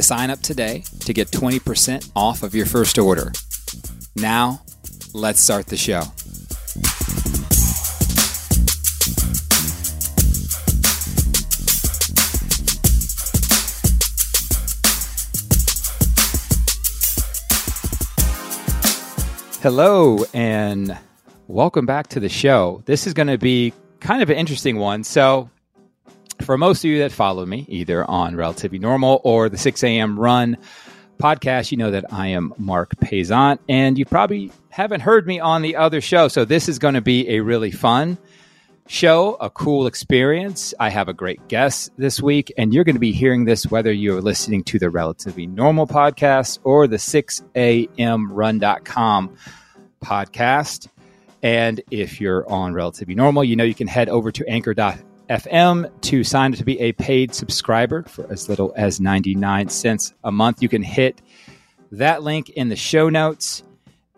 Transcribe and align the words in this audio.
to 0.00 0.06
sign 0.06 0.30
up 0.30 0.40
today 0.40 0.82
to 1.00 1.12
get 1.12 1.28
20% 1.28 2.10
off 2.16 2.42
of 2.42 2.54
your 2.54 2.64
first 2.64 2.98
order. 2.98 3.32
Now, 4.16 4.62
let's 5.12 5.40
start 5.40 5.66
the 5.66 5.76
show. 5.76 6.02
Hello, 19.62 20.24
and 20.32 20.96
welcome 21.46 21.84
back 21.84 22.06
to 22.08 22.20
the 22.20 22.30
show. 22.30 22.82
This 22.86 23.06
is 23.06 23.12
going 23.12 23.26
to 23.26 23.36
be 23.36 23.74
kind 24.00 24.22
of 24.22 24.30
an 24.30 24.36
interesting 24.36 24.78
one. 24.78 25.04
So, 25.04 25.50
for 26.50 26.58
most 26.58 26.84
of 26.84 26.90
you 26.90 26.98
that 26.98 27.12
follow 27.12 27.46
me, 27.46 27.64
either 27.68 28.04
on 28.10 28.34
Relatively 28.34 28.80
Normal 28.80 29.20
or 29.22 29.48
the 29.48 29.56
6 29.56 29.84
a.m. 29.84 30.18
Run 30.18 30.56
podcast, 31.16 31.70
you 31.70 31.76
know 31.76 31.92
that 31.92 32.12
I 32.12 32.26
am 32.26 32.52
Marc 32.58 32.96
Paisant, 32.96 33.60
and 33.68 33.96
you 33.96 34.04
probably 34.04 34.50
haven't 34.68 35.02
heard 35.02 35.28
me 35.28 35.38
on 35.38 35.62
the 35.62 35.76
other 35.76 36.00
show. 36.00 36.26
So, 36.26 36.44
this 36.44 36.68
is 36.68 36.80
going 36.80 36.94
to 36.94 37.00
be 37.00 37.28
a 37.28 37.38
really 37.38 37.70
fun 37.70 38.18
show, 38.88 39.34
a 39.34 39.48
cool 39.48 39.86
experience. 39.86 40.74
I 40.80 40.88
have 40.88 41.06
a 41.06 41.12
great 41.12 41.46
guest 41.46 41.92
this 41.96 42.20
week, 42.20 42.52
and 42.58 42.74
you're 42.74 42.82
going 42.82 42.96
to 42.96 42.98
be 42.98 43.12
hearing 43.12 43.44
this 43.44 43.68
whether 43.68 43.92
you're 43.92 44.20
listening 44.20 44.64
to 44.64 44.80
the 44.80 44.90
Relatively 44.90 45.46
Normal 45.46 45.86
podcast 45.86 46.58
or 46.64 46.88
the 46.88 46.96
6amrun.com 46.96 49.36
podcast. 50.04 50.88
And 51.44 51.80
if 51.92 52.20
you're 52.20 52.50
on 52.50 52.74
Relatively 52.74 53.14
Normal, 53.14 53.44
you 53.44 53.54
know 53.54 53.62
you 53.62 53.76
can 53.76 53.86
head 53.86 54.08
over 54.08 54.32
to 54.32 54.44
anchor.fm 54.48 55.09
to 56.02 56.24
sign 56.24 56.52
up 56.52 56.58
to 56.58 56.64
be 56.64 56.80
a 56.80 56.92
paid 56.92 57.34
subscriber 57.34 58.02
for 58.02 58.30
as 58.30 58.48
little 58.48 58.72
as 58.76 59.00
99 59.00 59.68
cents 59.68 60.12
a 60.24 60.32
month. 60.32 60.62
You 60.62 60.68
can 60.68 60.82
hit 60.82 61.22
that 61.92 62.22
link 62.22 62.50
in 62.50 62.68
the 62.68 62.76
show 62.76 63.08
notes. 63.08 63.62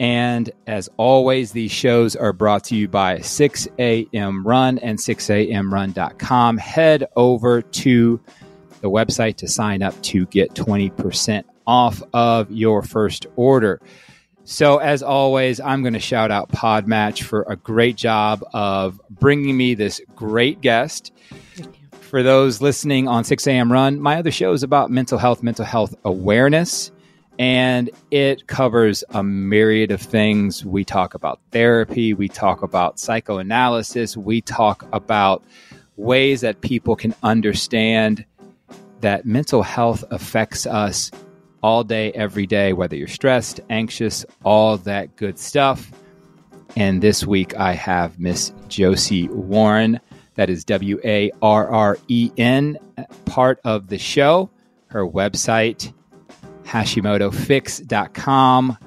And 0.00 0.50
as 0.66 0.88
always, 0.96 1.52
these 1.52 1.70
shows 1.70 2.16
are 2.16 2.32
brought 2.32 2.64
to 2.64 2.74
you 2.74 2.88
by 2.88 3.18
6am 3.18 4.42
Run 4.44 4.78
and 4.78 4.98
6amrun.com. 4.98 6.56
Head 6.56 7.06
over 7.14 7.62
to 7.62 8.20
the 8.80 8.90
website 8.90 9.36
to 9.36 9.48
sign 9.48 9.82
up 9.82 10.00
to 10.02 10.26
get 10.26 10.54
20% 10.54 11.44
off 11.66 12.02
of 12.12 12.50
your 12.50 12.82
first 12.82 13.26
order. 13.36 13.80
So, 14.44 14.78
as 14.78 15.02
always, 15.02 15.60
I'm 15.60 15.82
going 15.82 15.94
to 15.94 16.00
shout 16.00 16.30
out 16.30 16.50
Podmatch 16.50 17.22
for 17.22 17.42
a 17.48 17.56
great 17.56 17.96
job 17.96 18.44
of 18.52 19.00
bringing 19.08 19.56
me 19.56 19.74
this 19.74 20.00
great 20.16 20.60
guest. 20.60 21.12
For 22.00 22.22
those 22.22 22.60
listening 22.60 23.08
on 23.08 23.24
6 23.24 23.46
a.m. 23.46 23.72
Run, 23.72 24.00
my 24.00 24.18
other 24.18 24.30
show 24.30 24.52
is 24.52 24.62
about 24.62 24.90
mental 24.90 25.16
health, 25.16 25.42
mental 25.42 25.64
health 25.64 25.94
awareness 26.04 26.90
and 27.38 27.90
it 28.10 28.46
covers 28.46 29.02
a 29.10 29.22
myriad 29.22 29.90
of 29.90 30.00
things. 30.00 30.64
We 30.64 30.84
talk 30.84 31.14
about 31.14 31.40
therapy, 31.50 32.14
we 32.14 32.28
talk 32.28 32.62
about 32.62 32.98
psychoanalysis, 32.98 34.16
we 34.16 34.40
talk 34.40 34.86
about 34.92 35.42
ways 35.96 36.42
that 36.42 36.60
people 36.60 36.96
can 36.96 37.14
understand 37.22 38.24
that 39.00 39.24
mental 39.24 39.62
health 39.62 40.04
affects 40.10 40.66
us 40.66 41.10
all 41.62 41.84
day, 41.84 42.12
every 42.12 42.46
day, 42.46 42.72
whether 42.72 42.96
you're 42.96 43.08
stressed, 43.08 43.60
anxious, 43.70 44.24
all 44.44 44.78
that 44.78 45.16
good 45.16 45.38
stuff. 45.38 45.92
And 46.76 47.02
this 47.02 47.26
week 47.26 47.56
I 47.56 47.74
have 47.74 48.18
Miss 48.18 48.52
Josie 48.68 49.28
Warren. 49.28 50.00
That 50.34 50.48
is 50.50 50.64
W 50.64 50.98
A 51.04 51.30
R 51.42 51.68
R 51.68 51.98
E 52.08 52.32
N, 52.36 52.78
part 53.26 53.60
of 53.64 53.88
the 53.88 53.98
show. 53.98 54.50
Her 54.86 55.06
website 55.06 55.92
HashimotoFix.com. 56.64 58.78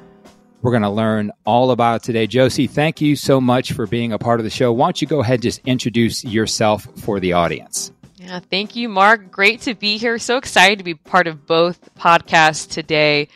We're 0.61 0.71
going 0.71 0.81
to 0.81 0.89
learn 0.89 1.31
all 1.45 1.69
about 1.69 2.01
today. 2.01 2.25
Josie, 2.25 2.65
thank 2.65 2.99
you 2.99 3.15
so 3.15 3.39
much 3.39 3.73
for 3.73 3.85
being 3.85 4.11
a 4.11 4.17
part 4.17 4.39
of 4.39 4.43
the 4.43 4.49
show. 4.49 4.73
Why 4.73 4.87
don't 4.87 4.99
you 4.99 5.07
go 5.07 5.19
ahead 5.19 5.35
and 5.35 5.43
just 5.43 5.61
introduce 5.65 6.23
yourself 6.23 6.87
for 6.97 7.19
the 7.19 7.33
audience? 7.33 7.91
Yeah, 8.25 8.39
thank 8.39 8.75
you, 8.75 8.89
Marc. 8.89 9.29
Great 9.29 9.61
to 9.61 9.75
be 9.75 9.97
here. 9.97 10.17
So 10.17 10.37
excited 10.37 10.79
to 10.79 10.83
be 10.83 10.95
part 10.95 11.27
of 11.27 11.45
both 11.45 11.93
podcasts 11.93 12.67
today. 12.67 13.27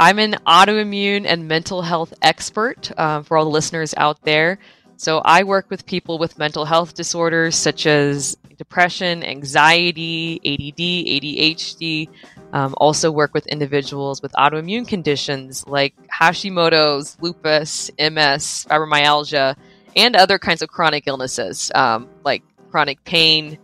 I'm 0.00 0.18
an 0.18 0.34
autoimmune 0.44 1.26
and 1.26 1.46
mental 1.46 1.80
health 1.80 2.12
expert 2.20 2.90
uh, 2.98 3.22
for 3.22 3.36
all 3.36 3.44
the 3.44 3.52
listeners 3.52 3.94
out 3.96 4.20
there. 4.22 4.58
So 4.96 5.18
I 5.18 5.44
work 5.44 5.70
with 5.70 5.86
people 5.86 6.18
with 6.18 6.38
mental 6.38 6.64
health 6.64 6.94
disorders 6.94 7.54
such 7.54 7.86
as 7.86 8.36
depression, 8.58 9.22
anxiety, 9.22 10.40
ADD, 10.44 11.22
ADHD, 11.22 12.08
um, 12.52 12.74
also 12.78 13.12
work 13.12 13.32
with 13.32 13.46
individuals 13.46 14.22
with 14.22 14.32
autoimmune 14.32 14.88
conditions 14.88 15.64
like 15.68 15.94
Hashimoto's, 16.08 17.16
lupus, 17.20 17.92
MS, 17.96 18.66
fibromyalgia, 18.68 19.54
and 19.94 20.16
other 20.16 20.40
kinds 20.40 20.62
of 20.62 20.68
chronic 20.68 21.04
illnesses 21.06 21.70
um, 21.76 22.08
like 22.24 22.42
chronic 22.72 23.04
pain, 23.04 23.58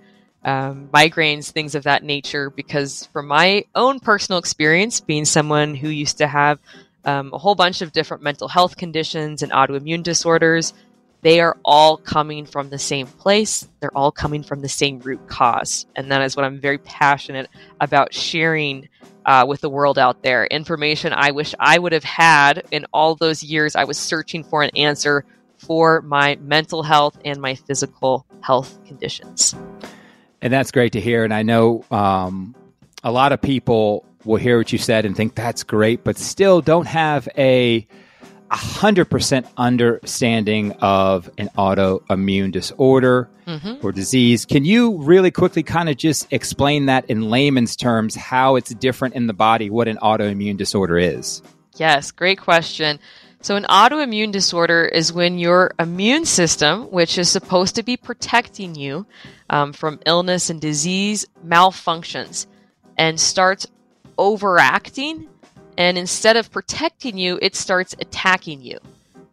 um, 0.44 0.88
migraines, 0.92 1.50
things 1.50 1.74
of 1.74 1.84
that 1.84 2.02
nature. 2.02 2.50
Because 2.50 3.06
from 3.12 3.26
my 3.26 3.64
own 3.74 4.00
personal 4.00 4.38
experience, 4.38 5.00
being 5.00 5.24
someone 5.24 5.74
who 5.74 5.88
used 5.88 6.18
to 6.18 6.26
have 6.26 6.58
um, 7.04 7.32
a 7.32 7.38
whole 7.38 7.54
bunch 7.54 7.82
of 7.82 7.92
different 7.92 8.22
mental 8.22 8.48
health 8.48 8.76
conditions 8.76 9.42
and 9.42 9.52
autoimmune 9.52 10.02
disorders, 10.02 10.72
they 11.22 11.40
are 11.40 11.56
all 11.64 11.96
coming 11.96 12.46
from 12.46 12.70
the 12.70 12.78
same 12.78 13.06
place. 13.06 13.68
They're 13.80 13.96
all 13.96 14.10
coming 14.10 14.42
from 14.42 14.60
the 14.60 14.68
same 14.68 14.98
root 14.98 15.28
cause. 15.28 15.86
And 15.94 16.10
that 16.10 16.22
is 16.22 16.36
what 16.36 16.44
I'm 16.44 16.60
very 16.60 16.78
passionate 16.78 17.48
about 17.80 18.12
sharing 18.12 18.88
uh, 19.24 19.44
with 19.48 19.60
the 19.60 19.70
world 19.70 19.98
out 19.98 20.22
there. 20.22 20.46
Information 20.46 21.12
I 21.12 21.30
wish 21.30 21.54
I 21.60 21.78
would 21.78 21.92
have 21.92 22.04
had 22.04 22.64
in 22.72 22.86
all 22.92 23.14
those 23.14 23.42
years 23.42 23.76
I 23.76 23.84
was 23.84 23.98
searching 23.98 24.42
for 24.42 24.62
an 24.62 24.70
answer 24.76 25.24
for 25.58 26.02
my 26.02 26.36
mental 26.40 26.82
health 26.82 27.16
and 27.24 27.40
my 27.40 27.54
physical 27.54 28.26
health 28.40 28.78
conditions. 28.84 29.54
And 30.42 30.52
that's 30.52 30.72
great 30.72 30.92
to 30.92 31.00
hear. 31.00 31.24
And 31.24 31.32
I 31.32 31.42
know 31.42 31.84
um, 31.90 32.54
a 33.02 33.12
lot 33.12 33.32
of 33.32 33.40
people 33.40 34.04
will 34.24 34.36
hear 34.36 34.58
what 34.58 34.72
you 34.72 34.78
said 34.78 35.04
and 35.04 35.16
think 35.16 35.34
that's 35.34 35.62
great, 35.62 36.04
but 36.04 36.18
still 36.18 36.60
don't 36.60 36.86
have 36.86 37.28
a 37.38 37.86
100% 38.50 39.46
understanding 39.56 40.72
of 40.72 41.30
an 41.38 41.48
autoimmune 41.56 42.52
disorder 42.52 43.30
mm-hmm. 43.46 43.86
or 43.86 43.92
disease. 43.92 44.44
Can 44.44 44.64
you 44.64 44.98
really 44.98 45.30
quickly 45.30 45.62
kind 45.62 45.88
of 45.88 45.96
just 45.96 46.30
explain 46.30 46.86
that 46.86 47.06
in 47.06 47.30
layman's 47.30 47.76
terms, 47.76 48.14
how 48.14 48.56
it's 48.56 48.74
different 48.74 49.14
in 49.14 49.26
the 49.26 49.32
body, 49.32 49.70
what 49.70 49.88
an 49.88 49.96
autoimmune 49.98 50.58
disorder 50.58 50.98
is? 50.98 51.42
Yes, 51.76 52.10
great 52.10 52.38
question. 52.38 52.98
So, 53.42 53.56
an 53.56 53.64
autoimmune 53.64 54.30
disorder 54.30 54.84
is 54.84 55.12
when 55.12 55.38
your 55.38 55.74
immune 55.78 56.24
system, 56.24 56.84
which 56.92 57.18
is 57.18 57.28
supposed 57.28 57.74
to 57.74 57.82
be 57.82 57.96
protecting 57.96 58.76
you 58.76 59.04
um, 59.50 59.72
from 59.72 60.00
illness 60.06 60.48
and 60.48 60.60
disease, 60.60 61.26
malfunctions 61.44 62.46
and 62.96 63.18
starts 63.18 63.66
overacting 64.16 65.28
and 65.76 65.96
instead 65.96 66.36
of 66.36 66.50
protecting 66.50 67.16
you, 67.16 67.38
it 67.40 67.56
starts 67.56 67.94
attacking 67.98 68.60
you. 68.60 68.78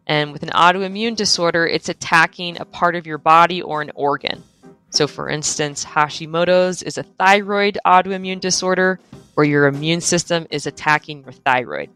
And 0.06 0.32
with 0.32 0.42
an 0.42 0.50
autoimmune 0.50 1.14
disorder, 1.14 1.66
it's 1.66 1.88
attacking 1.88 2.58
a 2.58 2.64
part 2.64 2.96
of 2.96 3.06
your 3.06 3.18
body 3.18 3.62
or 3.62 3.82
an 3.82 3.92
organ. 3.94 4.42
So, 4.88 5.06
for 5.06 5.28
instance, 5.28 5.84
Hashimoto's 5.84 6.82
is 6.82 6.98
a 6.98 7.04
thyroid 7.04 7.78
autoimmune 7.86 8.40
disorder 8.40 8.98
where 9.34 9.46
your 9.46 9.66
immune 9.68 10.00
system 10.00 10.46
is 10.50 10.66
attacking 10.66 11.22
your 11.22 11.32
thyroid. 11.32 11.90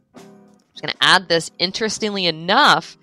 Just 0.75 0.82
going 0.82 0.93
to 0.93 1.03
add 1.05 1.29
this. 1.29 1.50
Interestingly 1.59 2.26
enough, 2.26 2.97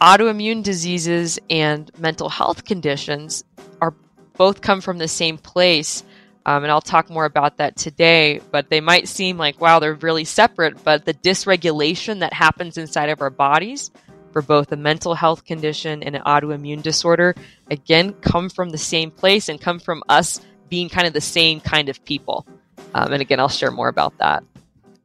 autoimmune 0.00 0.62
diseases 0.62 1.38
and 1.50 1.90
mental 1.98 2.28
health 2.28 2.64
conditions 2.64 3.44
are 3.80 3.94
both 4.36 4.60
come 4.60 4.80
from 4.80 4.98
the 4.98 5.08
same 5.08 5.38
place 5.38 6.04
um, 6.46 6.62
and 6.62 6.70
I'll 6.70 6.82
talk 6.82 7.08
more 7.08 7.24
about 7.24 7.56
that 7.56 7.76
today, 7.76 8.40
but 8.50 8.68
they 8.68 8.80
might 8.80 9.08
seem 9.08 9.38
like, 9.38 9.60
wow, 9.60 9.78
they're 9.78 9.94
really 9.94 10.24
separate, 10.24 10.82
but 10.84 11.04
the 11.04 11.14
dysregulation 11.14 12.20
that 12.20 12.34
happens 12.34 12.76
inside 12.76 13.08
of 13.08 13.22
our 13.22 13.30
bodies 13.30 13.90
for 14.32 14.42
both 14.42 14.70
a 14.72 14.76
mental 14.76 15.14
health 15.14 15.44
condition 15.44 16.02
and 16.02 16.14
an 16.14 16.22
autoimmune 16.22 16.82
disorder, 16.82 17.34
again, 17.70 18.12
come 18.14 18.50
from 18.50 18.70
the 18.70 18.78
same 18.78 19.10
place 19.10 19.48
and 19.48 19.60
come 19.60 19.78
from 19.78 20.02
us 20.08 20.40
being 20.68 20.90
kind 20.90 21.06
of 21.06 21.14
the 21.14 21.20
same 21.20 21.60
kind 21.60 21.88
of 21.88 22.04
people. 22.04 22.46
Um, 22.94 23.12
and 23.12 23.22
again, 23.22 23.40
I'll 23.40 23.48
share 23.48 23.70
more 23.70 23.88
about 23.88 24.18
that. 24.18 24.44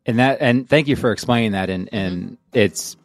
And 0.09 0.17
that, 0.17 0.39
and 0.41 0.67
thank 0.67 0.87
you 0.87 0.95
for 0.95 1.11
explaining 1.11 1.51
that. 1.51 1.69
And 1.69 1.87
and 1.91 2.23
mm-hmm. 2.23 2.33
it's 2.53 2.97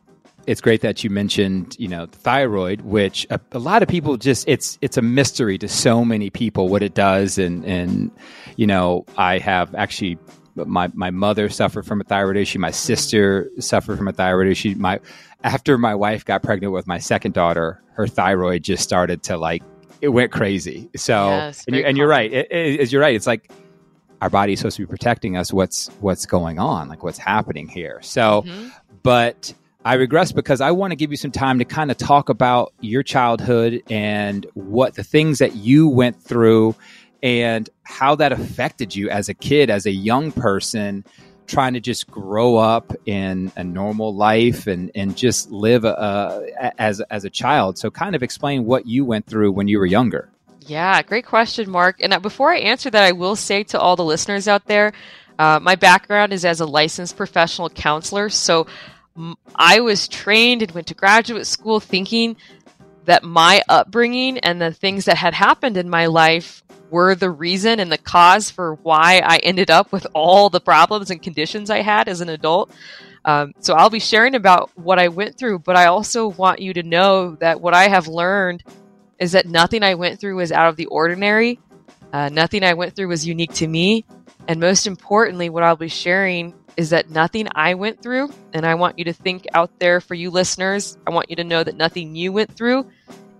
it's 0.46 0.62
great 0.62 0.80
that 0.80 1.04
you 1.04 1.10
mentioned, 1.10 1.76
you 1.78 1.86
know, 1.86 2.06
thyroid, 2.06 2.80
which 2.80 3.26
a, 3.28 3.38
a, 3.52 3.58
lot 3.58 3.82
of 3.82 3.90
people 3.90 4.16
just 4.16 4.48
it's 4.48 4.78
it's 4.80 4.96
a 4.96 5.02
mystery 5.02 5.58
to 5.58 5.68
so 5.68 6.02
many 6.02 6.30
people 6.30 6.70
what 6.70 6.82
it 6.82 6.94
does, 6.94 7.36
and 7.36 7.62
and 7.66 8.10
you 8.56 8.66
know, 8.66 9.04
I 9.18 9.38
have 9.38 9.74
actually 9.74 10.16
my 10.54 10.90
my 10.94 11.10
mother 11.10 11.50
suffered 11.50 11.84
from 11.84 12.00
a 12.00 12.04
thyroid 12.04 12.38
issue, 12.38 12.58
my 12.58 12.70
sister 12.70 13.50
suffered 13.58 13.98
from 13.98 14.08
a 14.08 14.12
thyroid 14.12 14.48
issue. 14.48 14.74
My 14.78 14.98
after 15.42 15.76
my 15.76 15.94
wife 15.94 16.24
got 16.24 16.42
pregnant 16.42 16.72
with 16.72 16.86
my 16.86 17.00
second 17.00 17.34
daughter, 17.34 17.82
her 17.96 18.06
thyroid 18.06 18.62
just 18.62 18.82
started 18.82 19.22
to 19.24 19.36
like 19.36 19.62
it 20.00 20.08
went 20.08 20.32
crazy. 20.32 20.88
So 20.96 21.28
yes, 21.28 21.64
and, 21.66 21.76
you, 21.76 21.82
and 21.82 21.98
you're 21.98 22.08
right, 22.08 22.32
it, 22.32 22.50
it, 22.50 22.92
you're 22.92 23.02
right. 23.02 23.14
It's 23.14 23.26
like 23.26 23.50
our 24.24 24.30
body's 24.30 24.58
supposed 24.58 24.78
to 24.78 24.82
be 24.82 24.86
protecting 24.86 25.36
us. 25.36 25.52
What's 25.52 25.88
what's 26.00 26.24
going 26.24 26.58
on? 26.58 26.88
Like 26.88 27.02
what's 27.02 27.18
happening 27.18 27.68
here? 27.68 28.00
So, 28.00 28.40
mm-hmm. 28.40 28.68
but 29.02 29.52
I 29.84 29.96
regress 29.96 30.32
because 30.32 30.62
I 30.62 30.70
want 30.70 30.92
to 30.92 30.96
give 30.96 31.10
you 31.10 31.18
some 31.18 31.30
time 31.30 31.58
to 31.58 31.66
kind 31.66 31.90
of 31.90 31.98
talk 31.98 32.30
about 32.30 32.72
your 32.80 33.02
childhood 33.02 33.82
and 33.90 34.46
what 34.54 34.94
the 34.94 35.04
things 35.04 35.40
that 35.40 35.56
you 35.56 35.88
went 35.88 36.22
through 36.22 36.74
and 37.22 37.68
how 37.82 38.14
that 38.14 38.32
affected 38.32 38.96
you 38.96 39.10
as 39.10 39.28
a 39.28 39.34
kid, 39.34 39.68
as 39.68 39.84
a 39.84 39.90
young 39.90 40.32
person, 40.32 41.04
trying 41.46 41.74
to 41.74 41.80
just 41.80 42.10
grow 42.10 42.56
up 42.56 42.94
in 43.04 43.52
a 43.56 43.62
normal 43.62 44.14
life 44.14 44.66
and, 44.66 44.90
and 44.94 45.18
just 45.18 45.50
live 45.50 45.84
uh, 45.84 46.40
as, 46.78 47.02
as 47.10 47.26
a 47.26 47.30
child. 47.30 47.76
So, 47.76 47.90
kind 47.90 48.16
of 48.16 48.22
explain 48.22 48.64
what 48.64 48.86
you 48.86 49.04
went 49.04 49.26
through 49.26 49.52
when 49.52 49.68
you 49.68 49.78
were 49.78 49.84
younger. 49.84 50.30
Yeah, 50.66 51.02
great 51.02 51.26
question, 51.26 51.70
Marc. 51.70 52.00
And 52.00 52.14
uh, 52.14 52.20
before 52.20 52.52
I 52.52 52.58
answer 52.58 52.88
that, 52.90 53.02
I 53.02 53.12
will 53.12 53.36
say 53.36 53.64
to 53.64 53.78
all 53.78 53.96
the 53.96 54.04
listeners 54.04 54.48
out 54.48 54.64
there, 54.66 54.92
uh, 55.38 55.58
my 55.60 55.74
background 55.74 56.32
is 56.32 56.44
as 56.44 56.60
a 56.60 56.66
licensed 56.66 57.16
professional 57.16 57.68
counselor. 57.68 58.30
So 58.30 58.66
I 59.54 59.80
was 59.80 60.08
trained 60.08 60.62
and 60.62 60.72
went 60.72 60.86
to 60.86 60.94
graduate 60.94 61.46
school 61.46 61.80
thinking 61.80 62.36
that 63.04 63.22
my 63.22 63.62
upbringing 63.68 64.38
and 64.38 64.60
the 64.60 64.72
things 64.72 65.04
that 65.04 65.18
had 65.18 65.34
happened 65.34 65.76
in 65.76 65.90
my 65.90 66.06
life 66.06 66.62
were 66.90 67.14
the 67.14 67.30
reason 67.30 67.78
and 67.78 67.92
the 67.92 67.98
cause 67.98 68.50
for 68.50 68.76
why 68.76 69.20
I 69.24 69.36
ended 69.38 69.70
up 69.70 69.92
with 69.92 70.06
all 70.14 70.48
the 70.48 70.60
problems 70.60 71.10
and 71.10 71.22
conditions 71.22 71.68
I 71.68 71.82
had 71.82 72.08
as 72.08 72.22
an 72.22 72.30
adult. 72.30 72.70
Um, 73.26 73.52
so 73.60 73.74
I'll 73.74 73.90
be 73.90 74.00
sharing 74.00 74.34
about 74.34 74.70
what 74.76 74.98
I 74.98 75.08
went 75.08 75.36
through, 75.36 75.60
but 75.60 75.76
I 75.76 75.86
also 75.86 76.28
want 76.28 76.60
you 76.60 76.72
to 76.74 76.82
know 76.82 77.34
that 77.36 77.60
what 77.60 77.74
I 77.74 77.88
have 77.88 78.06
learned 78.06 78.62
is 79.18 79.32
that 79.32 79.46
nothing 79.46 79.82
I 79.82 79.94
went 79.94 80.20
through 80.20 80.36
was 80.36 80.52
out 80.52 80.68
of 80.68 80.76
the 80.76 80.86
ordinary. 80.86 81.60
Uh, 82.12 82.28
nothing 82.28 82.62
I 82.62 82.74
went 82.74 82.94
through 82.94 83.08
was 83.08 83.26
unique 83.26 83.54
to 83.54 83.66
me. 83.66 84.04
And 84.46 84.60
most 84.60 84.86
importantly, 84.86 85.48
what 85.48 85.62
I'll 85.62 85.76
be 85.76 85.88
sharing 85.88 86.54
is 86.76 86.90
that 86.90 87.10
nothing 87.10 87.48
I 87.54 87.74
went 87.74 88.02
through, 88.02 88.32
and 88.52 88.66
I 88.66 88.74
want 88.74 88.98
you 88.98 89.04
to 89.06 89.12
think 89.12 89.46
out 89.54 89.78
there 89.78 90.00
for 90.00 90.14
you 90.14 90.30
listeners, 90.30 90.98
I 91.06 91.10
want 91.10 91.30
you 91.30 91.36
to 91.36 91.44
know 91.44 91.62
that 91.62 91.76
nothing 91.76 92.16
you 92.16 92.32
went 92.32 92.54
through 92.56 92.90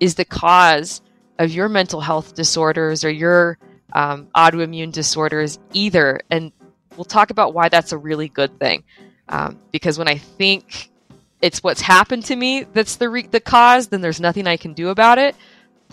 is 0.01 0.15
the 0.15 0.25
cause 0.25 1.03
of 1.39 1.51
your 1.51 1.69
mental 1.69 2.01
health 2.01 2.35
disorders 2.35 3.05
or 3.05 3.11
your 3.11 3.59
um, 3.93 4.29
autoimmune 4.37 4.93
disorders 4.93 5.59
either. 5.73 6.21
And 6.31 6.53
we'll 6.97 7.05
talk 7.05 7.31
about 7.31 7.55
why 7.55 7.69
that's 7.69 7.93
a 7.93 7.99
really 7.99 8.29
good 8.29 8.59
thing. 8.59 8.85
Um, 9.29 9.59
because 9.73 9.99
when 9.99 10.09
I 10.09 10.19
think 10.19 10.91
it's 11.41 11.63
what's 11.63 11.81
happened 11.81 12.25
to 12.27 12.37
me 12.37 12.65
that's 12.65 12.97
the 12.97 13.09
re- 13.09 13.27
the 13.27 13.41
cause, 13.41 13.89
then 13.89 14.01
there's 14.01 14.21
nothing 14.21 14.47
I 14.47 14.57
can 14.57 14.75
do 14.75 14.89
about 14.91 15.19
it. 15.19 15.35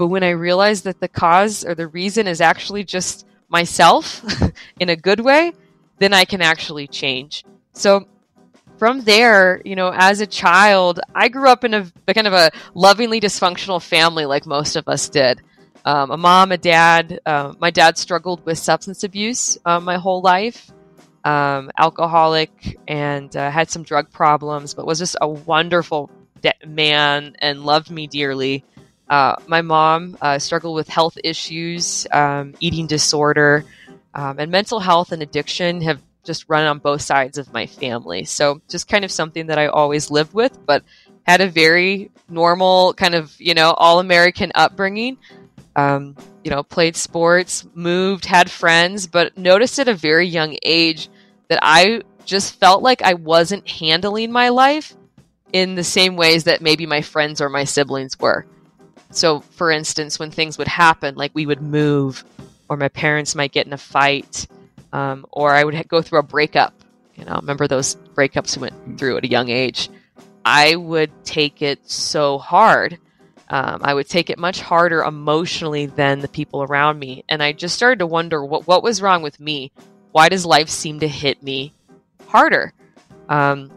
But 0.02 0.08
when 0.08 0.24
I 0.24 0.32
realize 0.32 0.82
that 0.82 1.00
the 1.00 1.08
cause 1.08 1.64
or 1.64 1.76
the 1.76 1.86
reason 1.86 2.26
is 2.26 2.42
actually 2.42 2.84
just 2.84 3.28
myself 3.50 4.26
in 4.80 4.90
a 4.90 4.96
good 4.96 5.20
way, 5.20 5.54
then 6.00 6.12
I 6.12 6.26
can 6.26 6.42
actually 6.42 6.88
change. 6.88 7.46
So 7.74 8.08
from 8.80 9.02
there, 9.02 9.62
you 9.64 9.76
know, 9.76 9.94
as 9.94 10.20
a 10.20 10.26
child, 10.26 11.02
I 11.14 11.28
grew 11.28 11.48
up 11.50 11.64
in 11.64 11.76
a, 11.76 11.86
kind 12.16 12.26
of 12.26 12.34
a 12.34 12.50
lovingly 12.74 13.22
dysfunctional 13.22 13.80
family, 13.80 14.26
like 14.26 14.48
most 14.48 14.76
of 14.76 14.88
us 14.88 15.08
did. 15.08 15.40
Um, 15.86 16.10
a 16.10 16.18
mom, 16.18 16.52
a 16.52 16.58
dad. 16.58 17.20
Uh, 17.24 17.54
my 17.60 17.70
dad 17.70 17.96
struggled 18.00 18.44
with 18.44 18.58
substance 18.58 19.04
abuse 19.04 19.60
uh, 19.66 19.80
my 19.80 19.98
whole 19.98 20.24
life, 20.24 20.72
um, 21.24 21.70
alcoholic, 21.78 22.80
and 22.88 23.38
uh, 23.38 23.52
had 23.52 23.70
some 23.70 23.84
drug 23.84 24.10
problems, 24.10 24.74
but 24.74 24.88
was 24.88 24.98
just 24.98 25.16
a 25.22 25.30
wonderful 25.30 26.10
de- 26.42 26.56
man 26.66 27.36
and 27.38 27.64
loved 27.64 27.92
me 27.92 28.08
dearly. 28.08 28.66
Uh, 29.12 29.36
my 29.46 29.62
mom 29.62 30.18
uh, 30.22 30.40
struggled 30.40 30.74
with 30.74 30.88
health 30.88 31.18
issues, 31.22 32.08
um, 32.14 32.56
eating 32.62 32.88
disorder, 32.88 33.66
um, 34.14 34.40
and 34.40 34.50
mental 34.50 34.80
health 34.80 35.12
and 35.12 35.22
addiction 35.22 35.82
have 35.82 36.02
just 36.24 36.46
run 36.48 36.66
on 36.66 36.80
both 36.80 37.02
sides 37.02 37.38
of 37.38 37.52
my 37.52 37.66
family. 37.66 38.24
So 38.24 38.62
just 38.70 38.88
kind 38.88 39.04
of 39.04 39.12
something 39.12 39.48
that 39.48 39.60
I 39.60 39.68
always 39.68 40.10
lived 40.10 40.34
with, 40.34 40.58
but 40.66 40.84
had 41.24 41.42
a 41.42 41.50
very 41.50 42.10
normal 42.30 42.94
kind 42.94 43.14
of, 43.14 43.36
you 43.38 43.54
know, 43.54 43.72
all 43.72 44.00
American 44.00 44.54
upbringing. 44.56 45.18
Um, 45.76 46.16
you 46.46 46.52
know, 46.52 46.64
played 46.64 46.96
sports, 46.96 47.68
moved, 47.74 48.26
had 48.26 48.50
friends, 48.50 49.08
but 49.08 49.38
noticed 49.38 49.78
at 49.78 49.90
a 49.90 49.94
very 49.94 50.28
young 50.28 50.58
age 50.64 51.10
that 51.50 51.60
I 51.62 52.04
just 52.26 52.60
felt 52.60 52.82
like 52.82 53.02
I 53.02 53.16
wasn't 53.16 53.68
handling 53.68 54.32
my 54.32 54.50
life 54.50 54.96
in 55.52 55.76
the 55.76 55.84
same 55.84 56.16
ways 56.16 56.46
that 56.46 56.62
maybe 56.62 56.86
my 56.86 57.02
friends 57.02 57.42
or 57.42 57.50
my 57.50 57.66
siblings 57.66 58.18
were. 58.18 58.46
So, 59.12 59.42
for 59.42 59.72
instance, 59.72 60.20
when 60.20 60.32
things 60.32 60.58
would 60.58 60.68
happen, 60.68 61.16
like 61.16 61.32
we 61.34 61.46
would 61.46 61.62
move 61.62 62.24
or 62.70 62.78
my 62.78 62.88
parents 62.88 63.36
might 63.36 63.52
get 63.52 63.68
in 63.68 63.74
a 63.74 63.78
fight, 63.78 64.48
um, 64.94 65.26
or 65.32 65.54
I 65.54 65.64
would 65.64 65.88
go 65.90 66.02
through 66.02 66.20
a 66.20 66.24
breakup. 66.24 66.74
You 67.16 67.26
know, 67.26 67.36
remember 67.36 67.68
those 67.68 67.96
breakups 68.16 68.56
we 68.56 68.62
went 68.62 68.98
through 68.98 69.18
at 69.18 69.26
a 69.26 69.30
young 69.30 69.50
age. 69.50 69.90
I 70.46 70.76
would 70.76 71.12
take 71.26 71.62
it 71.62 71.90
so 71.90 72.38
hard. 72.38 72.98
Um, 73.50 73.82
I 73.84 73.94
would 73.94 74.08
take 74.08 74.30
it 74.30 74.40
much 74.40 74.62
harder 74.62 75.04
emotionally 75.04 75.86
than 75.86 76.22
the 76.22 76.30
people 76.30 76.64
around 76.64 76.98
me, 76.98 77.26
and 77.28 77.44
I 77.44 77.52
just 77.52 77.76
started 77.76 78.00
to 78.00 78.08
wonder 78.08 78.44
what 78.44 78.66
what 78.66 78.82
was 78.82 79.02
wrong 79.02 79.22
with 79.22 79.40
me. 79.42 79.74
Why 80.14 80.30
does 80.30 80.46
life 80.46 80.70
seem 80.70 81.02
to 81.02 81.08
hit 81.08 81.44
me 81.44 81.74
harder? 82.28 82.74
Um, 83.28 83.70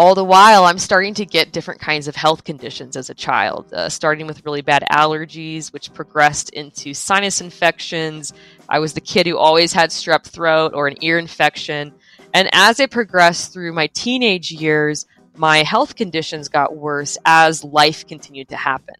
all 0.00 0.14
the 0.14 0.24
while, 0.24 0.64
I'm 0.64 0.78
starting 0.78 1.12
to 1.12 1.26
get 1.26 1.52
different 1.52 1.78
kinds 1.78 2.08
of 2.08 2.16
health 2.16 2.44
conditions 2.44 2.96
as 2.96 3.10
a 3.10 3.14
child, 3.14 3.70
uh, 3.74 3.90
starting 3.90 4.26
with 4.26 4.46
really 4.46 4.62
bad 4.62 4.82
allergies, 4.90 5.74
which 5.74 5.92
progressed 5.92 6.48
into 6.54 6.94
sinus 6.94 7.42
infections. 7.42 8.32
I 8.66 8.78
was 8.78 8.94
the 8.94 9.02
kid 9.02 9.26
who 9.26 9.36
always 9.36 9.74
had 9.74 9.90
strep 9.90 10.24
throat 10.24 10.72
or 10.72 10.88
an 10.88 10.96
ear 11.04 11.18
infection. 11.18 11.92
And 12.32 12.48
as 12.54 12.80
I 12.80 12.86
progressed 12.86 13.52
through 13.52 13.74
my 13.74 13.88
teenage 13.88 14.50
years, 14.50 15.04
my 15.36 15.58
health 15.64 15.96
conditions 15.96 16.48
got 16.48 16.74
worse 16.74 17.18
as 17.26 17.62
life 17.62 18.06
continued 18.06 18.48
to 18.48 18.56
happen. 18.56 18.94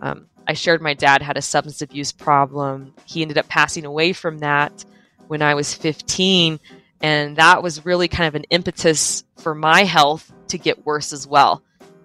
Um, 0.00 0.26
I 0.48 0.54
shared 0.54 0.80
my 0.80 0.94
dad 0.94 1.20
had 1.20 1.36
a 1.36 1.42
substance 1.42 1.82
abuse 1.82 2.12
problem. 2.12 2.94
He 3.04 3.20
ended 3.20 3.36
up 3.36 3.48
passing 3.48 3.84
away 3.84 4.14
from 4.14 4.38
that 4.38 4.86
when 5.28 5.42
I 5.42 5.52
was 5.52 5.74
15. 5.74 6.58
And 7.00 7.36
that 7.36 7.62
was 7.62 7.84
really 7.84 8.08
kind 8.08 8.28
of 8.28 8.34
an 8.34 8.44
impetus 8.50 9.24
for 9.38 9.54
my 9.54 9.84
health 9.84 10.32
to 10.48 10.58
get 10.58 10.84
worse 10.84 11.12
as 11.12 11.26
well. 11.26 11.62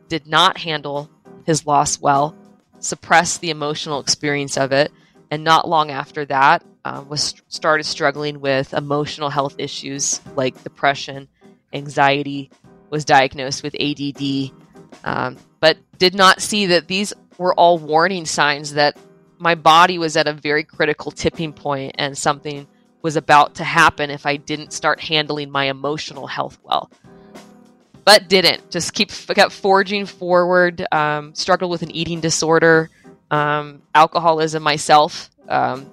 Did 0.08 0.28
not 0.28 0.58
handle 0.58 1.10
his 1.46 1.66
loss 1.66 2.00
well, 2.00 2.36
suppressed 2.80 3.42
the 3.42 3.50
emotional 3.50 4.00
experience 4.00 4.58
of 4.58 4.72
it, 4.72 4.92
and 5.32 5.44
not 5.44 5.68
long 5.68 5.92
after 5.92 6.26
that, 6.26 6.64
uh, 6.86 7.04
was 7.08 7.36
started 7.48 7.84
struggling 7.84 8.40
with 8.40 8.74
emotional 8.74 9.30
health 9.30 9.56
issues 9.58 10.22
like 10.36 10.64
depression, 10.64 11.28
anxiety, 11.74 12.52
was 12.90 13.06
diagnosed 13.06 13.64
with 13.64 13.76
ADD, 13.80 14.52
um, 15.04 15.38
but 15.60 15.78
did 15.98 16.14
not 16.14 16.42
see 16.42 16.68
that 16.68 16.88
these 16.88 17.14
were 17.38 17.54
all 17.56 17.78
warning 17.78 18.26
signs 18.26 18.74
that 18.74 18.98
my 19.38 19.56
body 19.56 19.98
was 19.98 20.16
at 20.16 20.28
a 20.28 20.34
very 20.34 20.64
critical 20.64 21.12
tipping 21.12 21.52
point 21.54 21.96
and 21.98 22.18
something 22.18 22.68
was 23.06 23.16
about 23.16 23.54
to 23.54 23.64
happen 23.64 24.10
if 24.10 24.26
I 24.26 24.36
didn't 24.36 24.74
start 24.74 25.00
handling 25.00 25.52
my 25.52 25.66
emotional 25.66 26.26
health 26.26 26.58
well. 26.64 26.90
But 28.04 28.28
didn't. 28.28 28.72
Just 28.72 28.96
keep 28.96 29.12
kept 29.12 29.52
forging 29.52 30.08
forward. 30.08 30.84
Um, 30.92 31.36
struggled 31.36 31.70
with 31.70 31.84
an 31.84 31.92
eating 31.92 32.20
disorder, 32.20 32.90
um, 33.30 33.84
alcoholism 33.94 34.64
myself 34.64 35.30
um, 35.48 35.86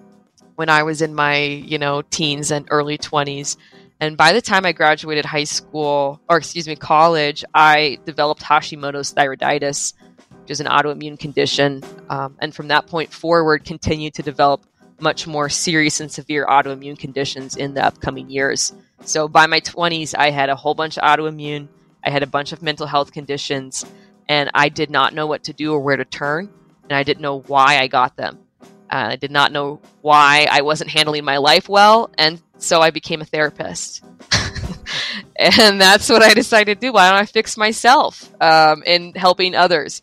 when 0.56 0.70
I 0.70 0.84
was 0.84 1.02
in 1.02 1.14
my 1.14 1.36
you 1.36 1.76
know 1.76 2.00
teens 2.00 2.50
and 2.50 2.66
early 2.70 2.96
twenties. 2.96 3.58
And 4.00 4.16
by 4.16 4.32
the 4.32 4.40
time 4.40 4.64
I 4.64 4.72
graduated 4.72 5.26
high 5.26 5.44
school, 5.44 6.18
or 6.30 6.38
excuse 6.38 6.66
me, 6.66 6.76
college, 6.76 7.44
I 7.52 7.98
developed 8.06 8.42
Hashimoto's 8.42 9.12
thyroiditis, 9.12 9.92
which 10.40 10.50
is 10.50 10.60
an 10.60 10.66
autoimmune 10.66 11.18
condition. 11.18 11.84
Um, 12.08 12.36
and 12.40 12.54
from 12.54 12.68
that 12.68 12.86
point 12.86 13.12
forward, 13.12 13.66
continued 13.66 14.14
to 14.14 14.22
develop 14.22 14.64
much 15.02 15.26
more 15.26 15.48
serious 15.48 16.00
and 16.00 16.10
severe 16.10 16.46
autoimmune 16.46 16.98
conditions 16.98 17.56
in 17.56 17.74
the 17.74 17.84
upcoming 17.84 18.30
years. 18.30 18.72
So 19.04 19.28
by 19.28 19.46
my 19.46 19.60
20s, 19.60 20.14
I 20.16 20.30
had 20.30 20.48
a 20.48 20.56
whole 20.56 20.74
bunch 20.74 20.96
of 20.96 21.04
autoimmune, 21.04 21.68
I 22.04 22.10
had 22.10 22.22
a 22.22 22.26
bunch 22.26 22.52
of 22.52 22.62
mental 22.62 22.86
health 22.86 23.12
conditions, 23.12 23.84
and 24.28 24.50
I 24.54 24.68
did 24.68 24.90
not 24.90 25.14
know 25.14 25.26
what 25.26 25.44
to 25.44 25.52
do 25.52 25.72
or 25.72 25.80
where 25.80 25.96
to 25.96 26.04
turn, 26.04 26.48
and 26.84 26.92
I 26.92 27.02
didn't 27.02 27.22
know 27.22 27.40
why 27.40 27.78
I 27.78 27.88
got 27.88 28.16
them. 28.16 28.38
Uh, 28.62 29.08
I 29.10 29.16
did 29.16 29.30
not 29.30 29.52
know 29.52 29.80
why 30.02 30.46
I 30.50 30.62
wasn't 30.62 30.90
handling 30.90 31.24
my 31.24 31.38
life 31.38 31.68
well, 31.68 32.10
and 32.16 32.40
So 32.58 32.80
I 32.80 32.90
became 32.90 33.20
a 33.20 33.24
therapist. 33.24 34.04
and 35.36 35.80
that's 35.80 36.08
what 36.08 36.22
I 36.22 36.32
decided 36.32 36.80
to 36.80 36.86
do. 36.86 36.92
Why 36.92 37.10
don't 37.10 37.18
I 37.18 37.26
fix 37.26 37.56
myself 37.56 38.32
um, 38.40 38.84
in 38.86 39.14
helping 39.14 39.56
others? 39.56 40.00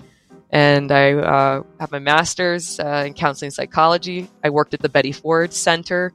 And 0.52 0.92
I 0.92 1.14
uh, 1.14 1.64
have 1.80 1.92
my 1.92 2.00
master's 2.00 2.80
uh, 2.80 3.04
in 3.06 3.14
counseling 3.14 3.52
psychology. 3.52 4.28
I 4.44 4.50
worked 4.50 4.74
at 4.74 4.82
the 4.82 4.90
Betty 4.90 5.12
Ford 5.12 5.54
Center, 5.54 6.14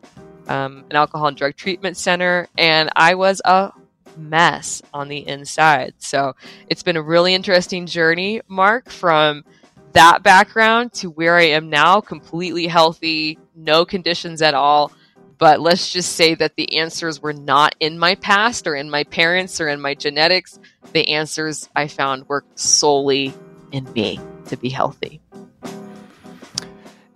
um, 0.49 0.85
an 0.91 0.97
alcohol 0.97 1.29
and 1.29 1.37
drug 1.37 1.57
treatment 1.57 1.97
center, 1.97 2.49
and 2.59 2.91
I 2.97 3.15
was 3.15 3.41
a 3.45 3.73
mess 4.17 4.83
on 4.93 5.09
the 5.09 5.27
inside. 5.27 5.95
So 5.99 6.35
it's 6.69 6.83
been 6.83 6.97
a 6.97 7.03
really 7.03 7.35
interesting 7.35 7.87
journey, 7.87 8.41
Marc, 8.49 8.91
from 8.91 9.45
that 9.93 10.23
background 10.23 10.93
to 10.95 11.11
where 11.11 11.37
I 11.37 11.45
am 11.45 11.71
now, 11.71 12.01
completely 12.01 12.67
healthy, 12.67 13.39
no 13.55 13.85
conditions 13.85 14.43
at 14.43 14.55
all. 14.55 14.93
But 15.39 15.61
let's 15.61 15.93
just 15.93 16.13
say 16.13 16.35
that 16.37 16.57
the 16.57 16.79
answers 16.79 17.21
were 17.21 17.33
not 17.33 17.75
in 17.81 17.99
my 17.99 18.15
past 18.17 18.67
or 18.67 18.75
in 18.75 18.91
my 18.91 19.05
parents 19.05 19.61
or 19.61 19.69
in 19.69 19.81
my 19.81 19.95
genetics. 19.95 20.59
The 20.93 21.09
answers 21.09 21.69
I 21.75 21.89
found 21.89 22.29
were 22.29 22.45
solely 22.55 23.35
in 23.75 23.93
me 23.93 24.21
to 24.47 24.57
be 24.57 24.69
healthy. 24.69 25.21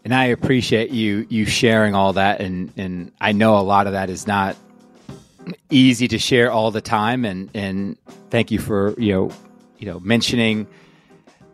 And 0.05 0.15
I 0.15 0.27
appreciate 0.27 0.91
you 0.91 1.27
you 1.29 1.45
sharing 1.45 1.95
all 1.95 2.15
that 2.15 2.41
and 2.41 2.73
and 2.77 3.13
I 3.21 3.33
know 3.33 3.59
a 3.59 3.61
lot 3.61 3.87
of 3.87 3.93
that 3.93 4.11
is 4.11 4.27
not 4.27 4.57
easy 5.71 6.09
to 6.09 6.19
share 6.19 6.51
all 6.51 6.71
the 6.71 6.81
time 6.81 7.25
and 7.25 7.51
and 7.55 7.97
thank 8.31 8.51
you 8.51 8.59
for 8.59 8.99
you 8.99 9.13
know 9.13 9.31
you 9.79 9.87
know 9.87 10.01
mentioning 10.01 10.67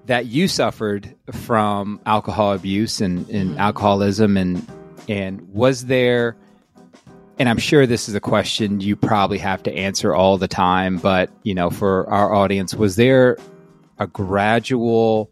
that 0.06 0.26
you 0.26 0.46
suffered 0.48 1.14
from 1.32 2.00
alcohol 2.06 2.52
abuse 2.52 3.00
and, 3.00 3.28
and 3.28 3.50
mm-hmm. 3.50 3.60
alcoholism 3.60 4.36
and 4.36 4.66
and 5.08 5.52
was 5.52 5.86
there 5.86 6.36
and 7.40 7.48
I'm 7.48 7.58
sure 7.58 7.86
this 7.86 8.08
is 8.08 8.14
a 8.14 8.20
question 8.20 8.80
you 8.80 8.94
probably 8.94 9.38
have 9.38 9.64
to 9.64 9.72
answer 9.74 10.14
all 10.14 10.38
the 10.38 10.48
time 10.48 10.98
but 10.98 11.28
you 11.42 11.54
know 11.54 11.70
for 11.70 12.08
our 12.08 12.32
audience 12.32 12.72
was 12.72 12.94
there 12.94 13.36
a 13.98 14.06
gradual 14.06 15.30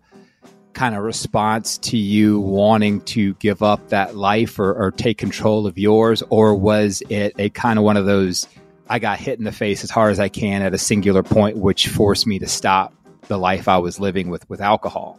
kind 0.73 0.95
of 0.95 1.02
response 1.02 1.78
to 1.78 1.97
you 1.97 2.40
wanting 2.40 3.00
to 3.02 3.35
give 3.35 3.62
up 3.62 3.88
that 3.88 4.16
life 4.16 4.59
or, 4.59 4.73
or 4.73 4.90
take 4.90 5.19
control 5.19 5.66
of 5.66 5.78
yours 5.78 6.23
or 6.31 6.54
was 6.54 7.02
it 7.11 7.35
a 7.38 7.50
kind 7.50 7.78
of 7.78 7.85
one 7.85 7.97
of 7.97 8.07
those 8.07 8.49
I 8.88 8.99
got 8.99 9.19
hit 9.19 9.38
in 9.38 9.45
the 9.45 9.52
face 9.52 9.85
as 9.85 9.90
hard 9.90 10.12
as 10.12 10.21
I 10.21 10.28
can 10.28 10.62
at 10.62 10.75
a 10.75 10.78
singular 10.78 11.23
point 11.23 11.57
which 11.57 11.88
forced 11.88 12.26
me 12.26 12.38
to 12.38 12.47
stop 12.47 12.95
the 13.28 13.38
life 13.38 13.69
I 13.69 13.78
was 13.78 14.00
living 14.00 14.31
with 14.31 14.49
with 14.49 14.61
alcohol. 14.61 15.19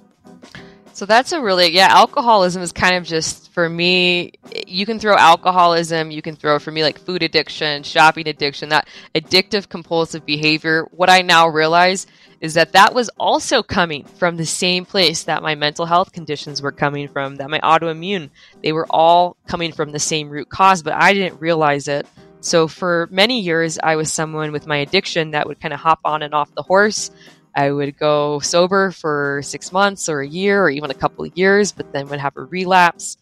So 0.94 1.08
that's 1.08 1.32
a 1.32 1.42
really 1.42 1.72
yeah, 1.72 1.88
alcoholism 1.90 2.62
is 2.62 2.72
kind 2.72 2.96
of 2.96 3.04
just 3.04 3.52
for 3.52 3.68
me 3.68 4.34
you 4.68 4.86
can 4.86 5.00
throw 5.00 5.16
alcoholism, 5.16 6.12
you 6.12 6.22
can 6.22 6.36
throw 6.36 6.60
for 6.60 6.72
me 6.72 6.84
like 6.84 7.00
food 7.00 7.24
addiction, 7.24 7.82
shopping 7.84 8.28
addiction, 8.28 8.70
that 8.70 8.88
addictive 9.16 9.70
compulsive 9.70 10.26
behavior. 10.26 10.88
What 10.92 11.10
I 11.10 11.22
now 11.22 11.48
realize 11.48 12.06
is 12.44 12.56
that 12.56 12.74
that 12.74 12.94
was 12.94 13.10
also 13.18 13.64
coming 13.64 14.04
from 14.04 14.36
the 14.36 14.46
same 14.46 14.86
place 14.86 15.24
that 15.24 15.42
my 15.42 15.56
mental 15.56 15.86
health 15.86 16.12
conditions 16.12 16.62
were 16.62 16.74
coming 16.74 17.08
from, 17.08 17.38
that 17.38 17.50
my 17.50 17.60
autoimmune, 17.62 18.30
they 18.62 18.74
were 18.74 18.86
all 18.90 19.38
coming 19.48 19.72
from 19.72 19.94
the 19.94 20.00
same 20.00 20.30
root 20.30 20.50
cause, 20.50 20.84
but 20.84 20.92
I 20.92 21.14
didn't 21.14 21.40
realize 21.40 21.88
it. 21.88 22.06
So 22.42 22.68
for 22.68 23.08
many 23.10 23.40
years 23.40 23.80
I 23.82 23.96
was 23.96 24.12
someone 24.12 24.52
with 24.52 24.68
my 24.68 24.76
addiction 24.76 25.32
that 25.32 25.48
would 25.48 25.62
kind 25.62 25.74
of 25.74 25.80
hop 25.80 26.02
on 26.04 26.22
and 26.22 26.34
off 26.34 26.54
the 26.54 26.64
horse. 26.64 27.12
I 27.56 27.72
would 27.72 27.98
go 27.98 28.40
sober 28.40 28.92
for 28.92 29.40
six 29.42 29.72
months 29.72 30.10
or 30.10 30.20
a 30.20 30.28
year 30.28 30.64
or 30.64 30.70
even 30.70 30.92
a 30.92 30.96
couple 30.96 31.24
of 31.24 31.38
years, 31.38 31.72
but 31.72 31.94
then 31.94 32.10
would 32.10 32.20
have 32.20 32.36
a 32.36 32.44
relapse, 32.44 33.16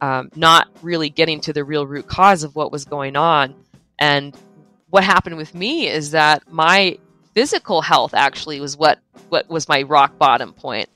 um, 0.00 0.30
not 0.34 0.66
really 0.80 1.10
getting 1.10 1.42
to 1.42 1.52
the 1.52 1.62
real 1.62 1.86
root 1.86 2.06
cause 2.06 2.42
of 2.42 2.56
what 2.56 2.72
was 2.72 2.86
going 2.86 3.16
on. 3.16 3.54
And 3.98 4.34
what 4.88 5.04
happened 5.04 5.36
with 5.36 5.54
me 5.54 5.88
is 5.88 6.12
that 6.12 6.50
my 6.50 6.98
physical 7.34 7.80
health 7.80 8.14
actually 8.14 8.60
was 8.60 8.76
what, 8.76 8.98
what 9.28 9.48
was 9.48 9.68
my 9.68 9.82
rock 9.82 10.18
bottom 10.18 10.52
point. 10.52 10.88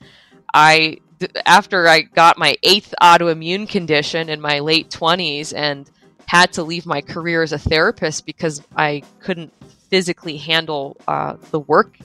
I 0.53 0.99
after 1.47 1.87
I 1.87 2.01
got 2.01 2.37
my 2.37 2.57
eighth 2.61 2.93
autoimmune 3.01 3.67
condition 3.67 4.29
in 4.29 4.39
my 4.39 4.59
late 4.59 4.89
20s 4.91 5.51
and 5.55 5.89
had 6.27 6.53
to 6.53 6.63
leave 6.63 6.85
my 6.85 7.01
career 7.01 7.41
as 7.41 7.53
a 7.53 7.57
therapist 7.57 8.25
because 8.25 8.61
I 8.75 9.01
couldn't 9.19 9.51
physically 9.89 10.37
handle 10.37 10.97
uh, 11.07 11.37
the 11.51 11.59
work 11.59 11.97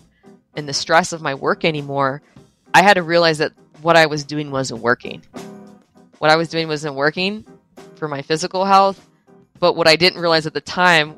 and 0.55 0.69
the 0.69 0.73
stress 0.73 1.13
of 1.13 1.23
my 1.23 1.35
work 1.35 1.65
anymore, 1.65 2.23
I 2.75 2.83
had 2.83 2.95
to 2.95 3.03
realize 3.03 3.39
that 3.39 3.53
what 3.81 3.97
I 3.97 4.07
was 4.07 4.25
doing 4.25 4.51
wasn't 4.51 4.81
working. 4.81 5.23
What 6.19 6.31
I 6.31 6.37
was 6.37 6.49
doing 6.49 6.69
wasn't 6.69 6.95
working 6.95 7.45
for 7.97 8.07
my 8.07 8.23
physical 8.23 8.65
health, 8.65 9.09
but 9.59 9.77
what 9.77 9.89
I 9.89 9.97
didn't 9.97 10.21
realize 10.21 10.47
at 10.47 10.55
the 10.55 10.61
time, 10.61 11.17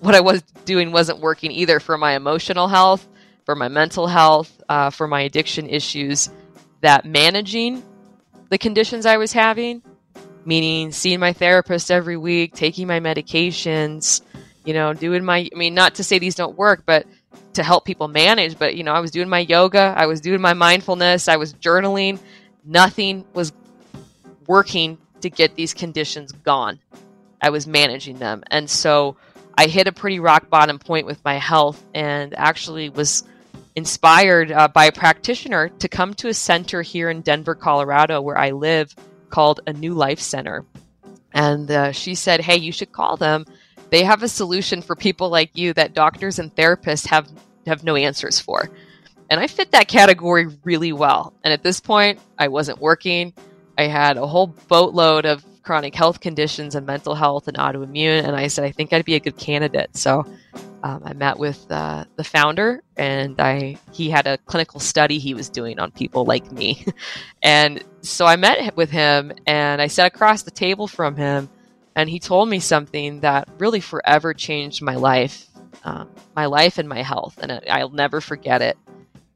what 0.00 0.14
I 0.14 0.20
was 0.20 0.42
doing 0.64 0.92
wasn't 0.92 1.20
working 1.20 1.50
either 1.52 1.80
for 1.80 1.96
my 1.96 2.16
emotional 2.16 2.68
health, 2.68 3.06
for 3.44 3.54
my 3.54 3.68
mental 3.68 4.06
health, 4.06 4.62
uh, 4.68 4.90
for 4.90 5.06
my 5.06 5.22
addiction 5.22 5.68
issues. 5.68 6.30
That 6.80 7.04
managing 7.04 7.82
the 8.48 8.56
conditions 8.56 9.04
I 9.04 9.18
was 9.18 9.32
having, 9.32 9.82
meaning 10.44 10.92
seeing 10.92 11.20
my 11.20 11.34
therapist 11.34 11.90
every 11.90 12.16
week, 12.16 12.54
taking 12.54 12.86
my 12.86 13.00
medications, 13.00 14.22
you 14.64 14.72
know, 14.72 14.94
doing 14.94 15.24
my, 15.24 15.48
I 15.54 15.58
mean, 15.58 15.74
not 15.74 15.96
to 15.96 16.04
say 16.04 16.18
these 16.18 16.34
don't 16.34 16.56
work, 16.56 16.84
but 16.86 17.06
to 17.54 17.62
help 17.62 17.84
people 17.84 18.08
manage, 18.08 18.58
but 18.58 18.76
you 18.76 18.84
know, 18.84 18.92
I 18.92 19.00
was 19.00 19.10
doing 19.10 19.28
my 19.28 19.40
yoga, 19.40 19.94
I 19.96 20.06
was 20.06 20.20
doing 20.20 20.40
my 20.40 20.54
mindfulness, 20.54 21.28
I 21.28 21.36
was 21.36 21.52
journaling. 21.54 22.18
Nothing 22.64 23.24
was 23.32 23.52
working 24.46 24.98
to 25.20 25.30
get 25.30 25.56
these 25.56 25.74
conditions 25.74 26.32
gone. 26.32 26.78
I 27.40 27.50
was 27.50 27.66
managing 27.66 28.18
them. 28.18 28.42
And 28.50 28.68
so 28.68 29.16
I 29.60 29.66
hit 29.66 29.86
a 29.86 29.92
pretty 29.92 30.20
rock 30.20 30.48
bottom 30.48 30.78
point 30.78 31.04
with 31.04 31.22
my 31.22 31.34
health 31.34 31.84
and 31.94 32.32
actually 32.34 32.88
was 32.88 33.24
inspired 33.76 34.50
uh, 34.50 34.68
by 34.68 34.86
a 34.86 34.92
practitioner 34.92 35.68
to 35.68 35.88
come 35.88 36.14
to 36.14 36.28
a 36.28 36.34
center 36.34 36.80
here 36.80 37.10
in 37.10 37.20
Denver, 37.20 37.54
Colorado, 37.54 38.22
where 38.22 38.38
I 38.38 38.52
live, 38.52 38.94
called 39.28 39.60
a 39.66 39.72
New 39.74 39.92
Life 39.92 40.18
Center. 40.18 40.64
And 41.32 41.70
uh, 41.70 41.92
she 41.92 42.14
said, 42.14 42.40
Hey, 42.40 42.56
you 42.56 42.72
should 42.72 42.90
call 42.90 43.18
them 43.18 43.44
they 43.90 44.04
have 44.04 44.22
a 44.22 44.28
solution 44.28 44.82
for 44.82 44.96
people 44.96 45.28
like 45.28 45.50
you 45.54 45.72
that 45.74 45.94
doctors 45.94 46.38
and 46.38 46.54
therapists 46.54 47.06
have 47.08 47.28
have 47.66 47.84
no 47.84 47.96
answers 47.96 48.40
for. 48.40 48.70
And 49.28 49.38
I 49.38 49.46
fit 49.46 49.72
that 49.72 49.88
category 49.88 50.46
really 50.64 50.92
well. 50.92 51.34
And 51.44 51.52
at 51.52 51.62
this 51.62 51.80
point, 51.80 52.18
I 52.38 52.48
wasn't 52.48 52.80
working. 52.80 53.32
I 53.76 53.84
had 53.84 54.16
a 54.16 54.26
whole 54.26 54.46
boatload 54.46 55.26
of 55.26 55.44
chronic 55.62 55.94
health 55.94 56.20
conditions 56.20 56.74
and 56.74 56.86
mental 56.86 57.14
health 57.14 57.48
and 57.48 57.56
autoimmune. 57.56 58.24
And 58.24 58.36
I 58.36 58.48
said, 58.48 58.64
I 58.64 58.70
think 58.70 58.92
I'd 58.92 59.04
be 59.04 59.14
a 59.14 59.20
good 59.20 59.36
candidate. 59.36 59.96
So 59.96 60.24
um, 60.82 61.02
I 61.04 61.12
met 61.12 61.38
with 61.38 61.70
uh, 61.70 62.04
the 62.16 62.24
founder, 62.24 62.82
and 62.96 63.38
I 63.40 63.76
he 63.92 64.10
had 64.10 64.26
a 64.26 64.38
clinical 64.38 64.80
study 64.80 65.18
he 65.18 65.34
was 65.34 65.48
doing 65.48 65.78
on 65.78 65.90
people 65.90 66.24
like 66.24 66.50
me. 66.50 66.84
and 67.42 67.84
so 68.02 68.26
I 68.26 68.36
met 68.36 68.76
with 68.76 68.90
him, 68.90 69.32
and 69.46 69.82
I 69.82 69.88
sat 69.88 70.06
across 70.06 70.42
the 70.42 70.50
table 70.50 70.86
from 70.88 71.16
him 71.16 71.48
and 71.96 72.08
he 72.08 72.18
told 72.18 72.48
me 72.48 72.60
something 72.60 73.20
that 73.20 73.48
really 73.58 73.80
forever 73.80 74.32
changed 74.32 74.82
my 74.82 74.94
life, 74.96 75.46
um, 75.84 76.08
my 76.36 76.46
life 76.46 76.78
and 76.78 76.88
my 76.88 77.02
health, 77.02 77.38
and 77.42 77.60
I'll 77.68 77.90
never 77.90 78.20
forget 78.20 78.62
it. 78.62 78.78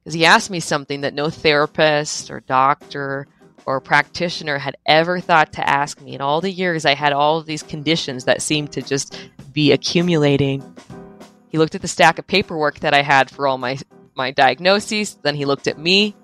Because 0.02 0.14
he 0.14 0.24
asked 0.24 0.50
me 0.50 0.60
something 0.60 1.02
that 1.02 1.14
no 1.14 1.30
therapist 1.30 2.30
or 2.30 2.40
doctor 2.40 3.26
or 3.66 3.80
practitioner 3.80 4.58
had 4.58 4.76
ever 4.86 5.20
thought 5.20 5.52
to 5.54 5.68
ask 5.68 6.00
me. 6.00 6.14
In 6.14 6.20
all 6.20 6.40
the 6.40 6.50
years 6.50 6.84
I 6.84 6.94
had 6.94 7.12
all 7.12 7.38
of 7.38 7.46
these 7.46 7.62
conditions 7.62 8.24
that 8.24 8.42
seemed 8.42 8.72
to 8.72 8.82
just 8.82 9.18
be 9.52 9.72
accumulating. 9.72 10.62
He 11.48 11.58
looked 11.58 11.74
at 11.74 11.82
the 11.82 11.88
stack 11.88 12.18
of 12.18 12.26
paperwork 12.26 12.80
that 12.80 12.94
I 12.94 13.02
had 13.02 13.30
for 13.30 13.46
all 13.46 13.58
my 13.58 13.78
my 14.16 14.30
diagnoses. 14.30 15.14
Then 15.22 15.34
he 15.34 15.44
looked 15.44 15.66
at 15.66 15.78
me 15.78 16.14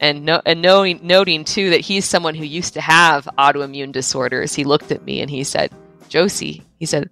and 0.00 0.24
no, 0.24 0.42
and 0.44 0.60
knowing 0.60 1.00
noting 1.02 1.44
too 1.44 1.70
that 1.70 1.80
he's 1.80 2.04
someone 2.04 2.34
who 2.34 2.44
used 2.44 2.74
to 2.74 2.80
have 2.80 3.28
autoimmune 3.38 3.92
disorders, 3.92 4.54
he 4.54 4.64
looked 4.64 4.92
at 4.92 5.04
me 5.04 5.20
and 5.20 5.30
he 5.30 5.44
said, 5.44 5.70
"Josie," 6.08 6.62
he 6.78 6.86
said, 6.86 7.10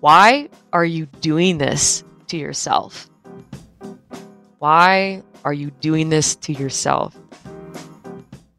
"Why 0.00 0.48
are 0.72 0.84
you 0.84 1.06
doing 1.20 1.58
this 1.58 2.04
to 2.28 2.36
yourself? 2.36 3.10
Why 4.58 5.22
are 5.44 5.52
you 5.52 5.70
doing 5.70 6.08
this 6.08 6.36
to 6.36 6.52
yourself?" 6.52 7.14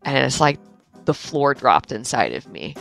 And 0.07 0.17
it's 0.17 0.39
like 0.39 0.57
the 1.03 1.13
floor 1.13 1.53
dropped 1.53 1.91
inside 1.91 2.31
of 2.31 2.47
me. 2.47 2.75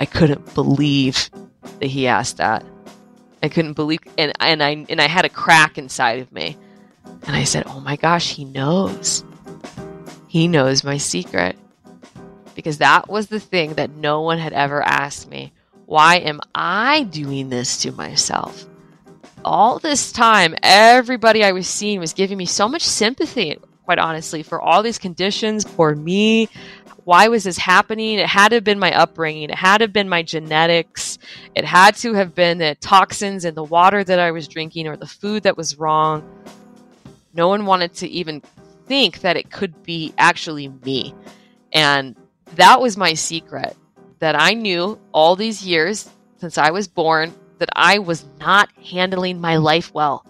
I 0.00 0.06
couldn't 0.06 0.54
believe 0.54 1.30
that 1.78 1.86
he 1.86 2.08
asked 2.08 2.38
that. 2.38 2.64
I 3.44 3.48
couldn't 3.48 3.74
believe, 3.74 4.00
and 4.18 4.32
and 4.40 4.60
I 4.60 4.84
and 4.88 5.00
I 5.00 5.06
had 5.06 5.24
a 5.24 5.28
crack 5.28 5.78
inside 5.78 6.18
of 6.18 6.32
me, 6.32 6.56
and 7.04 7.36
I 7.36 7.44
said, 7.44 7.62
"Oh 7.66 7.78
my 7.78 7.94
gosh, 7.94 8.34
he 8.34 8.44
knows." 8.44 9.24
He 10.26 10.48
knows 10.48 10.82
my 10.82 10.98
secret. 10.98 11.56
Because 12.56 12.78
that 12.78 13.08
was 13.08 13.28
the 13.28 13.40
thing 13.40 13.74
that 13.74 13.90
no 13.90 14.22
one 14.22 14.38
had 14.38 14.52
ever 14.52 14.82
asked 14.82 15.30
me. 15.30 15.52
Why 15.86 16.16
am 16.16 16.40
I 16.56 17.04
doing 17.04 17.50
this 17.50 17.78
to 17.82 17.92
myself? 17.92 18.66
All 19.44 19.78
this 19.78 20.10
time, 20.10 20.56
everybody 20.62 21.44
I 21.44 21.52
was 21.52 21.68
seeing 21.68 22.00
was 22.00 22.12
giving 22.12 22.36
me 22.36 22.46
so 22.46 22.68
much 22.68 22.82
sympathy. 22.82 23.58
Quite 23.88 23.98
honestly, 23.98 24.42
for 24.42 24.60
all 24.60 24.82
these 24.82 24.98
conditions, 24.98 25.64
for 25.64 25.96
me. 25.96 26.46
Why 27.04 27.28
was 27.28 27.44
this 27.44 27.56
happening? 27.56 28.18
It 28.18 28.26
had 28.26 28.50
to 28.50 28.56
have 28.56 28.64
been 28.64 28.78
my 28.78 28.92
upbringing. 28.94 29.44
It 29.44 29.54
had 29.54 29.78
to 29.78 29.84
have 29.84 29.94
been 29.94 30.10
my 30.10 30.22
genetics. 30.22 31.18
It 31.54 31.64
had 31.64 31.96
to 31.96 32.12
have 32.12 32.34
been 32.34 32.58
the 32.58 32.76
toxins 32.82 33.46
in 33.46 33.54
the 33.54 33.64
water 33.64 34.04
that 34.04 34.18
I 34.18 34.30
was 34.30 34.46
drinking 34.46 34.88
or 34.88 34.98
the 34.98 35.06
food 35.06 35.44
that 35.44 35.56
was 35.56 35.78
wrong. 35.78 36.22
No 37.32 37.48
one 37.48 37.64
wanted 37.64 37.94
to 37.94 38.08
even 38.08 38.42
think 38.84 39.22
that 39.22 39.38
it 39.38 39.50
could 39.50 39.82
be 39.84 40.12
actually 40.18 40.68
me. 40.68 41.14
And 41.72 42.14
that 42.56 42.82
was 42.82 42.98
my 42.98 43.14
secret 43.14 43.74
that 44.18 44.38
I 44.38 44.52
knew 44.52 45.00
all 45.12 45.34
these 45.34 45.64
years 45.64 46.10
since 46.36 46.58
I 46.58 46.72
was 46.72 46.88
born 46.88 47.32
that 47.56 47.70
I 47.74 48.00
was 48.00 48.26
not 48.38 48.68
handling 48.84 49.40
my 49.40 49.56
life 49.56 49.94
well. 49.94 50.26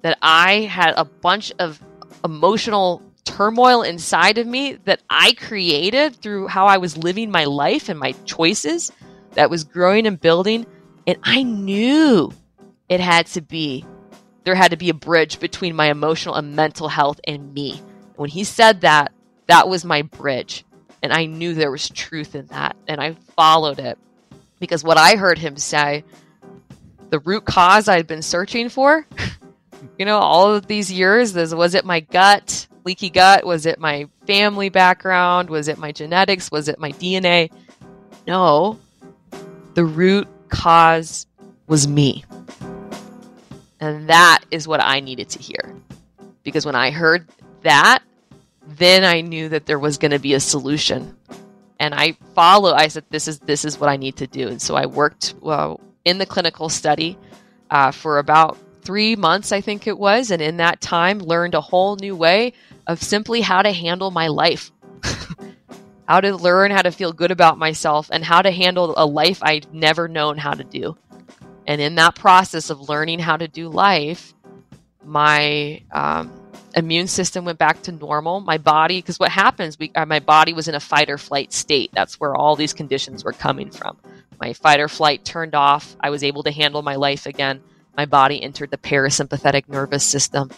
That 0.00 0.16
I 0.22 0.60
had 0.60 0.94
a 0.96 1.04
bunch 1.04 1.52
of 1.58 1.78
emotional 2.24 3.02
turmoil 3.24 3.82
inside 3.82 4.38
of 4.38 4.46
me 4.46 4.74
that 4.84 5.02
I 5.08 5.34
created 5.34 6.16
through 6.16 6.48
how 6.48 6.66
I 6.66 6.78
was 6.78 6.96
living 6.96 7.30
my 7.30 7.44
life 7.44 7.88
and 7.88 7.98
my 7.98 8.12
choices 8.24 8.90
that 9.32 9.50
was 9.50 9.64
growing 9.64 10.06
and 10.06 10.20
building. 10.20 10.66
And 11.06 11.18
I 11.22 11.42
knew 11.42 12.32
it 12.88 13.00
had 13.00 13.26
to 13.28 13.40
be, 13.40 13.84
there 14.44 14.54
had 14.54 14.72
to 14.72 14.76
be 14.76 14.90
a 14.90 14.94
bridge 14.94 15.40
between 15.40 15.74
my 15.74 15.86
emotional 15.90 16.34
and 16.34 16.54
mental 16.54 16.88
health 16.88 17.20
and 17.26 17.52
me. 17.54 17.80
When 18.16 18.30
he 18.30 18.44
said 18.44 18.82
that, 18.82 19.12
that 19.46 19.68
was 19.68 19.84
my 19.84 20.02
bridge. 20.02 20.64
And 21.02 21.12
I 21.12 21.26
knew 21.26 21.54
there 21.54 21.70
was 21.70 21.88
truth 21.88 22.34
in 22.34 22.46
that. 22.46 22.76
And 22.86 23.00
I 23.00 23.14
followed 23.36 23.78
it 23.78 23.98
because 24.60 24.84
what 24.84 24.98
I 24.98 25.16
heard 25.16 25.38
him 25.38 25.56
say, 25.56 26.04
the 27.10 27.18
root 27.18 27.44
cause 27.44 27.88
I'd 27.88 28.06
been 28.06 28.22
searching 28.22 28.68
for, 28.68 29.06
you 29.98 30.04
know, 30.04 30.18
all 30.18 30.54
of 30.54 30.66
these 30.66 30.90
years, 30.90 31.34
was 31.34 31.74
it 31.74 31.84
my 31.84 32.00
gut, 32.00 32.66
leaky 32.84 33.10
gut? 33.10 33.44
Was 33.44 33.66
it 33.66 33.78
my 33.78 34.08
family 34.26 34.68
background? 34.68 35.50
Was 35.50 35.68
it 35.68 35.78
my 35.78 35.92
genetics? 35.92 36.50
Was 36.50 36.68
it 36.68 36.78
my 36.78 36.92
DNA? 36.92 37.50
No, 38.26 38.78
the 39.74 39.84
root 39.84 40.28
cause 40.48 41.26
was 41.66 41.88
me. 41.88 42.24
And 43.80 44.08
that 44.08 44.44
is 44.50 44.68
what 44.68 44.80
I 44.80 45.00
needed 45.00 45.28
to 45.30 45.38
hear. 45.40 45.74
Because 46.44 46.64
when 46.64 46.76
I 46.76 46.90
heard 46.90 47.28
that, 47.62 48.02
then 48.66 49.04
I 49.04 49.20
knew 49.20 49.48
that 49.48 49.66
there 49.66 49.78
was 49.78 49.98
going 49.98 50.12
to 50.12 50.18
be 50.18 50.34
a 50.34 50.40
solution. 50.40 51.16
And 51.80 51.94
I 51.94 52.12
follow. 52.34 52.74
I 52.74 52.86
said, 52.86 53.04
"This 53.10 53.26
is 53.26 53.40
this 53.40 53.64
is 53.64 53.80
what 53.80 53.90
I 53.90 53.96
need 53.96 54.16
to 54.18 54.28
do." 54.28 54.46
And 54.46 54.62
so 54.62 54.76
I 54.76 54.86
worked 54.86 55.34
well, 55.40 55.80
in 56.04 56.18
the 56.18 56.26
clinical 56.26 56.68
study 56.68 57.18
uh, 57.70 57.90
for 57.90 58.18
about 58.18 58.56
three 58.82 59.16
months, 59.16 59.52
I 59.52 59.60
think 59.60 59.86
it 59.86 59.98
was, 59.98 60.30
and 60.30 60.42
in 60.42 60.58
that 60.58 60.80
time, 60.80 61.18
learned 61.18 61.54
a 61.54 61.60
whole 61.60 61.96
new 61.96 62.16
way 62.16 62.52
of 62.86 63.02
simply 63.02 63.40
how 63.40 63.62
to 63.62 63.72
handle 63.72 64.10
my 64.10 64.28
life, 64.28 64.70
how 66.08 66.20
to 66.20 66.36
learn 66.36 66.70
how 66.70 66.82
to 66.82 66.90
feel 66.90 67.12
good 67.12 67.30
about 67.30 67.58
myself, 67.58 68.10
and 68.12 68.24
how 68.24 68.42
to 68.42 68.50
handle 68.50 68.94
a 68.96 69.06
life 69.06 69.42
I'd 69.42 69.72
never 69.72 70.08
known 70.08 70.38
how 70.38 70.52
to 70.52 70.64
do. 70.64 70.96
And 71.66 71.80
in 71.80 71.94
that 71.94 72.16
process 72.16 72.70
of 72.70 72.88
learning 72.88 73.20
how 73.20 73.36
to 73.36 73.46
do 73.46 73.68
life, 73.68 74.34
my 75.04 75.82
um, 75.92 76.32
immune 76.74 77.06
system 77.06 77.44
went 77.44 77.58
back 77.58 77.82
to 77.82 77.92
normal. 77.92 78.40
My 78.40 78.58
body, 78.58 78.98
because 78.98 79.18
what 79.18 79.30
happens, 79.30 79.78
we, 79.78 79.92
uh, 79.94 80.06
my 80.06 80.20
body 80.20 80.52
was 80.52 80.68
in 80.68 80.74
a 80.74 80.80
fight 80.80 81.10
or 81.10 81.18
flight 81.18 81.52
state. 81.52 81.90
That's 81.92 82.18
where 82.18 82.34
all 82.34 82.56
these 82.56 82.72
conditions 82.72 83.24
were 83.24 83.32
coming 83.32 83.70
from. 83.70 83.98
My 84.40 84.52
fight 84.54 84.80
or 84.80 84.88
flight 84.88 85.24
turned 85.24 85.54
off. 85.54 85.96
I 86.00 86.10
was 86.10 86.24
able 86.24 86.42
to 86.44 86.50
handle 86.50 86.82
my 86.82 86.96
life 86.96 87.26
again. 87.26 87.62
My 87.96 88.06
body 88.06 88.42
entered 88.42 88.70
the 88.70 88.78
parasympathetic 88.78 89.68
nervous 89.68 90.04
system 90.04 90.50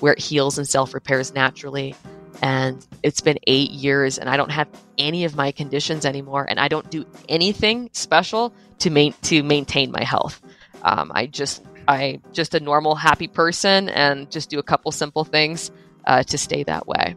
where 0.00 0.12
it 0.12 0.18
heals 0.18 0.58
and 0.58 0.68
self 0.68 0.94
repairs 0.94 1.32
naturally. 1.32 1.94
And 2.42 2.84
it's 3.04 3.20
been 3.20 3.38
eight 3.46 3.70
years, 3.70 4.18
and 4.18 4.28
I 4.28 4.36
don't 4.36 4.50
have 4.50 4.68
any 4.98 5.24
of 5.24 5.36
my 5.36 5.52
conditions 5.52 6.04
anymore, 6.04 6.44
and 6.48 6.58
I 6.58 6.66
don't 6.66 6.90
do 6.90 7.06
anything 7.28 7.88
special 7.92 8.52
to, 8.80 9.12
to 9.12 9.42
maintain 9.44 9.92
my 9.92 10.02
health. 10.02 10.42
Um, 10.82 11.12
I 11.14 11.26
just 11.26 11.62
I 11.86 12.20
just 12.32 12.54
a 12.54 12.60
normal 12.60 12.94
happy 12.94 13.28
person 13.28 13.88
and 13.88 14.30
just 14.30 14.50
do 14.50 14.58
a 14.58 14.62
couple 14.62 14.90
simple 14.92 15.24
things 15.24 15.70
uh, 16.04 16.22
to 16.24 16.38
stay 16.38 16.64
that 16.64 16.86
way. 16.86 17.16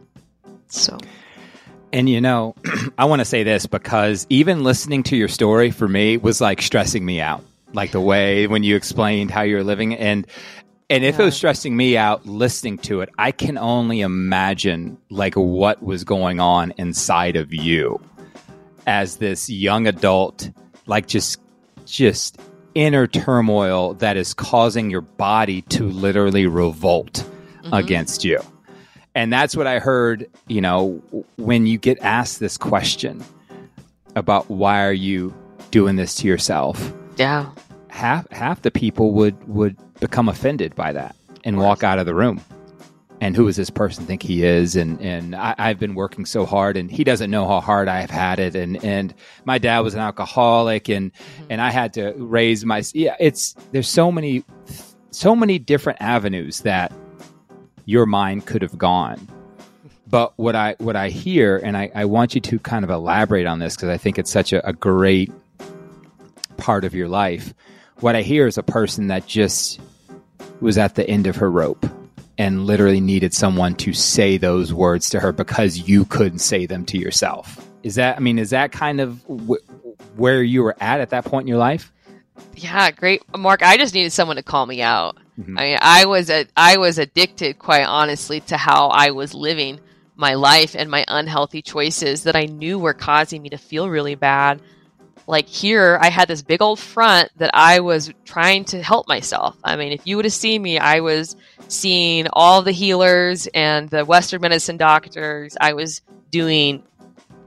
So. 0.68 0.98
And 1.92 2.08
you 2.08 2.20
know, 2.20 2.54
I 2.98 3.06
want 3.06 3.20
to 3.20 3.24
say 3.24 3.42
this 3.42 3.66
because 3.66 4.26
even 4.28 4.64
listening 4.64 5.02
to 5.04 5.16
your 5.16 5.28
story 5.28 5.70
for 5.70 5.88
me 5.88 6.16
was 6.16 6.40
like 6.40 6.62
stressing 6.62 7.04
me 7.04 7.20
out. 7.20 7.44
Like 7.72 7.90
the 7.90 8.00
way 8.00 8.46
when 8.46 8.62
you 8.62 8.76
explained 8.76 9.30
how 9.30 9.42
you're 9.42 9.64
living 9.64 9.94
and 9.94 10.26
and 10.88 11.04
if 11.04 11.16
yeah. 11.16 11.22
it 11.22 11.24
was 11.24 11.36
stressing 11.36 11.76
me 11.76 11.96
out 11.96 12.26
listening 12.26 12.78
to 12.78 13.00
it, 13.00 13.08
I 13.18 13.32
can 13.32 13.58
only 13.58 14.02
imagine 14.02 14.98
like 15.10 15.34
what 15.34 15.82
was 15.82 16.04
going 16.04 16.38
on 16.38 16.72
inside 16.76 17.34
of 17.34 17.52
you 17.52 18.00
as 18.86 19.16
this 19.16 19.50
young 19.50 19.88
adult 19.88 20.48
like 20.86 21.08
just 21.08 21.40
just 21.84 22.38
inner 22.74 23.06
turmoil 23.06 23.94
that 23.94 24.16
is 24.16 24.34
causing 24.34 24.90
your 24.90 25.00
body 25.00 25.62
to 25.62 25.88
literally 25.88 26.46
revolt 26.46 27.14
mm-hmm. 27.14 27.72
against 27.72 28.24
you. 28.24 28.38
And 29.14 29.32
that's 29.32 29.56
what 29.56 29.66
I 29.66 29.78
heard, 29.78 30.30
you 30.46 30.60
know, 30.60 31.02
when 31.36 31.66
you 31.66 31.78
get 31.78 31.98
asked 32.00 32.38
this 32.38 32.58
question 32.58 33.24
about 34.14 34.50
why 34.50 34.84
are 34.84 34.92
you 34.92 35.34
doing 35.70 35.96
this 35.96 36.14
to 36.16 36.28
yourself? 36.28 36.92
Yeah. 37.16 37.50
Half 37.88 38.30
half 38.30 38.62
the 38.62 38.70
people 38.70 39.12
would 39.12 39.48
would 39.48 39.76
become 40.00 40.28
offended 40.28 40.74
by 40.74 40.92
that 40.92 41.16
and 41.44 41.58
walk 41.58 41.82
out 41.82 41.98
of 41.98 42.06
the 42.06 42.14
room. 42.14 42.40
And 43.18 43.34
who 43.34 43.46
does 43.46 43.56
this 43.56 43.70
person 43.70 44.04
think 44.04 44.22
he 44.22 44.44
is? 44.44 44.76
And 44.76 45.00
and 45.00 45.34
I, 45.34 45.54
have 45.68 45.78
been 45.78 45.94
working 45.94 46.26
so 46.26 46.44
hard 46.44 46.76
and 46.76 46.90
he 46.90 47.04
doesn't 47.04 47.30
know 47.30 47.48
how 47.48 47.60
hard 47.60 47.88
I've 47.88 48.10
had 48.10 48.38
it. 48.38 48.54
And 48.54 48.82
and 48.84 49.14
my 49.46 49.56
dad 49.56 49.80
was 49.80 49.94
an 49.94 50.00
alcoholic 50.00 50.90
and 50.90 51.12
mm-hmm. 51.12 51.44
and 51.50 51.60
I 51.62 51.70
had 51.70 51.94
to 51.94 52.12
raise 52.16 52.64
my 52.66 52.82
yeah 52.92 53.16
it's 53.18 53.54
there's 53.72 53.88
so 53.88 54.12
many 54.12 54.44
so 55.10 55.34
many 55.34 55.58
different 55.58 56.02
avenues 56.02 56.60
that 56.60 56.92
your 57.86 58.04
mind 58.04 58.44
could 58.44 58.60
have 58.60 58.76
gone. 58.76 59.26
But 60.08 60.34
what 60.36 60.54
I 60.54 60.76
what 60.78 60.96
I 60.96 61.08
hear 61.08 61.56
and 61.56 61.76
I, 61.76 61.90
I 61.94 62.04
want 62.04 62.34
you 62.34 62.42
to 62.42 62.58
kind 62.58 62.84
of 62.84 62.90
elaborate 62.90 63.46
on 63.46 63.58
this 63.58 63.74
because 63.74 63.88
I 63.88 63.96
think 63.96 64.18
it's 64.18 64.30
such 64.30 64.52
a, 64.52 64.66
a 64.68 64.74
great 64.74 65.32
part 66.56 66.84
of 66.84 66.94
your 66.94 67.08
life 67.08 67.54
what 68.00 68.16
I 68.16 68.22
hear 68.22 68.46
is 68.46 68.58
a 68.58 68.62
person 68.62 69.08
that 69.08 69.26
just 69.26 69.80
was 70.60 70.78
at 70.78 70.94
the 70.94 71.08
end 71.08 71.26
of 71.26 71.36
her 71.36 71.50
rope 71.50 71.86
and 72.38 72.66
literally 72.66 73.00
needed 73.00 73.32
someone 73.32 73.74
to 73.76 73.92
say 73.92 74.36
those 74.36 74.72
words 74.72 75.10
to 75.10 75.20
her 75.20 75.32
because 75.32 75.88
you 75.88 76.04
couldn't 76.04 76.40
say 76.40 76.66
them 76.66 76.84
to 76.86 76.98
yourself. 76.98 77.66
Is 77.82 77.94
that, 77.94 78.16
I 78.16 78.20
mean, 78.20 78.38
is 78.38 78.50
that 78.50 78.72
kind 78.72 79.00
of 79.00 79.22
w- 79.26 79.62
where 80.16 80.42
you 80.42 80.62
were 80.62 80.76
at 80.80 81.00
at 81.00 81.10
that 81.10 81.24
point 81.24 81.44
in 81.44 81.48
your 81.48 81.58
life? 81.58 81.92
Yeah, 82.54 82.90
great, 82.90 83.22
Marc. 83.36 83.62
I 83.62 83.78
just 83.78 83.94
needed 83.94 84.12
someone 84.12 84.36
to 84.36 84.42
call 84.42 84.66
me 84.66 84.82
out. 84.82 85.16
Mm-hmm. 85.38 85.58
I 85.58 85.62
mean, 85.62 85.78
I 85.80 86.04
was 86.04 86.28
a, 86.28 86.46
I 86.56 86.76
was 86.76 86.98
addicted, 86.98 87.58
quite 87.58 87.84
honestly, 87.84 88.40
to 88.40 88.56
how 88.58 88.88
I 88.88 89.10
was 89.12 89.32
living 89.32 89.80
my 90.16 90.34
life 90.34 90.74
and 90.76 90.90
my 90.90 91.04
unhealthy 91.08 91.62
choices 91.62 92.24
that 92.24 92.36
I 92.36 92.44
knew 92.44 92.78
were 92.78 92.94
causing 92.94 93.40
me 93.42 93.50
to 93.50 93.58
feel 93.58 93.88
really 93.88 94.14
bad 94.14 94.60
like 95.26 95.48
here 95.48 95.98
i 96.00 96.08
had 96.08 96.28
this 96.28 96.42
big 96.42 96.62
old 96.62 96.78
front 96.78 97.30
that 97.36 97.50
i 97.54 97.80
was 97.80 98.12
trying 98.24 98.64
to 98.64 98.82
help 98.82 99.08
myself. 99.08 99.56
I 99.64 99.76
mean 99.76 99.92
if 99.92 100.06
you 100.06 100.16
would 100.16 100.24
have 100.24 100.32
seen 100.32 100.62
me 100.62 100.78
i 100.78 101.00
was 101.00 101.36
seeing 101.68 102.26
all 102.32 102.62
the 102.62 102.72
healers 102.72 103.48
and 103.48 103.88
the 103.90 104.04
western 104.04 104.40
medicine 104.40 104.76
doctors. 104.76 105.56
I 105.60 105.72
was 105.72 106.02
doing 106.30 106.82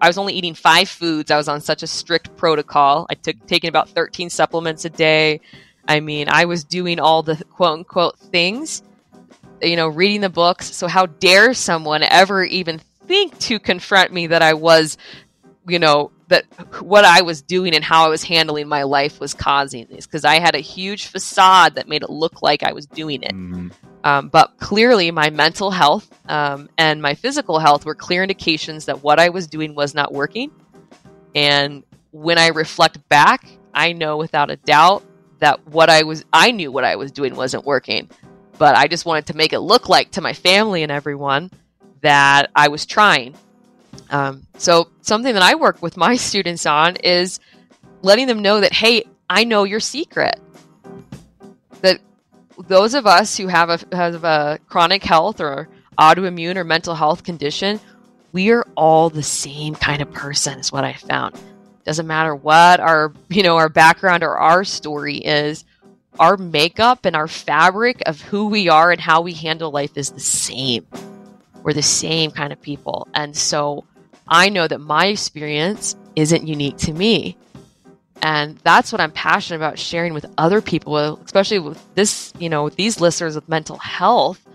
i 0.02 0.08
was 0.08 0.18
only 0.18 0.34
eating 0.34 0.56
five 0.56 0.90
foods. 0.90 1.32
I 1.32 1.38
was 1.38 1.48
on 1.48 1.62
such 1.62 1.84
a 1.84 1.88
strict 1.88 2.36
protocol. 2.38 3.06
I 3.10 3.16
took 3.16 3.46
taking 3.48 3.70
about 3.70 3.90
13 3.90 4.30
supplements 4.30 4.86
a 4.86 4.90
day. 4.90 5.42
I 5.88 6.00
mean 6.00 6.28
i 6.30 6.46
was 6.46 6.64
doing 6.64 7.00
all 7.00 7.24
the 7.24 7.36
quote 7.52 7.80
unquote 7.80 8.20
things 8.20 8.84
you 9.62 9.76
know 9.76 9.88
reading 9.88 10.22
the 10.22 10.30
books. 10.30 10.74
So 10.74 10.88
how 10.88 11.06
dare 11.06 11.54
someone 11.54 12.04
ever 12.04 12.44
even 12.44 12.80
think 13.08 13.38
to 13.40 13.60
confront 13.60 14.14
me 14.14 14.28
that 14.28 14.44
i 14.44 14.54
was 14.54 14.98
you 15.68 15.80
know 15.80 16.12
that 16.30 16.46
what 16.82 17.06
I 17.06 17.22
was 17.22 17.42
doing 17.42 17.76
and 17.76 17.84
how 17.84 18.06
I 18.06 18.10
was 18.10 18.24
handling 18.24 18.68
my 18.68 18.84
life 18.84 19.20
was 19.20 19.34
causing 19.34 19.88
these 19.88 20.06
because 20.06 20.26
I 20.26 20.40
had 20.40 20.56
a 20.56 20.60
huge 20.60 21.08
facade 21.08 21.76
that 21.76 21.88
made 21.88 22.04
it 22.04 22.10
look 22.10 22.42
like 22.42 22.64
I 22.64 22.72
was 22.72 22.86
doing 22.86 23.24
it. 23.24 23.34
Mm-hmm. 23.34 23.70
Um, 24.04 24.30
but 24.30 24.58
clearly, 24.58 25.12
my 25.12 25.30
mental 25.30 25.72
health 25.72 26.10
um, 26.30 26.70
and 26.78 27.02
my 27.02 27.16
physical 27.16 27.60
health 27.60 27.86
were 27.86 27.96
clear 27.96 28.24
indications 28.24 28.86
that 28.86 29.04
what 29.04 29.20
I 29.20 29.30
was 29.30 29.48
doing 29.48 29.76
was 29.76 29.94
not 29.94 30.14
working. 30.14 30.52
And 31.36 31.84
when 32.12 32.38
I 32.38 32.48
reflect 32.48 33.08
back, 33.10 33.46
I 33.74 33.94
know 33.94 34.18
without 34.18 34.50
a 34.50 34.56
doubt 34.56 35.04
that 35.40 35.68
what 35.68 35.90
I 35.90 36.04
was, 36.04 36.24
I 36.32 36.52
knew 36.52 36.72
what 36.72 36.86
I 36.86 36.96
was 36.96 37.12
doing 37.12 37.36
wasn't 37.36 37.66
working. 37.66 38.10
But 38.58 38.76
I 38.76 38.88
just 38.88 39.06
wanted 39.06 39.28
to 39.28 39.36
make 39.36 39.54
it 39.54 39.60
look 39.60 39.90
like 39.90 40.12
to 40.12 40.22
my 40.22 40.34
family 40.34 40.84
and 40.84 40.92
everyone 40.92 41.50
that 42.02 42.52
I 42.56 42.68
was 42.68 42.86
trying 42.86 43.36
um, 44.10 44.46
so 44.58 44.90
something 45.02 45.34
that 45.34 45.44
I 45.44 45.56
work 45.56 45.82
with 45.82 45.98
my 45.98 46.16
students 46.18 46.66
on 46.66 46.96
is 46.98 47.40
letting 48.02 48.28
them 48.28 48.42
know 48.42 48.62
that, 48.62 48.74
hey, 48.74 49.04
I 49.30 49.44
know 49.44 49.64
your 49.64 49.80
secret. 49.80 50.40
That 51.82 52.00
those 52.68 52.94
of 52.94 53.06
us 53.06 53.38
who 53.38 53.48
have 53.48 53.70
a 53.70 53.96
have 53.96 54.24
a 54.24 54.60
chronic 54.68 55.04
health 55.04 55.40
or 55.40 55.70
autoimmune 55.98 56.56
or 56.56 56.64
mental 56.64 56.96
health 56.96 57.24
condition, 57.24 57.80
we 58.32 58.52
are 58.52 58.66
all 58.76 59.10
the 59.10 59.24
same 59.24 59.76
kind 59.76 60.02
of 60.02 60.12
person 60.12 60.60
is 60.60 60.72
what 60.72 60.84
I 60.84 60.94
found. 60.94 61.36
Doesn't 61.86 62.08
matter 62.08 62.36
what 62.36 62.80
our, 62.80 63.14
you 63.30 63.44
know, 63.44 63.58
our 63.58 63.70
background 63.70 64.24
or 64.24 64.38
our 64.38 64.64
story 64.64 65.18
is, 65.18 65.66
our 66.20 66.38
makeup 66.38 67.06
and 67.06 67.16
our 67.16 67.28
fabric 67.28 68.02
of 68.06 68.22
who 68.22 68.48
we 68.48 68.70
are 68.70 68.92
and 68.92 69.02
how 69.02 69.22
we 69.22 69.34
handle 69.34 69.72
life 69.72 69.98
is 69.98 70.12
the 70.12 70.20
same. 70.20 70.86
We're 71.64 71.74
the 71.74 71.82
same 71.82 72.32
kind 72.32 72.54
of 72.54 72.62
people. 72.62 73.08
And 73.14 73.36
so 73.36 73.86
I 74.28 74.50
know 74.50 74.68
that 74.68 74.80
my 74.80 75.08
experience 75.08 75.96
isn't 76.16 76.48
unique 76.48 76.78
to 76.78 76.94
me. 76.94 77.38
And 78.22 78.58
that's 78.60 78.92
what 78.92 79.00
I'm 79.00 79.12
passionate 79.12 79.58
about 79.58 79.80
sharing 79.80 80.14
with 80.14 80.26
other 80.38 80.62
people, 80.62 81.20
especially 81.24 81.60
with 81.60 81.96
this, 81.96 82.34
you 82.38 82.50
know, 82.50 82.70
these 82.70 83.00
listeners 83.00 83.36
with 83.36 83.48
mental 83.48 83.78
health, 83.78 84.46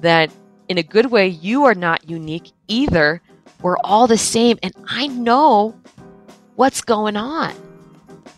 that 0.00 0.30
in 0.68 0.78
a 0.78 0.82
good 0.82 1.06
way, 1.06 1.28
you 1.28 1.64
are 1.64 1.74
not 1.74 2.08
unique 2.08 2.52
either. 2.68 3.20
We're 3.60 3.76
all 3.84 4.06
the 4.06 4.18
same. 4.18 4.58
And 4.62 4.72
I 4.88 5.08
know 5.08 5.78
what's 6.56 6.80
going 6.80 7.16
on. 7.16 7.54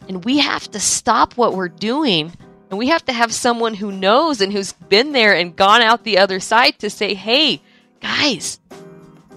And 0.09 0.25
we 0.25 0.39
have 0.39 0.71
to 0.73 0.81
stop 0.81 1.35
what 1.37 1.55
we're 1.55 1.69
doing. 1.69 2.33
And 2.69 2.79
we 2.79 2.89
have 2.89 3.05
to 3.05 3.13
have 3.13 3.33
someone 3.33 3.75
who 3.75 3.93
knows 3.93 4.41
and 4.41 4.53
who's 4.53 4.73
been 4.73 5.13
there 5.13 5.35
and 5.35 5.55
gone 5.55 5.83
out 5.83 6.03
the 6.03 6.19
other 6.19 6.41
side 6.41 6.79
to 6.81 6.91
say, 6.91 7.15
hey, 7.15 7.63
guys, 8.05 8.61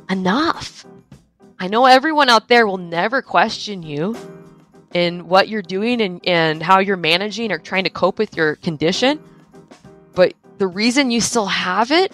enough. 0.10 0.86
I 1.58 1.67
know 1.67 1.86
everyone 1.86 2.27
out 2.27 2.49
there 2.49 2.67
will 2.67 2.77
never 2.77 3.21
question 3.21 3.82
you 3.82 4.17
in 4.93 5.30
what 5.30 5.47
you're 5.47 5.62
doing 5.62 6.01
and, 6.01 6.19
and 6.27 6.62
how 6.62 6.80
you're 6.80 6.97
managing 6.97 7.53
or 7.53 7.60
trying 7.60 7.86
to 7.86 7.89
cope 7.89 8.19
with 8.19 8.36
your 8.36 8.58
condition. 8.58 9.23
But 10.13 10.34
the 10.58 10.67
reason 10.67 11.12
you 11.12 11.21
still 11.21 11.45
have 11.45 11.91
it 11.91 12.12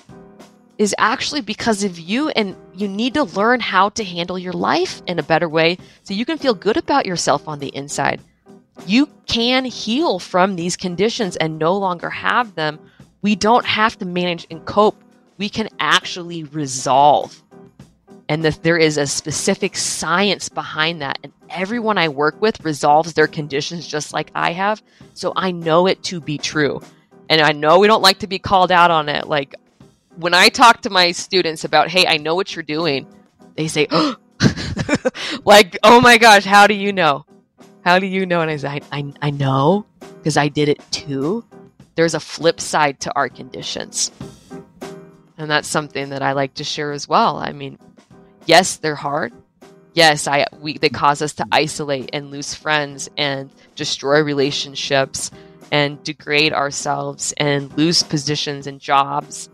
is 0.78 0.94
actually 1.00 1.42
because 1.42 1.84
of 1.84 2.00
you, 2.00 2.30
and 2.30 2.56
you 2.76 2.88
need 2.88 3.16
to 3.16 3.24
learn 3.24 3.60
how 3.60 3.90
to 3.90 4.04
handle 4.04 4.38
your 4.38 4.54
life 4.54 5.02
in 5.08 5.18
a 5.18 5.24
better 5.24 5.50
way 5.50 5.80
so 6.04 6.14
you 6.14 6.26
can 6.26 6.38
feel 6.38 6.54
good 6.54 6.78
about 6.78 7.08
yourself 7.08 7.48
on 7.48 7.58
the 7.58 7.76
inside. 7.76 8.22
You 8.86 9.08
can 9.26 9.66
heal 9.66 10.20
from 10.20 10.56
these 10.56 10.78
conditions 10.78 11.36
and 11.36 11.58
no 11.58 11.76
longer 11.78 12.12
have 12.12 12.54
them. 12.54 12.80
We 13.24 13.36
don't 13.36 13.66
have 13.66 13.98
to 14.00 14.06
manage 14.06 14.46
and 14.52 14.64
cope. 14.66 15.04
We 15.38 15.50
can 15.50 15.70
actually 15.80 16.44
resolve. 16.44 17.42
And 18.30 18.46
that 18.46 18.64
there 18.64 18.78
is 18.78 18.98
a 18.98 19.06
specific 19.06 19.76
science 19.76 20.48
behind 20.50 21.02
that. 21.02 21.20
And 21.24 21.34
everyone 21.50 21.98
I 21.98 22.10
work 22.10 22.42
with 22.42 22.64
resolves 22.64 23.14
their 23.14 23.28
conditions 23.28 23.86
just 23.86 24.14
like 24.14 24.32
I 24.34 24.54
have. 24.54 24.82
So 25.14 25.34
I 25.36 25.52
know 25.52 25.88
it 25.88 26.02
to 26.04 26.22
be 26.22 26.38
true. 26.38 26.82
And 27.30 27.42
I 27.42 27.52
know 27.52 27.80
we 27.80 27.88
don't 27.88 28.02
like 28.02 28.20
to 28.20 28.28
be 28.28 28.40
called 28.40 28.72
out 28.72 28.92
on 28.92 29.10
it. 29.10 29.28
Like 29.28 29.56
when 30.16 30.34
I 30.34 30.50
talk 30.50 30.82
to 30.82 30.90
my 30.90 31.12
students 31.12 31.64
about, 31.64 31.90
hey, 31.90 32.06
I 32.08 32.18
know 32.18 32.36
what 32.36 32.56
you're 32.56 32.64
doing, 32.64 33.08
they 33.56 33.68
say, 33.68 33.88
oh. 33.92 34.16
like, 35.46 35.78
oh 35.84 36.02
my 36.02 36.18
gosh, 36.18 36.44
how 36.46 36.68
do 36.68 36.74
you 36.74 36.94
know? 36.94 37.26
How 37.84 38.00
do 38.00 38.06
you 38.06 38.26
know? 38.26 38.42
And 38.42 38.50
I 38.50 38.58
say, 38.58 38.68
I, 38.70 38.82
I, 38.92 39.14
I 39.22 39.30
know 39.30 39.86
because 40.18 40.38
I 40.38 40.48
did 40.48 40.70
it 40.70 40.80
too. 40.92 41.46
There's 41.96 42.14
a 42.14 42.20
flip 42.20 42.60
side 42.60 43.00
to 43.02 43.16
our 43.16 43.30
conditions. 43.30 44.12
And 45.38 45.50
that's 45.50 45.68
something 45.68 46.10
that 46.10 46.22
I 46.22 46.34
like 46.34 46.56
to 46.56 46.64
share 46.64 46.92
as 46.92 47.08
well. 47.08 47.38
I 47.38 47.52
mean, 47.52 47.80
yes, 48.46 48.78
they're 48.78 48.96
hard. 48.96 49.34
Yes, 49.94 50.28
I 50.28 50.48
we 50.60 50.78
they 50.78 50.90
cause 50.90 51.22
us 51.22 51.34
to 51.34 51.46
isolate 51.52 52.10
and 52.14 52.32
lose 52.32 52.54
friends 52.56 53.10
and 53.16 53.52
destroy 53.76 54.22
relationships 54.22 55.30
and 55.72 56.04
degrade 56.04 56.54
ourselves 56.54 57.34
and 57.38 57.76
lose 57.78 58.04
positions 58.04 58.68
and 58.68 58.80
jobs 58.80 59.50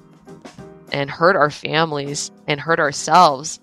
and 0.91 1.09
hurt 1.09 1.35
our 1.35 1.49
families 1.49 2.31
and 2.47 2.59
hurt 2.59 2.79
ourselves. 2.79 3.59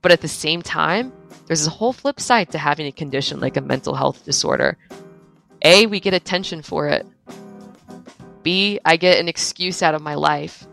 But 0.00 0.12
at 0.12 0.20
the 0.20 0.28
same 0.28 0.62
time, 0.62 1.12
there's 1.46 1.66
a 1.66 1.70
whole 1.70 1.92
flip 1.92 2.20
side 2.20 2.50
to 2.50 2.58
having 2.58 2.86
a 2.86 2.92
condition 2.92 3.40
like 3.40 3.56
a 3.56 3.60
mental 3.60 3.94
health 3.94 4.24
disorder. 4.24 4.76
A, 5.62 5.86
we 5.86 6.00
get 6.00 6.14
attention 6.14 6.62
for 6.62 6.88
it. 6.88 7.06
B, 8.42 8.80
I 8.84 8.96
get 8.96 9.18
an 9.18 9.28
excuse 9.28 9.82
out 9.82 9.94
of 9.94 10.02
my 10.02 10.14
life. 10.14 10.66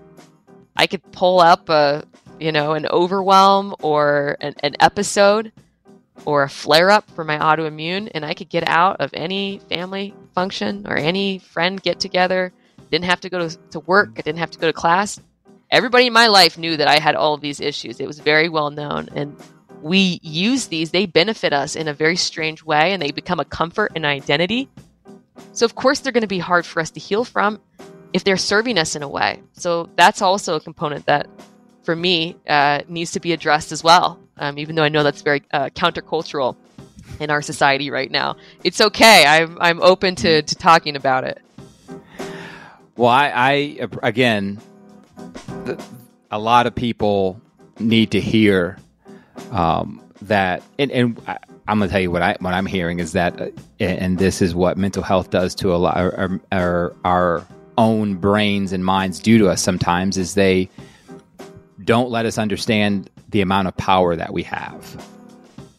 I 0.75 0.88
could 0.88 1.12
pull 1.12 1.39
up 1.39 1.69
a, 1.69 2.03
you 2.39 2.51
know, 2.51 2.73
an 2.73 2.86
overwhelm 2.88 3.75
or 3.82 4.38
an, 4.39 4.55
an 4.62 4.75
episode 4.79 5.51
or 6.25 6.43
a 6.43 6.49
flare 6.49 6.89
up 6.89 7.10
for 7.12 7.23
my 7.23 7.38
autoimmune, 7.38 8.12
and 8.13 8.25
I 8.25 8.34
could 8.34 8.49
get 8.49 8.67
out 8.67 8.97
of 8.99 9.12
any 9.13 9.60
family 9.69 10.13
function 10.36 10.86
or 10.88 10.97
any 10.97 11.39
friend 11.39 11.82
get 11.82 11.99
together. 11.99 12.51
Didn't 12.91 13.05
have 13.05 13.21
to 13.21 13.29
go 13.29 13.47
to, 13.47 13.58
to 13.71 13.79
work. 13.82 14.10
I 14.17 14.21
didn't 14.21 14.39
have 14.39 14.51
to 14.51 14.60
go 14.60 14.67
to 14.67 14.73
class 14.73 15.19
everybody 15.71 16.08
in 16.08 16.13
my 16.13 16.27
life 16.27 16.58
knew 16.58 16.77
that 16.77 16.88
I 16.88 16.99
had 16.99 17.15
all 17.15 17.34
of 17.34 17.41
these 17.41 17.60
issues. 17.60 17.99
It 17.99 18.08
was 18.08 18.19
very 18.19 18.49
well 18.49 18.69
known. 18.69 19.10
And 19.15 19.36
we 19.82 20.19
use 20.23 20.67
these, 20.67 20.91
they 20.91 21.05
benefit 21.05 21.53
us 21.53 21.75
in 21.75 21.88
a 21.88 21.93
very 21.93 22.15
strange 22.15 22.63
way 22.63 22.93
and 22.93 23.01
they 23.01 23.12
become 23.12 23.39
a 23.39 23.45
comfort 23.45 23.93
and 23.95 24.05
identity. 24.05 24.69
So, 25.53 25.65
of 25.65 25.75
course, 25.75 25.99
they're 25.99 26.12
going 26.12 26.21
to 26.21 26.27
be 26.27 26.39
hard 26.39 26.65
for 26.65 26.82
us 26.82 26.91
to 26.91 26.99
heal 26.99 27.23
from 27.23 27.60
if 28.13 28.24
they're 28.24 28.38
serving 28.38 28.78
us 28.78 28.95
in 28.95 29.04
a 29.04 29.10
way. 29.10 29.41
So, 29.54 29.89
that's 29.95 30.22
also 30.22 30.56
a 30.56 30.60
component 30.60 31.06
that, 31.06 31.28
for 31.84 31.95
me, 31.95 32.36
uh, 32.48 32.82
needs 32.88 33.12
to 33.12 33.19
be 33.19 33.34
addressed 33.34 33.72
as 33.72 33.84
well, 33.84 34.19
um, 34.38 34.58
even 34.58 34.76
though 34.76 34.84
I 34.84 34.89
know 34.89 35.04
that's 35.04 35.22
very 35.22 35.43
uh, 35.52 35.69
countercultural 35.69 36.56
in 37.19 37.30
our 37.30 37.41
society 37.41 37.89
right 37.91 38.10
now. 38.10 38.36
It's 38.63 38.82
okay. 38.82 39.26
I'm, 39.26 39.58
I'm 39.60 39.82
open 39.82 40.15
to, 40.15 40.41
to 40.41 40.56
talking 40.56 40.95
about 40.95 41.24
it. 41.24 41.41
Well, 42.95 43.10
I, 43.10 43.32
I 43.34 43.88
again, 44.04 44.60
a 46.30 46.39
lot 46.39 46.67
of 46.67 46.76
people 46.76 47.39
need 47.80 48.12
to 48.12 48.19
hear 48.19 48.78
um, 49.52 50.04
that, 50.24 50.63
and, 50.78 50.91
and 50.91 51.22
I, 51.26 51.38
am 51.67 51.80
going 51.80 51.88
to 51.88 51.93
tell 51.93 52.02
you 52.02 52.12
what 52.12 52.22
I 52.22 52.36
what 52.41 52.54
I'm 52.54 52.65
hearing 52.65 53.00
is 53.00 53.13
that, 53.13 53.39
uh, 53.39 53.52
and 53.80 54.17
this 54.17 54.41
is 54.41 54.54
what 54.54 54.78
mental 54.78 55.02
health 55.02 55.30
does 55.30 55.56
to 55.56 55.74
a 55.74 55.78
lot 55.78 55.95
our, 56.52 56.93
our 57.06 57.48
own 57.80 58.18
brains 58.18 58.74
and 58.74 58.84
minds 58.84 59.20
do 59.20 59.38
to 59.38 59.48
us 59.48 59.63
sometimes 59.63 60.18
is 60.18 60.34
they 60.34 60.70
don't 61.84 62.12
let 62.12 62.26
us 62.26 62.38
understand 62.38 63.10
the 63.30 63.39
amount 63.39 63.70
of 63.70 63.78
power 63.78 64.18
that 64.18 64.34
we 64.34 64.44
have. 64.44 65.08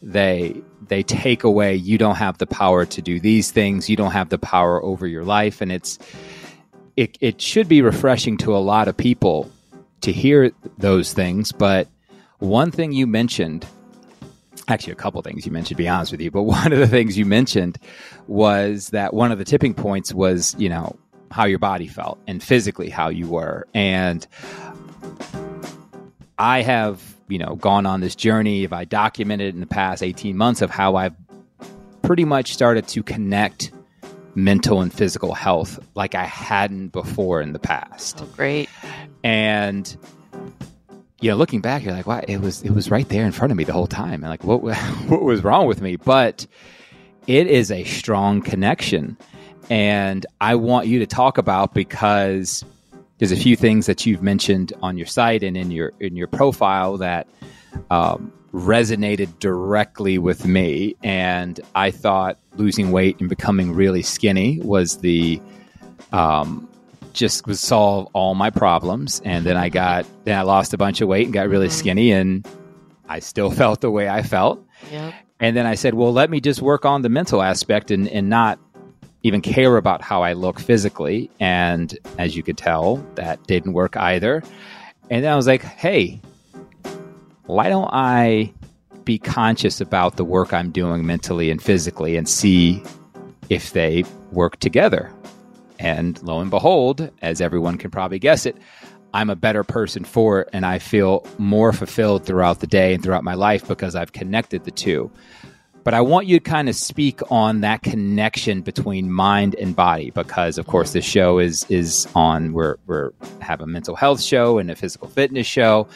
They 0.01 0.61
they 0.87 1.03
take 1.03 1.43
away 1.43 1.75
you 1.75 1.97
don't 1.97 2.15
have 2.15 2.39
the 2.39 2.47
power 2.47 2.85
to 2.87 3.01
do 3.01 3.19
these 3.19 3.51
things, 3.51 3.87
you 3.87 3.95
don't 3.95 4.11
have 4.11 4.29
the 4.29 4.39
power 4.39 4.83
over 4.83 5.05
your 5.05 5.23
life 5.23 5.61
and 5.61 5.71
it's 5.71 5.99
it, 6.97 7.17
it 7.21 7.39
should 7.39 7.69
be 7.69 7.81
refreshing 7.81 8.35
to 8.37 8.55
a 8.55 8.59
lot 8.59 8.87
of 8.87 8.97
people 8.97 9.49
to 10.01 10.11
hear 10.11 10.51
those 10.79 11.13
things. 11.13 11.51
But 11.51 11.87
one 12.39 12.71
thing 12.71 12.91
you 12.91 13.07
mentioned, 13.07 13.65
actually, 14.67 14.93
a 14.93 14.97
couple 14.97 15.21
things 15.21 15.45
you 15.45 15.51
mentioned, 15.51 15.77
to 15.77 15.83
be 15.83 15.87
honest 15.87 16.11
with 16.11 16.19
you, 16.19 16.31
but 16.31 16.41
one 16.57 16.73
of 16.73 16.79
the 16.79 16.87
things 16.87 17.17
you 17.17 17.25
mentioned 17.25 17.77
was 18.27 18.89
that 18.89 19.13
one 19.13 19.31
of 19.31 19.37
the 19.37 19.45
tipping 19.45 19.75
points 19.75 20.13
was, 20.13 20.55
you 20.57 20.67
know, 20.67 20.97
how 21.31 21.45
your 21.45 21.59
body 21.59 21.87
felt 21.87 22.19
and 22.27 22.41
physically 22.41 22.89
how 22.89 23.09
you 23.09 23.27
were. 23.27 23.67
And 23.73 24.25
I 26.37 26.61
have, 26.61 27.01
you 27.27 27.37
know, 27.37 27.55
gone 27.55 27.85
on 27.85 28.01
this 28.01 28.15
journey. 28.15 28.63
If 28.63 28.73
I 28.73 28.85
documented 28.85 29.53
in 29.53 29.59
the 29.59 29.67
past 29.67 30.03
18 30.03 30.37
months 30.37 30.61
of 30.61 30.69
how 30.69 30.95
I've 30.95 31.15
pretty 32.01 32.25
much 32.25 32.53
started 32.53 32.87
to 32.89 33.03
connect 33.03 33.71
mental 34.35 34.81
and 34.81 34.93
physical 34.93 35.33
health 35.33 35.79
like 35.95 36.15
I 36.15 36.25
hadn't 36.25 36.89
before 36.89 37.41
in 37.41 37.53
the 37.53 37.59
past. 37.59 38.19
Oh, 38.21 38.25
great. 38.35 38.69
And 39.23 39.95
you 41.21 41.29
know, 41.29 41.37
looking 41.37 41.61
back, 41.61 41.83
you're 41.83 41.93
like, 41.93 42.07
wow, 42.07 42.21
it 42.27 42.41
was 42.41 42.63
it 42.63 42.71
was 42.71 42.89
right 42.89 43.07
there 43.07 43.25
in 43.25 43.31
front 43.31 43.51
of 43.51 43.57
me 43.57 43.63
the 43.63 43.73
whole 43.73 43.87
time. 43.87 44.23
And 44.23 44.23
like, 44.23 44.43
what 44.43 44.61
what 45.07 45.21
was 45.21 45.43
wrong 45.43 45.67
with 45.67 45.81
me? 45.81 45.95
But 45.95 46.47
it 47.27 47.47
is 47.47 47.71
a 47.71 47.83
strong 47.83 48.41
connection, 48.41 49.17
and 49.71 50.25
I 50.41 50.55
want 50.55 50.87
you 50.87 50.99
to 50.99 51.07
talk 51.07 51.37
about 51.37 51.73
because 51.73 52.65
there's 53.19 53.31
a 53.31 53.37
few 53.37 53.55
things 53.55 53.85
that 53.85 54.05
you've 54.05 54.21
mentioned 54.21 54.73
on 54.83 54.97
your 54.97 55.07
site 55.07 55.43
and 55.43 55.55
in 55.55 55.71
your 55.71 55.93
in 56.01 56.17
your 56.17 56.27
profile 56.27 56.97
that 56.97 57.25
um, 57.89 58.33
resonated 58.53 59.39
directly 59.39 60.17
with 60.17 60.45
me. 60.45 60.97
And 61.03 61.57
I 61.73 61.91
thought 61.91 62.37
losing 62.57 62.91
weight 62.91 63.21
and 63.21 63.29
becoming 63.29 63.71
really 63.71 64.01
skinny 64.01 64.59
was 64.59 64.97
the 64.97 65.41
um, 66.11 66.67
just 67.13 67.47
would 67.47 67.57
solve 67.57 68.09
all 68.11 68.35
my 68.35 68.49
problems. 68.49 69.21
And 69.23 69.45
then 69.45 69.55
I 69.55 69.69
got 69.69 70.05
then 70.25 70.37
I 70.37 70.41
lost 70.41 70.73
a 70.73 70.77
bunch 70.77 70.99
of 70.99 71.07
weight 71.07 71.27
and 71.27 71.33
got 71.33 71.47
really 71.47 71.67
mm-hmm. 71.67 71.79
skinny, 71.79 72.11
and 72.11 72.45
I 73.07 73.19
still 73.19 73.51
felt 73.51 73.79
the 73.79 73.89
way 73.89 74.09
I 74.09 74.21
felt. 74.21 74.67
Yep. 74.91 75.13
And 75.39 75.55
then 75.55 75.65
I 75.65 75.75
said, 75.75 75.93
well, 75.93 76.11
let 76.11 76.29
me 76.29 76.41
just 76.41 76.61
work 76.61 76.85
on 76.85 77.03
the 77.03 77.09
mental 77.09 77.41
aspect 77.41 77.89
and, 77.89 78.07
and 78.09 78.29
not 78.29 78.59
even 79.23 79.41
care 79.41 79.77
about 79.77 80.01
how 80.01 80.23
I 80.23 80.33
look 80.33 80.59
physically. 80.59 81.29
And 81.39 81.97
as 82.17 82.35
you 82.35 82.43
could 82.43 82.57
tell, 82.57 82.97
that 83.15 83.45
didn't 83.47 83.73
work 83.73 83.95
either. 83.97 84.43
And 85.09 85.23
then 85.23 85.31
I 85.31 85.35
was 85.35 85.47
like, 85.47 85.63
hey, 85.63 86.21
why 87.45 87.69
don't 87.69 87.89
I 87.91 88.53
be 89.03 89.17
conscious 89.17 89.81
about 89.81 90.15
the 90.15 90.23
work 90.23 90.53
I'm 90.53 90.71
doing 90.71 91.05
mentally 91.05 91.51
and 91.51 91.61
physically 91.61 92.15
and 92.17 92.27
see 92.27 92.83
if 93.49 93.73
they 93.73 94.03
work 94.31 94.57
together? 94.59 95.11
And 95.79 96.21
lo 96.23 96.39
and 96.39 96.49
behold, 96.49 97.09
as 97.21 97.41
everyone 97.41 97.77
can 97.77 97.91
probably 97.91 98.19
guess 98.19 98.45
it, 98.45 98.55
I'm 99.13 99.29
a 99.29 99.35
better 99.35 99.63
person 99.63 100.05
for 100.05 100.41
it 100.41 100.49
and 100.53 100.65
I 100.65 100.79
feel 100.79 101.25
more 101.37 101.73
fulfilled 101.73 102.25
throughout 102.25 102.59
the 102.59 102.67
day 102.67 102.93
and 102.93 103.03
throughout 103.03 103.23
my 103.23 103.33
life 103.33 103.67
because 103.67 103.95
I've 103.95 104.13
connected 104.13 104.63
the 104.63 104.71
two. 104.71 105.11
But 105.83 105.93
I 105.95 106.01
want 106.01 106.27
you 106.27 106.39
to 106.39 106.43
kind 106.43 106.69
of 106.69 106.75
speak 106.75 107.21
on 107.31 107.61
that 107.61 107.81
connection 107.81 108.61
between 108.61 109.11
mind 109.11 109.55
and 109.55 109.75
body 109.75 110.11
because 110.11 110.57
of 110.57 110.67
course 110.67 110.93
this 110.93 111.05
show 111.05 111.39
is 111.39 111.65
is 111.69 112.07
on 112.13 112.53
we're 112.53 112.77
we're 112.85 113.11
have 113.39 113.61
a 113.61 113.67
mental 113.67 113.95
health 113.95 114.21
show 114.21 114.59
and 114.59 114.69
a 114.69 114.75
physical 114.75 115.07
fitness 115.07 115.47
show 115.47 115.87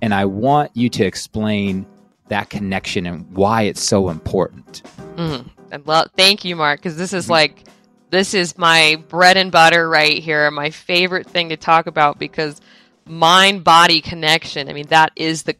and 0.00 0.14
I 0.14 0.24
want 0.24 0.70
you 0.74 0.88
to 0.90 1.04
explain 1.04 1.86
that 2.28 2.50
connection 2.50 3.06
and 3.06 3.30
why 3.34 3.62
it's 3.62 3.82
so 3.82 4.08
important. 4.08 4.82
Mm, 5.16 5.48
I 5.72 5.76
love, 5.76 6.10
thank 6.16 6.44
you, 6.44 6.56
Marc, 6.56 6.80
because 6.80 6.96
this 6.96 7.12
is 7.12 7.28
like 7.28 7.64
this 8.10 8.34
is 8.34 8.56
my 8.56 9.02
bread 9.08 9.36
and 9.36 9.50
butter 9.50 9.88
right 9.88 10.22
here, 10.22 10.50
my 10.50 10.70
favorite 10.70 11.26
thing 11.26 11.48
to 11.48 11.56
talk 11.56 11.86
about 11.86 12.18
because 12.18 12.60
mind 13.06 13.64
body 13.64 14.00
connection. 14.00 14.68
I 14.68 14.72
mean, 14.72 14.86
that 14.88 15.12
is 15.16 15.42
the 15.42 15.56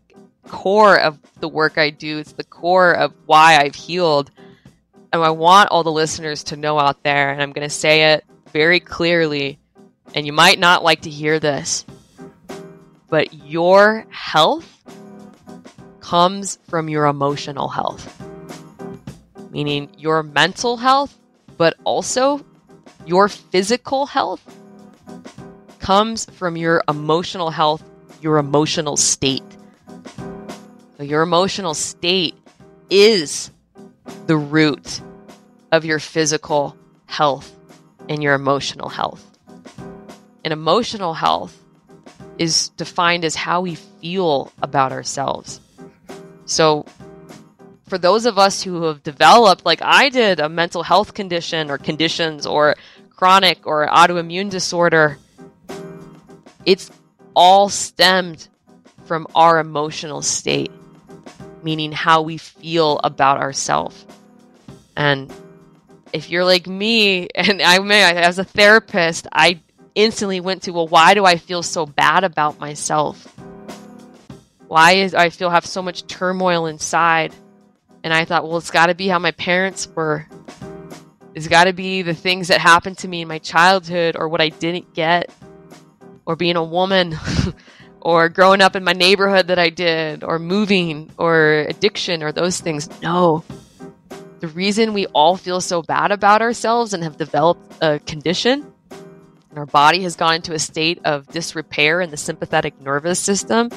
core 0.49 0.99
of 0.99 1.19
the 1.41 1.49
work 1.49 1.79
I 1.79 1.91
do. 1.91 2.19
It's 2.19 2.33
the 2.33 2.45
core 2.45 2.93
of 2.93 3.13
why 3.27 3.59
I've 3.59 3.75
healed. 3.75 4.31
And 5.13 5.23
I 5.23 5.31
want 5.31 5.71
all 5.71 5.83
the 5.83 5.93
listeners 5.93 6.45
to 6.45 6.57
know 6.57 6.79
out 6.79 7.03
there, 7.03 7.31
and 7.31 7.41
I'm 7.41 7.53
going 7.53 7.67
to 7.67 7.75
say 7.75 8.15
it 8.15 8.25
very 8.53 8.81
clearly, 8.81 9.59
and 10.15 10.27
you 10.27 10.33
might 10.33 10.59
not 10.59 10.83
like 10.83 11.03
to 11.03 11.11
hear 11.11 11.39
this, 11.39 11.85
but 13.09 13.33
your 13.33 14.07
health 14.11 14.71
comes 16.01 16.59
from 16.69 16.89
your 16.89 17.07
emotional 17.07 17.69
health. 17.69 18.23
Meaning 19.51 19.89
your 19.97 20.25
mental 20.25 20.77
health 20.77 21.17
but 21.57 21.77
also 21.85 22.45
your 23.07 23.29
physical 23.29 24.07
health 24.07 24.43
comes 25.79 26.25
from 26.25 26.57
your 26.57 26.83
emotional 26.89 27.51
health, 27.51 27.83
your 28.21 28.39
emotional 28.39 28.97
state. 28.97 29.45
So 30.97 31.03
your 31.03 31.23
emotional 31.23 31.75
state 31.75 32.37
is 32.89 33.51
the 34.27 34.37
root 34.37 35.01
of 35.73 35.85
your 35.85 35.99
physical 35.99 36.77
health 37.07 37.53
and 38.09 38.23
your 38.23 38.35
emotional 38.35 38.89
health. 38.89 39.25
And 40.45 40.53
emotional 40.53 41.15
health 41.15 41.59
is 42.39 42.69
defined 42.71 43.25
as 43.25 43.35
how 43.35 43.63
we 43.63 43.75
feel 43.75 44.53
about 44.61 44.93
ourselves. 44.93 45.61
So 46.45 46.85
for 47.89 47.99
those 47.99 48.27
of 48.27 48.39
us 48.39 48.63
who 48.63 48.85
have 48.85 49.03
developed, 49.03 49.65
like 49.65 49.81
I 49.83 50.09
did, 50.09 50.41
a 50.41 50.49
mental 50.49 50.83
health 50.83 51.15
condition 51.15 51.71
or 51.71 51.79
conditions 51.79 52.47
or 52.47 52.77
chronic 53.11 53.67
or 53.67 53.87
autoimmune 53.87 54.51
disorder, 54.51 55.19
it's 56.65 56.91
all 57.35 57.69
stemmed 57.69 58.49
from 59.05 59.27
our 59.35 59.59
emotional 59.59 60.23
state, 60.23 60.73
meaning 61.65 61.91
how 61.91 62.23
we 62.23 62.37
feel 62.37 63.01
about 63.03 63.39
ourselves. 63.39 64.07
And 64.97 65.33
if 66.13 66.31
you're 66.31 66.45
like 66.45 66.67
me, 66.67 67.29
and 67.35 67.61
I 67.63 67.79
may, 67.81 68.03
as 68.03 68.39
a 68.39 68.45
therapist, 68.45 69.27
I 69.33 69.61
instantly 69.95 70.41
went 70.41 70.63
to, 70.63 70.73
well, 70.73 70.89
why 70.89 71.15
do 71.15 71.25
I 71.25 71.37
feel 71.37 71.63
so 71.63 71.87
bad 71.87 72.25
about 72.25 72.61
myself? 72.61 73.27
Why 74.69 74.93
is 74.93 75.15
I 75.15 75.31
feel 75.31 75.51
have 75.51 75.67
so 75.67 75.83
much 75.83 76.07
turmoil 76.07 76.67
inside? 76.67 77.35
And 78.03 78.13
I 78.13 78.25
thought, 78.25 78.47
well, 78.47 78.59
it's 78.59 78.71
got 78.71 78.87
to 78.87 78.95
be 78.95 79.09
how 79.09 79.19
my 79.19 79.31
parents 79.31 79.89
were. 79.89 80.27
It's 81.35 81.49
got 81.49 81.65
to 81.65 81.73
be 81.73 82.03
the 82.03 82.15
things 82.15 82.49
that 82.49 82.61
happened 82.61 82.99
to 82.99 83.09
me 83.09 83.23
in 83.23 83.29
my 83.29 83.39
childhood 83.39 84.17
or 84.17 84.29
what 84.29 84.41
I 84.41 84.51
didn't 84.51 84.95
get, 84.95 85.31
or 86.27 86.37
being 86.37 86.57
a 86.57 86.63
woman, 86.63 87.19
or 88.05 88.29
growing 88.29 88.61
up 88.61 88.77
in 88.77 88.85
my 88.85 88.93
neighborhood 88.93 89.49
that 89.49 89.59
I 89.59 89.71
did, 89.71 90.23
or 90.23 90.39
moving, 90.39 91.11
or 91.17 91.65
addiction, 91.69 92.23
or 92.23 92.33
those 92.33 92.61
things. 92.61 92.89
No. 93.01 93.43
The 94.41 94.49
reason 94.49 94.93
we 94.93 95.07
all 95.07 95.39
feel 95.39 95.63
so 95.63 95.81
bad 95.81 96.13
about 96.13 96.43
ourselves 96.43 96.93
and 96.93 97.03
have 97.03 97.17
developed 97.17 97.79
a 97.81 97.99
condition, 98.01 98.71
and 98.91 99.59
our 99.59 99.65
body 99.65 100.03
has 100.03 100.17
gone 100.17 100.37
into 100.37 100.53
a 100.53 100.59
state 100.59 101.01
of 101.07 101.27
disrepair 101.29 102.03
in 102.03 102.11
the 102.11 102.19
sympathetic 102.19 102.79
nervous 102.79 103.19
system, 103.19 103.71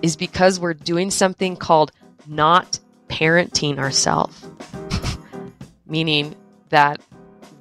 is 0.00 0.16
because 0.16 0.58
we're 0.58 0.74
doing 0.74 1.10
something 1.10 1.56
called 1.56 1.92
not 2.26 2.80
parenting 3.08 3.78
ourselves. 3.78 4.48
Meaning 5.86 6.34
that 6.70 7.02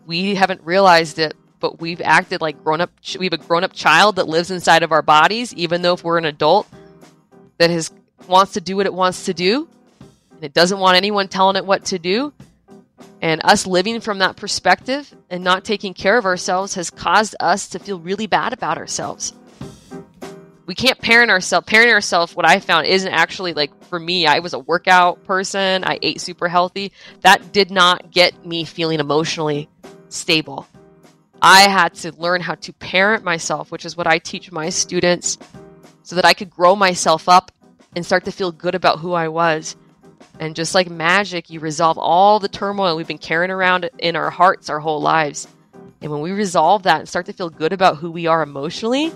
we 0.06 0.36
haven't 0.36 0.62
realized 0.64 1.20
it, 1.20 1.36
but 1.65 1.82
we've 1.82 2.01
acted 2.01 2.41
like 2.41 2.63
grown 2.63 2.80
up. 2.80 2.91
We 3.17 3.25
have 3.25 3.34
a 3.34 3.38
grown 3.38 3.63
up 3.63 3.73
child 3.73 4.17
that 4.17 4.28
lives 4.28 4.51
inside 4.51 4.84
of 4.84 4.91
our 4.91 5.01
bodies, 5.01 5.51
even 5.56 5.82
though 5.82 5.93
if 5.93 6.04
we're 6.04 6.19
an 6.19 6.25
adult 6.25 6.67
that 7.58 7.71
has 7.71 7.91
wants 8.28 8.54
to 8.54 8.62
do 8.62 8.75
what 8.75 8.86
it 8.86 8.93
wants 8.93 9.25
to 9.25 9.34
do, 9.34 9.67
and 10.30 10.43
it 10.43 10.54
doesn't 10.54 10.78
want 10.78 10.95
anyone 10.95 11.28
telling 11.28 11.56
it 11.56 11.65
what 11.65 11.86
to 11.86 11.97
do. 11.97 12.32
And 13.19 13.41
us 13.43 13.65
living 13.65 13.99
from 13.99 14.19
that 14.19 14.36
perspective 14.36 15.12
and 15.32 15.43
not 15.43 15.65
taking 15.65 15.95
care 15.95 16.19
of 16.19 16.25
ourselves 16.25 16.75
has 16.75 16.91
caused 16.91 17.36
us 17.39 17.69
to 17.69 17.80
feel 17.80 17.99
really 17.99 18.28
bad 18.28 18.54
about 18.54 18.78
ourselves 18.78 19.34
we 20.65 20.73
can't 20.73 20.99
parent 20.99 21.30
ourselves. 21.30 21.67
Parenting 21.67 21.93
ourselves, 21.93 22.36
what 22.36 22.45
I 22.45 22.60
found 22.60 22.88
isn't 22.88 23.12
actually 23.12 23.54
like 23.54 23.86
for 23.86 23.99
me. 23.99 24.25
I 24.25 24.39
was 24.39 24.54
a 24.54 24.60
workout 24.60 25.23
person. 25.23 25.84
I 25.84 25.99
ate 26.01 26.21
super 26.21 26.47
healthy. 26.47 26.91
That 27.21 27.51
did 27.51 27.71
not 27.71 28.12
get 28.12 28.45
me 28.45 28.65
feeling 28.65 28.99
emotionally 28.99 29.69
stable. 30.10 30.67
I 31.47 31.69
had 31.69 31.93
to 31.97 32.12
learn 32.13 32.41
how 32.41 32.55
to 32.55 32.73
parent 32.73 33.23
myself, 33.23 33.71
which 33.71 33.86
is 33.86 33.95
what 33.95 34.08
I 34.08 34.17
teach 34.17 34.51
my 34.51 34.69
students, 34.69 35.38
so 36.01 36.15
that 36.15 36.25
I 36.25 36.34
could 36.34 36.49
grow 36.49 36.75
myself 36.75 37.29
up 37.29 37.51
and 37.95 38.03
start 38.03 38.25
to 38.25 38.31
feel 38.31 38.51
good 38.51 38.73
about 38.73 38.97
who 38.97 39.13
I 39.13 39.27
was. 39.27 39.75
And 40.39 40.55
just 40.55 40.73
like 40.73 40.89
magic, 40.89 41.51
you 41.51 41.60
resolve 41.60 41.99
all 41.99 42.39
the 42.39 42.47
turmoil 42.47 42.95
we've 42.95 43.05
been 43.05 43.19
carrying 43.19 43.51
around 43.51 43.88
in 43.99 44.15
our 44.15 44.31
hearts 44.31 44.71
our 44.71 44.79
whole 44.79 44.99
lives. 44.99 45.47
And 46.01 46.12
when 46.12 46.21
we 46.21 46.31
resolve 46.31 46.81
that 46.84 47.01
and 47.01 47.08
start 47.08 47.27
to 47.27 47.34
feel 47.34 47.51
good 47.51 47.73
about 47.73 47.97
who 47.97 48.10
we 48.10 48.25
are 48.25 48.41
emotionally, 48.41 49.12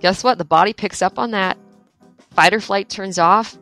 guess 0.00 0.24
what? 0.24 0.38
The 0.38 0.46
body 0.46 0.72
picks 0.72 1.02
up 1.02 1.18
on 1.18 1.32
that. 1.32 1.58
Fight 2.30 2.54
or 2.54 2.60
flight 2.62 2.88
turns 2.88 3.18
off. 3.18 3.58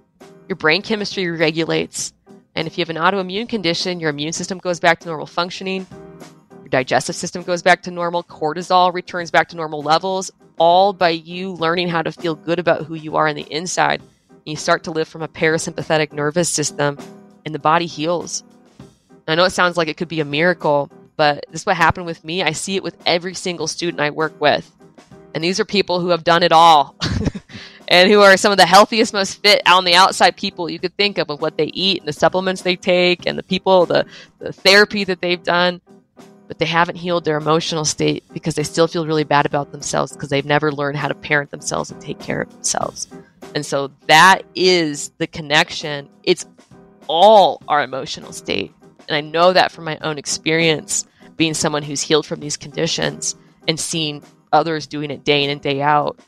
Your 0.49 0.55
brain 0.55 0.83
chemistry 0.83 1.29
regulates. 1.29 2.13
And 2.55 2.69
if 2.69 2.79
you 2.79 2.83
have 2.83 2.91
an 2.91 3.03
autoimmune 3.03 3.49
condition, 3.49 3.99
your 3.99 4.11
immune 4.11 4.35
system 4.35 4.59
goes 4.59 4.79
back 4.79 5.01
to 5.01 5.09
normal 5.09 5.27
functioning. 5.27 5.85
Digestive 6.73 7.17
system 7.17 7.43
goes 7.43 7.61
back 7.61 7.83
to 7.83 7.91
normal. 7.91 8.25
Cortisol 8.25 8.95
returns 8.95 9.31
back 9.31 9.51
to 9.51 9.57
normal 9.57 9.83
levels, 9.83 10.31
all 10.57 10.95
by 10.95 11.11
you 11.11 11.53
learning 11.53 11.89
how 11.89 12.01
to 12.01 12.11
feel 12.11 12.35
good 12.35 12.59
about 12.59 12.87
who 12.87 12.95
you 12.95 13.15
are 13.17 13.29
on 13.29 13.35
the 13.35 13.47
inside. 13.53 14.01
You 14.47 14.57
start 14.57 14.85
to 14.85 14.91
live 14.91 15.07
from 15.07 15.21
a 15.21 15.29
parasympathetic 15.29 16.13
nervous 16.13 16.49
system, 16.49 16.97
and 17.45 17.55
the 17.55 17.59
body 17.59 17.85
heals. 17.85 18.43
I 19.29 19.35
know 19.35 19.45
it 19.45 19.51
sounds 19.51 19.77
like 19.77 19.89
it 19.89 19.99
could 19.99 20.09
be 20.09 20.21
a 20.21 20.25
miracle, 20.25 20.91
but 21.19 21.45
this 21.51 21.61
is 21.61 21.67
what 21.67 21.77
happened 21.77 22.07
with 22.07 22.25
me. 22.25 22.43
I 22.43 22.53
see 22.53 22.77
it 22.77 22.83
with 22.83 22.97
every 23.05 23.35
single 23.35 23.67
student 23.67 24.01
I 24.01 24.09
work 24.09 24.41
with. 24.41 24.75
And 25.35 25.45
these 25.45 25.61
are 25.61 25.67
people 25.67 26.01
who 26.01 26.09
have 26.09 26.25
done 26.25 26.43
it 26.43 26.53
all 26.53 26.97
and 27.89 28.11
who 28.11 28.23
are 28.23 28.35
some 28.39 28.51
of 28.51 28.57
the 28.57 28.65
healthiest, 28.65 29.13
most 29.13 29.43
fit 29.43 29.61
on 29.69 29.85
the 29.85 29.95
outside 29.95 30.39
people 30.39 30.71
you 30.71 30.79
could 30.79 30.97
think 30.97 31.19
of 31.19 31.29
of 31.29 31.43
what 31.43 31.59
they 31.59 31.67
eat 31.75 31.99
and 31.99 32.09
the 32.09 32.15
supplements 32.15 32.63
they 32.63 32.77
take 32.77 33.27
and 33.27 33.39
the 33.39 33.43
people, 33.43 33.85
the, 33.85 34.07
the 34.39 34.55
therapy 34.55 35.05
that 35.05 35.21
they've 35.21 35.43
done. 35.43 35.83
But 36.53 36.59
they 36.59 36.67
haven't 36.67 36.97
healed 36.97 37.25
their 37.25 37.39
emotional 37.39 37.87
state 37.87 38.25
because 38.35 38.57
they 38.57 38.63
still 38.63 38.87
feel 38.87 39.07
really 39.07 39.25
bad 39.25 39.47
about 39.47 39.73
themselves 39.73 40.13
because 40.13 40.29
they've 40.29 40.45
never 40.45 40.71
learned 40.71 40.99
how 40.99 41.09
to 41.09 41.15
parent 41.15 41.51
themselves 41.51 41.91
and 41.91 41.99
take 41.99 42.21
care 42.21 42.43
of 42.43 42.53
themselves. 42.53 43.09
And 43.55 43.65
so 43.65 43.91
that 44.07 44.43
is 44.55 45.13
the 45.17 45.27
connection. 45.27 46.11
It's 46.25 46.45
all 47.09 47.63
our 47.69 47.83
emotional 47.83 48.35
state. 48.35 48.71
And 49.09 49.17
I 49.17 49.23
know 49.23 49.55
that 49.55 49.73
from 49.73 49.85
my 49.85 49.97
own 50.03 50.19
experience, 50.19 51.07
being 51.39 51.55
someone 51.55 51.83
who's 51.83 52.03
healed 52.03 52.27
from 52.27 52.41
these 52.41 52.59
conditions 52.59 53.35
and 53.67 53.81
seeing 53.81 54.23
others 54.53 54.87
doing 54.87 55.11
it 55.11 55.25
day 55.25 55.45
in 55.45 55.49
and 55.49 55.63
day 55.63 55.81
out, 55.81 56.21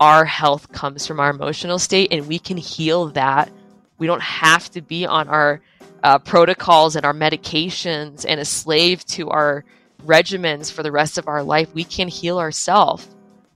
our 0.00 0.24
health 0.24 0.72
comes 0.72 1.06
from 1.06 1.20
our 1.20 1.30
emotional 1.30 1.78
state 1.78 2.08
and 2.10 2.26
we 2.26 2.40
can 2.40 2.56
heal 2.56 3.06
that. 3.10 3.52
We 3.98 4.08
don't 4.08 4.20
have 4.20 4.68
to 4.72 4.82
be 4.82 5.06
on 5.06 5.28
our 5.28 5.60
uh, 6.02 6.18
protocols 6.18 6.96
and 6.96 7.04
our 7.04 7.12
medications 7.12 8.24
and 8.28 8.40
a 8.40 8.44
slave 8.44 9.04
to 9.06 9.30
our 9.30 9.64
regimens 10.04 10.72
for 10.72 10.82
the 10.82 10.92
rest 10.92 11.18
of 11.18 11.28
our 11.28 11.42
life. 11.42 11.72
We 11.74 11.84
can 11.84 12.08
heal 12.08 12.38
ourselves. 12.38 13.08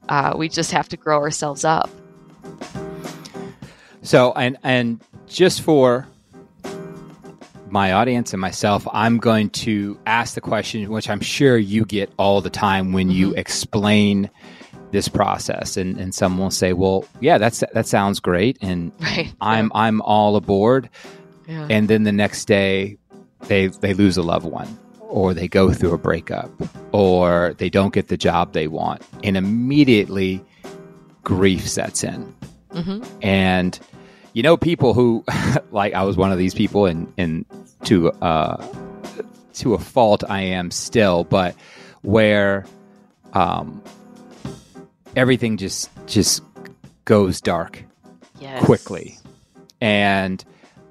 Uh, 0.09 0.35
we 0.37 0.49
just 0.49 0.73
have 0.73 0.89
to 0.91 0.97
grow 0.97 1.19
ourselves 1.19 1.65
up. 1.65 1.91
So, 4.03 4.33
and 4.33 4.59
and 4.63 5.01
just 5.27 5.63
for 5.63 6.07
my 7.71 7.93
audience 7.93 8.33
and 8.33 8.41
myself, 8.41 8.87
I'm 8.93 9.19
going 9.19 9.51
to 9.51 9.99
ask 10.07 10.35
the 10.35 10.41
question, 10.41 10.89
which 10.91 11.09
I'm 11.09 11.21
sure 11.21 11.57
you 11.57 11.85
get 11.85 12.13
all 12.19 12.41
the 12.41 12.51
time 12.51 12.93
when 12.93 13.09
mm-hmm. 13.09 13.17
you 13.17 13.35
explain 13.35 14.31
this 14.91 15.09
process, 15.09 15.77
and, 15.77 15.99
and 15.99 16.15
some 16.15 16.39
will 16.39 16.51
say, 16.51 16.73
"Well, 16.73 17.07
yeah, 17.21 17.39
that's 17.39 17.65
that 17.73 17.87
sounds 17.87 18.21
great," 18.21 18.59
and 18.61 18.93
right. 19.01 19.33
I'm. 19.41 19.73
I'm 19.75 20.01
all 20.03 20.37
aboard. 20.37 20.89
Yeah. 21.47 21.67
And 21.71 21.89
then 21.89 22.05
the 22.05 22.13
next 22.13 22.47
day, 22.47 22.97
they 23.49 23.67
they 23.69 23.95
lose 23.95 24.17
a 24.17 24.23
loved 24.23 24.47
one, 24.47 24.79
or 25.01 25.35
they 25.35 25.49
go 25.49 25.73
through 25.73 25.93
a 25.95 25.99
breakup, 25.99 26.51
or 26.93 27.55
they 27.59 27.69
don't 27.69 27.93
get 27.93 28.09
the 28.09 28.17
job 28.17 28.53
they 28.53 28.67
want, 28.69 29.03
and 29.23 29.37
immediately 29.37 30.43
grief 31.23 31.69
sets 31.69 32.05
in. 32.05 32.35
hmm 32.73 33.03
And 33.23 33.79
you 34.33 34.43
know, 34.43 34.57
people 34.57 34.95
who 34.95 35.25
like 35.71 35.95
I 35.95 36.03
was 36.05 36.17
one 36.17 36.33
of 36.33 36.39
these 36.39 36.55
people, 36.55 36.87
and 36.87 37.13
and 37.19 37.45
to 37.85 38.11
uh, 38.13 38.65
to 39.55 39.75
a 39.75 39.79
fault, 39.79 40.25
I 40.29 40.41
am 40.43 40.71
still, 40.71 41.25
but 41.25 41.55
where 42.03 42.65
um, 43.35 43.83
everything 45.17 45.57
just 45.57 45.91
just 46.07 46.43
goes 47.05 47.41
dark 47.41 47.85
Yes. 48.41 48.65
quickly 48.65 49.17
and 49.81 50.45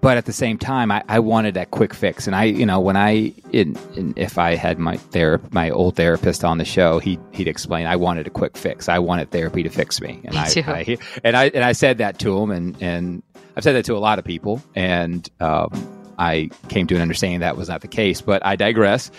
but 0.04 0.18
at 0.18 0.26
the 0.26 0.34
same 0.34 0.58
time 0.58 0.92
I, 0.92 1.02
I 1.08 1.20
wanted 1.20 1.54
that 1.56 1.72
quick 1.72 1.94
fix 1.94 2.28
and 2.28 2.36
i 2.36 2.44
you 2.44 2.66
know 2.66 2.80
when 2.80 2.96
i 2.98 3.34
in, 3.52 3.78
in 3.96 4.14
if 4.18 4.38
i 4.38 4.56
had 4.56 4.78
my 4.78 4.98
ther- 4.98 5.42
my 5.52 5.72
old 5.72 5.96
therapist 5.96 6.44
on 6.44 6.60
the 6.60 6.66
show 6.66 7.00
he 7.00 7.18
he'd 7.32 7.48
explain 7.48 7.88
i 7.88 7.96
wanted 7.96 8.28
a 8.28 8.30
quick 8.30 8.58
fix 8.58 8.90
i 8.90 9.00
wanted 9.00 9.32
therapy 9.32 9.64
to 9.64 9.70
fix 9.70 10.02
me 10.02 10.22
and 10.26 10.36
Me 10.36 10.42
I, 10.42 10.50
too. 10.50 10.64
I 10.68 10.98
and 11.24 11.36
i 11.36 11.46
and 11.46 11.64
i 11.64 11.72
said 11.72 11.98
that 12.00 12.20
to 12.20 12.38
him 12.38 12.52
and 12.52 12.78
and 12.82 13.24
i've 13.56 13.64
said 13.64 13.74
that 13.74 13.86
to 13.86 13.96
a 13.96 14.00
lot 14.00 14.20
of 14.20 14.26
people 14.26 14.62
and 14.76 15.28
um 15.40 16.14
i 16.20 16.50
came 16.68 16.86
to 16.88 16.96
an 16.96 17.02
understanding 17.02 17.40
that 17.40 17.58
was 17.58 17.70
not 17.70 17.82
the 17.82 17.88
case 17.88 18.22
but 18.22 18.46
i 18.46 18.56
digress 18.56 19.10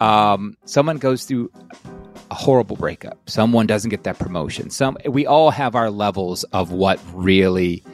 um 0.00 0.56
someone 0.66 0.98
goes 0.98 1.24
through 1.24 1.50
a 2.30 2.34
horrible 2.34 2.74
breakup. 2.74 3.28
Someone 3.28 3.66
doesn't 3.66 3.90
get 3.90 4.04
that 4.04 4.18
promotion. 4.18 4.70
Some 4.70 4.96
we 5.06 5.26
all 5.26 5.50
have 5.50 5.74
our 5.74 5.90
levels 5.90 6.42
of 6.44 6.72
what 6.72 6.98
really 7.12 7.84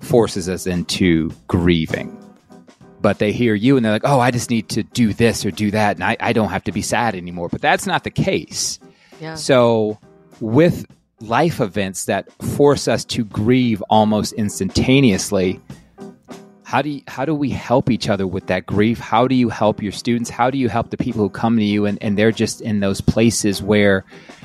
forces 0.00 0.48
us 0.48 0.66
into 0.66 1.30
grieving. 1.48 2.16
But 3.02 3.18
they 3.18 3.32
hear 3.32 3.54
you 3.54 3.76
and 3.76 3.84
they're 3.84 3.92
like, 3.92 4.02
"Oh, 4.04 4.20
I 4.20 4.30
just 4.30 4.50
need 4.50 4.68
to 4.70 4.82
do 4.82 5.14
this 5.14 5.46
or 5.46 5.50
do 5.50 5.70
that, 5.70 5.96
and 5.96 6.04
I, 6.04 6.16
I 6.20 6.32
don't 6.34 6.50
have 6.50 6.64
to 6.64 6.72
be 6.72 6.82
sad 6.82 7.14
anymore." 7.14 7.48
But 7.48 7.62
that's 7.62 7.86
not 7.86 8.04
the 8.04 8.10
case. 8.10 8.78
Yeah. 9.20 9.36
So, 9.36 9.98
with 10.40 10.86
life 11.20 11.60
events 11.60 12.04
that 12.06 12.30
force 12.42 12.88
us 12.88 13.04
to 13.06 13.24
grieve 13.24 13.82
almost 13.88 14.32
instantaneously, 14.34 15.60
how 16.62 16.82
do 16.82 16.90
you, 16.90 17.02
how 17.08 17.24
do 17.24 17.34
we 17.34 17.50
help 17.50 17.90
each 17.90 18.08
other 18.08 18.26
with 18.26 18.46
that 18.48 18.66
grief? 18.66 18.98
How 18.98 19.26
do 19.26 19.34
you 19.34 19.48
help 19.48 19.82
your 19.82 19.92
students? 19.92 20.28
How 20.30 20.50
do 20.50 20.58
you 20.58 20.68
help 20.68 20.90
the 20.90 20.96
people 20.98 21.22
who 21.22 21.30
come 21.30 21.56
to 21.56 21.64
you 21.64 21.86
and, 21.86 21.96
and 22.02 22.16
they're 22.18 22.32
just 22.32 22.60
in 22.60 22.80
those 22.80 23.00
places 23.00 23.62
where 23.62 24.04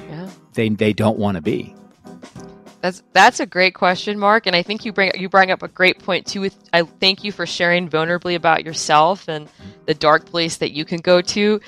Yeah. 0.09 0.29
they 0.53 0.69
they 0.69 0.93
don't 0.93 1.19
want 1.19 1.35
to 1.35 1.41
be? 1.41 1.75
That's 2.85 3.01
that's 3.13 3.39
a 3.39 3.47
great 3.47 3.73
question, 3.73 4.19
Marc, 4.19 4.45
and 4.45 4.55
I 4.55 4.61
think 4.61 4.85
you 4.85 4.93
bring 4.93 5.11
you 5.15 5.27
bring 5.27 5.49
up 5.49 5.63
a 5.63 5.67
great 5.67 5.97
point 5.97 6.27
too. 6.27 6.41
With 6.41 6.55
I 6.71 6.83
thank 6.83 7.23
you 7.23 7.31
for 7.31 7.47
sharing 7.47 7.89
vulnerably 7.89 8.35
about 8.35 8.63
yourself 8.63 9.27
and 9.27 9.49
the 9.87 9.95
dark 9.95 10.27
place 10.27 10.57
that 10.57 10.71
you 10.71 10.85
can 10.85 10.99
go 10.99 11.19
to. 11.19 11.59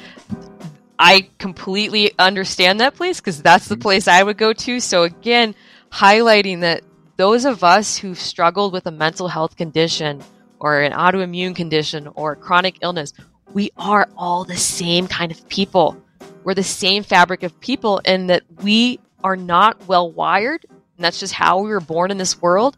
I 0.99 1.27
completely 1.39 2.11
understand 2.19 2.81
that 2.81 2.93
place 2.93 3.19
because 3.19 3.41
that's 3.41 3.67
the 3.67 3.73
mm-hmm. 3.73 3.81
place 3.81 4.07
I 4.07 4.21
would 4.21 4.37
go 4.37 4.53
to. 4.53 4.79
So 4.79 5.05
again, 5.05 5.55
highlighting 5.91 6.61
that 6.61 6.83
those 7.15 7.45
of 7.45 7.63
us 7.63 7.97
who've 7.97 8.19
struggled 8.19 8.71
with 8.71 8.85
a 8.85 8.91
mental 8.91 9.27
health 9.27 9.57
condition 9.57 10.21
or 10.59 10.81
an 10.81 10.91
autoimmune 10.91 11.55
condition 11.55 12.09
or 12.13 12.35
chronic 12.35 12.77
illness, 12.83 13.11
we 13.53 13.71
are 13.75 14.07
all 14.15 14.43
the 14.43 14.55
same 14.55 15.07
kind 15.07 15.31
of 15.31 15.49
people. 15.49 15.97
We're 16.43 16.53
the 16.53 16.61
same 16.61 17.01
fabric 17.01 17.41
of 17.41 17.59
people, 17.59 18.01
and 18.05 18.29
that 18.29 18.43
we 18.61 18.99
are 19.23 19.35
not 19.35 19.87
well 19.87 20.11
wired 20.11 20.63
and 20.97 21.05
that's 21.05 21.19
just 21.19 21.33
how 21.33 21.59
we 21.59 21.69
were 21.69 21.79
born 21.79 22.11
in 22.11 22.17
this 22.17 22.41
world 22.41 22.75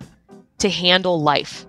to 0.60 0.70
handle 0.70 1.22
life. 1.22 1.66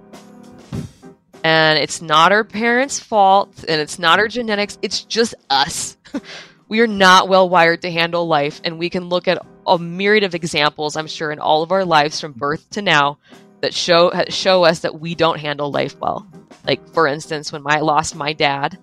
And 1.43 1.79
it's 1.79 2.03
not 2.03 2.33
our 2.33 2.45
parents' 2.45 3.01
fault 3.01 3.65
and 3.67 3.81
it's 3.81 3.99
not 3.99 4.19
our 4.19 4.29
genetics, 4.29 4.79
it's 4.83 5.05
just 5.05 5.35
us. 5.49 5.97
we 6.69 6.81
are 6.81 6.87
not 6.87 7.29
well 7.29 7.49
wired 7.49 7.83
to 7.83 7.91
handle 7.91 8.27
life, 8.27 8.61
and 8.65 8.79
we 8.79 8.91
can 8.91 9.09
look 9.09 9.27
at 9.27 9.45
a 9.67 9.79
myriad 9.79 10.25
of 10.25 10.35
examples, 10.35 10.97
I'm 10.97 11.07
sure, 11.07 11.31
in 11.33 11.39
all 11.39 11.63
of 11.63 11.73
our 11.73 11.85
lives 11.85 12.21
from 12.21 12.33
birth 12.33 12.69
to 12.71 12.83
now 12.83 13.19
that 13.61 13.75
show 13.75 14.13
show 14.29 14.65
us 14.65 14.81
that 14.81 15.01
we 15.01 15.15
don't 15.15 15.39
handle 15.39 15.71
life 15.71 15.99
well. 15.99 16.27
Like 16.67 16.87
for 16.93 17.07
instance, 17.07 17.53
when 17.53 17.63
I 17.67 17.81
lost 17.81 18.15
my 18.15 18.33
dad, 18.33 18.79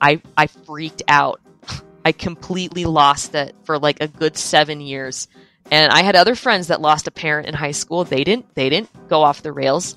I 0.00 0.20
I 0.36 0.46
freaked 0.46 1.02
out. 1.08 1.40
I 2.04 2.12
completely 2.12 2.84
lost 2.84 3.34
it 3.34 3.54
for 3.64 3.78
like 3.78 4.00
a 4.00 4.08
good 4.08 4.36
7 4.36 4.80
years. 4.80 5.28
And 5.70 5.90
I 5.92 6.02
had 6.02 6.16
other 6.16 6.34
friends 6.34 6.66
that 6.68 6.80
lost 6.80 7.06
a 7.06 7.10
parent 7.10 7.48
in 7.48 7.54
high 7.54 7.70
school. 7.70 8.04
They 8.04 8.24
didn't. 8.24 8.54
They 8.54 8.68
didn't 8.68 9.08
go 9.08 9.22
off 9.22 9.42
the 9.42 9.52
rails. 9.52 9.96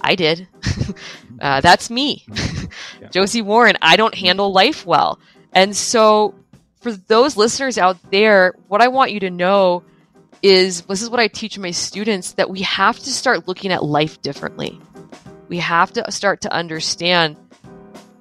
I 0.00 0.14
did. 0.14 0.48
uh, 1.40 1.60
that's 1.60 1.90
me, 1.90 2.24
Yeah. 2.28 3.08
Josie 3.10 3.42
Warren. 3.42 3.76
I 3.82 3.96
don't 3.96 4.14
handle 4.14 4.52
life 4.52 4.86
well, 4.86 5.18
and 5.52 5.76
so 5.76 6.34
for 6.80 6.92
those 6.92 7.36
listeners 7.36 7.76
out 7.76 7.98
there, 8.10 8.54
what 8.68 8.80
I 8.80 8.88
want 8.88 9.12
you 9.12 9.20
to 9.20 9.30
know 9.30 9.82
is 10.42 10.82
this 10.82 11.02
is 11.02 11.10
what 11.10 11.20
I 11.20 11.28
teach 11.28 11.58
my 11.58 11.70
students 11.70 12.32
that 12.32 12.48
we 12.48 12.62
have 12.62 12.98
to 12.98 13.10
start 13.10 13.46
looking 13.46 13.72
at 13.72 13.84
life 13.84 14.22
differently. 14.22 14.80
We 15.48 15.58
have 15.58 15.92
to 15.94 16.10
start 16.10 16.40
to 16.42 16.52
understand. 16.52 17.36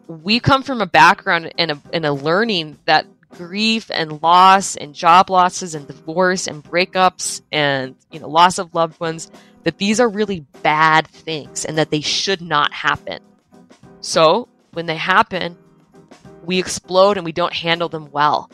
We 0.08 0.39
come 0.41 0.63
from 0.63 0.82
a 0.82 0.88
background 0.88 1.54
and 1.58 1.71
a, 1.71 1.82
and 1.93 2.06
a 2.06 2.12
learning 2.12 2.78
that 2.86 3.06
grief 3.31 3.89
and 3.93 4.21
loss 4.21 4.75
and 4.75 4.93
job 4.93 5.29
losses 5.29 5.75
and 5.75 5.87
divorce 5.87 6.47
and 6.47 6.63
breakups 6.63 7.41
and 7.51 7.95
you 8.11 8.19
know 8.19 8.27
loss 8.27 8.57
of 8.57 8.73
loved 8.73 8.99
ones 8.99 9.31
that 9.63 9.77
these 9.77 9.99
are 9.99 10.09
really 10.09 10.45
bad 10.63 11.07
things 11.07 11.65
and 11.65 11.77
that 11.77 11.91
they 11.91 12.01
should 12.01 12.41
not 12.41 12.73
happen. 12.73 13.19
So, 14.01 14.47
when 14.71 14.85
they 14.85 14.95
happen, 14.95 15.57
we 16.43 16.57
explode 16.59 17.17
and 17.17 17.25
we 17.25 17.31
don't 17.31 17.53
handle 17.53 17.89
them 17.89 18.09
well. 18.11 18.49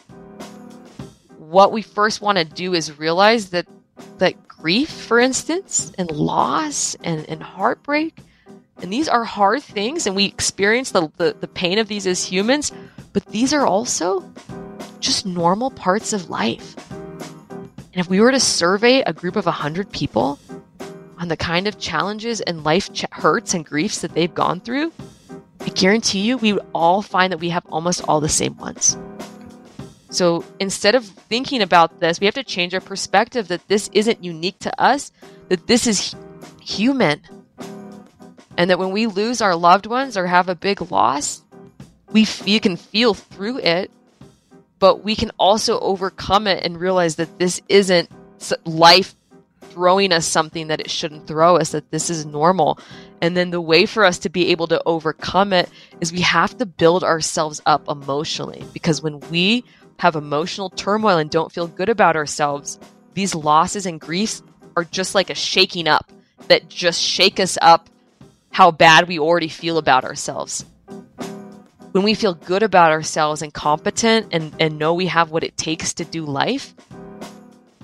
What 1.38 1.72
we 1.72 1.82
first 1.82 2.22
want 2.22 2.38
to 2.38 2.44
do 2.44 2.74
is 2.74 2.98
realize 2.98 3.52
that 3.52 3.68
that 4.18 4.48
grief, 4.48 4.90
for 4.90 5.20
instance, 5.20 5.92
and 5.98 6.10
loss 6.10 6.96
and, 7.04 7.30
and 7.30 7.42
heartbreak, 7.42 8.18
and 8.82 8.92
these 8.92 9.08
are 9.08 9.24
hard 9.24 9.62
things, 9.64 10.08
and 10.08 10.16
we 10.16 10.26
experience 10.26 10.92
the, 10.92 11.10
the, 11.18 11.36
the 11.40 11.48
pain 11.48 11.80
of 11.80 11.88
these 11.88 12.08
as 12.08 12.24
humans, 12.26 12.72
but 13.14 13.26
these 13.28 13.54
are 13.54 13.66
also 13.66 14.22
just 15.06 15.26
normal 15.26 15.72
parts 15.72 16.14
of 16.14 16.30
life. 16.30 16.76
And 16.92 18.02
if 18.02 18.10
we 18.10 18.20
were 18.20 18.32
to 18.32 18.40
survey 18.40 19.02
a 19.02 19.14
group 19.14 19.36
of 19.36 19.46
100 19.46 19.92
people 19.92 20.40
on 21.18 21.30
the 21.30 21.38
kind 21.38 21.68
of 21.68 21.80
challenges 21.80 22.42
and 22.42 22.64
life 22.64 22.92
ch- 22.92 23.06
hurts 23.12 23.54
and 23.54 23.66
griefs 23.66 24.02
that 24.02 24.14
they've 24.14 24.34
gone 24.34 24.60
through, 24.60 24.92
I 25.62 25.70
guarantee 25.70 26.20
you 26.20 26.38
we 26.38 26.54
would 26.54 26.66
all 26.74 27.02
find 27.02 27.32
that 27.32 27.40
we 27.40 27.50
have 27.50 27.66
almost 27.68 28.02
all 28.08 28.20
the 28.20 28.30
same 28.30 28.58
ones. 28.58 28.98
So 30.10 30.46
instead 30.60 30.96
of 30.96 31.06
thinking 31.06 31.62
about 31.62 32.00
this, 32.00 32.20
we 32.20 32.26
have 32.26 32.36
to 32.36 32.44
change 32.44 32.74
our 32.74 32.82
perspective 32.82 33.48
that 33.50 33.68
this 33.68 33.90
isn't 33.94 34.24
unique 34.24 34.60
to 34.60 34.82
us, 34.82 35.12
that 35.50 35.68
this 35.68 35.88
is 35.88 36.14
hu- 36.14 36.20
human. 36.62 37.22
And 38.58 38.70
that 38.70 38.80
when 38.80 38.92
we 38.92 39.08
lose 39.08 39.42
our 39.42 39.56
loved 39.56 39.86
ones 39.86 40.16
or 40.16 40.28
have 40.28 40.48
a 40.48 40.56
big 40.56 40.92
loss, 40.92 41.44
we 42.12 42.24
f- 42.24 42.46
can 42.62 42.78
feel 42.78 43.14
through 43.14 43.58
it, 43.60 43.92
but 44.86 45.04
we 45.04 45.16
can 45.16 45.32
also 45.40 45.80
overcome 45.80 46.46
it 46.46 46.64
and 46.64 46.80
realize 46.80 47.16
that 47.16 47.40
this 47.40 47.60
isn't 47.70 48.08
life 48.66 49.16
throwing 49.62 50.12
us 50.12 50.28
something 50.28 50.68
that 50.68 50.80
it 50.80 50.92
shouldn't 50.92 51.26
throw 51.26 51.58
us, 51.58 51.72
that 51.72 51.90
this 51.90 52.12
is 52.12 52.24
normal. 52.24 52.78
And 53.20 53.36
then 53.36 53.50
the 53.50 53.60
way 53.60 53.88
for 53.88 54.06
us 54.06 54.20
to 54.20 54.30
be 54.30 54.50
able 54.50 54.68
to 54.68 54.80
overcome 54.86 55.54
it 55.54 55.72
is 56.02 56.14
we 56.14 56.22
have 56.22 56.56
to 56.60 56.68
build 56.68 57.04
ourselves 57.04 57.64
up 57.66 57.90
emotionally. 57.90 58.64
Because 58.74 59.02
when 59.02 59.20
we 59.32 59.66
have 59.98 60.16
emotional 60.16 60.70
turmoil 60.70 61.18
and 61.18 61.32
don't 61.32 61.52
feel 61.52 61.66
good 61.66 61.90
about 61.90 62.16
ourselves, 62.16 62.78
these 63.16 63.34
losses 63.34 63.88
and 63.88 64.00
griefs 64.00 64.44
are 64.78 64.84
just 64.84 65.16
like 65.16 65.32
a 65.32 65.34
shaking 65.34 65.88
up 65.88 66.12
that 66.48 66.70
just 66.70 67.02
shake 67.02 67.40
us 67.40 67.58
up 67.60 67.90
how 68.52 68.70
bad 68.70 69.08
we 69.08 69.18
already 69.18 69.48
feel 69.48 69.80
about 69.80 70.06
ourselves. 70.06 70.64
When 71.96 72.04
we 72.04 72.14
feel 72.14 72.34
good 72.34 72.62
about 72.62 72.92
ourselves 72.92 73.42
and 73.42 73.54
competent 73.54 74.28
and, 74.34 74.54
and 74.60 74.78
know 74.78 74.94
we 74.94 75.06
have 75.06 75.32
what 75.32 75.46
it 75.46 75.56
takes 75.56 75.94
to 75.94 76.04
do 76.04 76.26
life, 76.26 76.76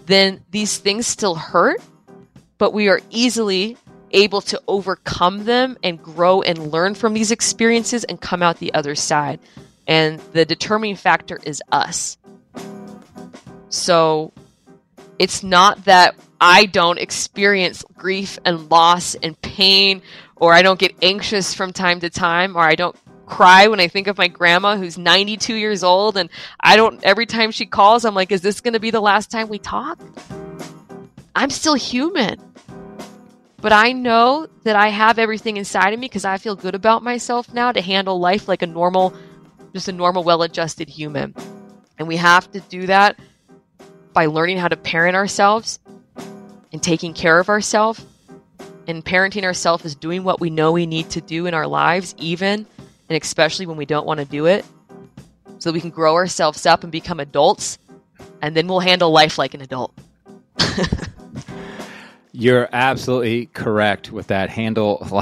then 0.06 0.43
these 0.52 0.80
things 0.80 1.08
still 1.08 1.34
hurt, 1.34 1.80
but 2.58 2.74
we 2.74 2.89
are 2.89 3.00
easily 3.10 3.78
able 4.12 4.41
to 4.41 4.62
overcome 4.67 5.45
them 5.45 5.78
and 5.82 6.04
grow 6.04 6.41
and 6.41 6.74
learn 6.74 6.93
from 6.93 7.13
these 7.13 7.31
experiences 7.31 8.04
and 8.04 8.19
come 8.19 8.44
out 8.44 8.58
the 8.58 8.73
other 8.73 8.96
side. 8.96 9.40
And 9.88 10.19
the 10.33 10.44
determining 10.44 10.98
factor 10.98 11.40
is 11.46 11.63
us. 11.71 12.17
So 13.69 14.33
it's 15.19 15.42
not 15.42 15.86
that 15.86 16.15
I 16.42 16.65
don't 16.65 17.00
experience 17.00 17.86
grief 17.96 18.40
and 18.44 18.69
loss 18.69 19.15
and 19.15 19.42
pain, 19.42 20.02
or 20.36 20.54
I 20.54 20.63
don't 20.63 20.77
get 20.77 20.96
anxious 21.02 21.54
from 21.54 21.71
time 21.71 22.02
to 22.02 22.10
time, 22.10 22.58
or 22.58 22.62
I 22.63 22.75
don't 22.75 22.98
cry 23.32 23.69
when 23.69 23.79
I 23.79 23.88
think 23.88 24.08
of 24.08 24.17
my 24.17 24.27
grandma 24.27 24.75
who's 24.75 24.98
92 24.98 25.56
years 25.56 25.84
old 25.84 26.17
and 26.17 26.29
I 26.60 26.75
don't 26.75 27.02
every 27.02 27.25
time 27.25 27.52
she 27.52 27.65
calls 27.65 28.04
I'm 28.04 28.13
like 28.13 28.29
is 28.32 28.42
this 28.42 28.60
going 28.60 28.73
to 28.73 28.79
be 28.79 28.92
the 28.92 29.00
last 29.00 29.32
time 29.32 29.48
we 29.48 29.58
talk? 29.58 30.00
I'm 31.34 31.50
still 31.50 31.75
human. 31.75 32.40
But 33.62 33.71
I 33.71 33.94
know 33.94 34.48
that 34.63 34.75
I 34.75 34.90
have 34.90 35.17
everything 35.17 35.56
inside 35.56 35.94
of 35.94 36.00
me 36.00 36.08
because 36.08 36.25
I 36.25 36.40
feel 36.40 36.56
good 36.58 36.75
about 36.75 37.04
myself 37.04 37.54
now 37.54 37.71
to 37.71 37.79
handle 37.79 38.19
life 38.19 38.50
like 38.50 38.63
a 38.63 38.67
normal 38.67 39.15
just 39.73 39.88
a 39.88 39.94
normal 39.94 40.23
well-adjusted 40.25 40.90
human. 40.90 41.34
And 41.98 42.10
we 42.10 42.17
have 42.17 42.52
to 42.52 42.60
do 42.60 42.88
that 42.88 43.17
by 44.12 44.25
learning 44.25 44.58
how 44.58 44.67
to 44.67 44.75
parent 44.75 45.15
ourselves 45.15 45.79
and 46.73 46.84
taking 46.84 47.13
care 47.13 47.40
of 47.40 47.48
ourselves 47.48 48.06
and 48.88 49.06
parenting 49.06 49.44
ourselves 49.44 49.86
is 49.86 49.96
doing 49.96 50.25
what 50.25 50.42
we 50.42 50.50
know 50.50 50.73
we 50.73 50.86
need 50.86 51.10
to 51.12 51.21
do 51.21 51.46
in 51.46 51.54
our 51.54 51.67
lives, 51.67 52.13
even 52.17 52.65
and 53.12 53.22
especially 53.22 53.66
when 53.66 53.76
we 53.76 53.86
don't 53.86 54.08
want 54.08 54.22
to 54.22 54.26
do 54.26 54.46
it, 54.46 54.64
so 55.60 55.70
we 55.74 55.82
can 55.82 55.90
grow 55.90 56.16
ourselves 56.16 56.66
up 56.66 56.84
and 56.84 56.94
become 56.94 57.20
adults, 57.20 57.78
and 58.42 58.56
then 58.56 58.68
we'll 58.68 58.80
handle 58.80 59.12
life 59.12 59.38
like 59.38 59.54
an 59.54 59.60
adult. 59.60 59.94
You're 62.32 62.70
absolutely 62.72 63.48
correct 63.48 64.14
with 64.14 64.28
that 64.28 64.50
handle. 64.50 65.06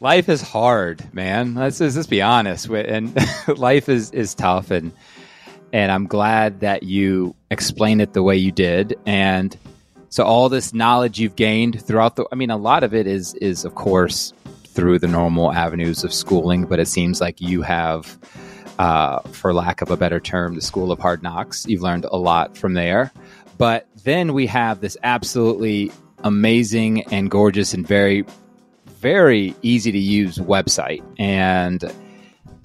life 0.00 0.28
is 0.28 0.40
hard, 0.40 1.12
man. 1.12 1.56
Let's, 1.56 1.80
let's 1.80 1.96
just 1.96 2.08
be 2.08 2.22
honest. 2.22 2.68
And 2.68 3.18
life 3.58 3.88
is, 3.88 4.12
is 4.12 4.36
tough. 4.36 4.70
And, 4.70 4.92
and 5.72 5.90
I'm 5.90 6.06
glad 6.06 6.60
that 6.60 6.84
you 6.84 7.34
explained 7.50 8.02
it 8.02 8.12
the 8.12 8.22
way 8.22 8.36
you 8.36 8.52
did. 8.52 8.94
And 9.04 9.56
so 10.10 10.22
all 10.22 10.48
this 10.48 10.72
knowledge 10.72 11.18
you've 11.18 11.34
gained 11.34 11.82
throughout 11.82 12.14
the, 12.14 12.24
I 12.30 12.36
mean, 12.36 12.50
a 12.50 12.56
lot 12.56 12.84
of 12.84 12.94
it 12.94 13.08
is, 13.08 13.34
is 13.34 13.64
of 13.64 13.74
course 13.74 14.32
through 14.78 14.96
the 14.96 15.08
normal 15.08 15.52
avenues 15.52 16.04
of 16.04 16.14
schooling, 16.14 16.64
but 16.64 16.78
it 16.78 16.86
seems 16.86 17.20
like 17.20 17.40
you 17.40 17.62
have, 17.62 18.16
uh, 18.78 19.18
for 19.32 19.52
lack 19.52 19.82
of 19.82 19.90
a 19.90 19.96
better 19.96 20.20
term, 20.20 20.54
the 20.54 20.60
school 20.60 20.92
of 20.92 21.00
hard 21.00 21.20
knocks. 21.20 21.66
You've 21.66 21.82
learned 21.82 22.04
a 22.04 22.16
lot 22.16 22.56
from 22.56 22.74
there. 22.74 23.10
But 23.56 23.88
then 24.04 24.34
we 24.34 24.46
have 24.46 24.80
this 24.80 24.96
absolutely 25.02 25.90
amazing 26.22 27.02
and 27.12 27.28
gorgeous 27.28 27.74
and 27.74 27.84
very, 27.84 28.24
very 28.86 29.52
easy 29.62 29.90
to 29.90 29.98
use 29.98 30.38
website. 30.38 31.02
And 31.18 31.82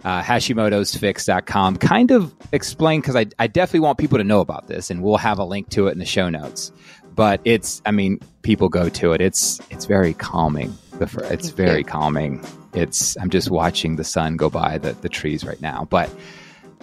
uh, 0.04 0.22
Hashimotosfix.com 0.22 1.78
kind 1.78 2.12
of 2.12 2.32
explain 2.52 3.02
because 3.02 3.16
I, 3.16 3.26
I 3.40 3.48
definitely 3.48 3.80
want 3.80 3.98
people 3.98 4.20
to 4.20 4.24
know 4.24 4.42
about 4.42 4.68
this, 4.68 4.92
and 4.92 5.02
we'll 5.02 5.18
have 5.18 5.40
a 5.40 5.46
link 5.46 5.70
to 5.70 5.88
it 5.88 5.94
in 5.94 5.98
the 5.98 6.06
show 6.06 6.30
notes. 6.30 6.72
But 7.16 7.42
it's, 7.44 7.82
I 7.88 7.92
mean, 7.92 8.20
people 8.44 8.70
go 8.70 8.88
to 8.90 9.14
it. 9.14 9.22
It's 9.22 9.60
it's 9.72 9.86
very 9.86 10.14
calming. 10.14 10.78
It's 11.32 11.50
very 11.50 11.84
calming. 11.84 12.44
It's 12.74 13.18
I'm 13.18 13.30
just 13.30 13.50
watching 13.52 13.96
the 13.96 14.04
sun 14.04 14.38
go 14.38 14.50
by 14.50 14.78
the, 14.78 14.94
the 14.94 15.10
trees 15.10 15.44
right 15.46 15.62
now. 15.62 15.88
But 15.90 16.10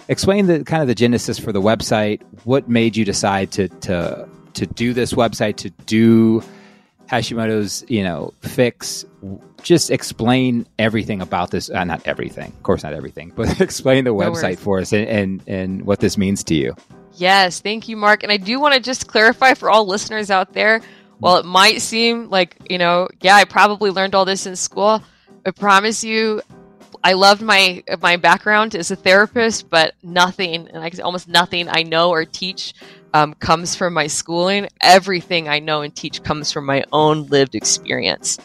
explain 0.07 0.47
the 0.47 0.63
kind 0.63 0.81
of 0.81 0.87
the 0.87 0.95
genesis 0.95 1.39
for 1.39 1.51
the 1.51 1.61
website. 1.61 2.21
What 2.43 2.69
made 2.69 2.95
you 2.95 3.05
decide 3.05 3.51
to 3.53 3.67
to 3.67 4.27
to 4.53 4.65
do 4.65 4.93
this 4.93 5.13
website 5.13 5.57
to 5.57 5.69
do 5.85 6.43
Hashimoto's 7.09 7.83
you 7.87 8.03
know 8.03 8.33
fix? 8.41 9.05
Just 9.63 9.91
explain 9.91 10.65
everything 10.79 11.21
about 11.21 11.51
this. 11.51 11.69
Uh, 11.69 11.83
not 11.83 12.01
everything, 12.07 12.47
of 12.47 12.63
course, 12.63 12.83
not 12.83 12.93
everything, 12.93 13.31
but 13.35 13.61
explain 13.61 14.05
the 14.05 14.11
no 14.11 14.15
website 14.17 14.43
worries. 14.43 14.59
for 14.59 14.79
us 14.79 14.93
and, 14.93 15.07
and 15.07 15.43
and 15.47 15.85
what 15.85 15.99
this 15.99 16.17
means 16.17 16.43
to 16.45 16.55
you. 16.55 16.75
Yes, 17.15 17.59
thank 17.59 17.87
you, 17.89 17.97
Marc. 17.97 18.23
And 18.23 18.31
I 18.31 18.37
do 18.37 18.59
want 18.59 18.73
to 18.73 18.79
just 18.79 19.07
clarify 19.07 19.53
for 19.53 19.69
all 19.69 19.85
listeners 19.85 20.31
out 20.31 20.53
there. 20.53 20.81
While 21.21 21.37
it 21.37 21.45
might 21.45 21.81
seem 21.81 22.29
like 22.29 22.57
you 22.69 22.77
know, 22.77 23.07
yeah, 23.21 23.35
I 23.35 23.45
probably 23.45 23.91
learned 23.91 24.15
all 24.15 24.25
this 24.25 24.45
in 24.45 24.55
school. 24.55 25.01
I 25.45 25.51
promise 25.51 26.03
you, 26.03 26.41
I 27.03 27.13
loved 27.13 27.41
my 27.41 27.83
my 28.01 28.17
background 28.17 28.75
as 28.75 28.91
a 28.91 28.95
therapist, 28.95 29.69
but 29.69 29.93
nothing, 30.03 30.67
like 30.73 30.99
almost 30.99 31.27
nothing 31.27 31.67
I 31.69 31.83
know 31.83 32.09
or 32.09 32.25
teach 32.25 32.73
um, 33.13 33.33
comes 33.35 33.75
from 33.75 33.93
my 33.93 34.07
schooling. 34.07 34.67
Everything 34.81 35.47
I 35.47 35.59
know 35.59 35.81
and 35.81 35.95
teach 35.95 36.23
comes 36.23 36.51
from 36.51 36.65
my 36.65 36.83
own 36.91 37.27
lived 37.27 37.55
experience. 37.55 38.37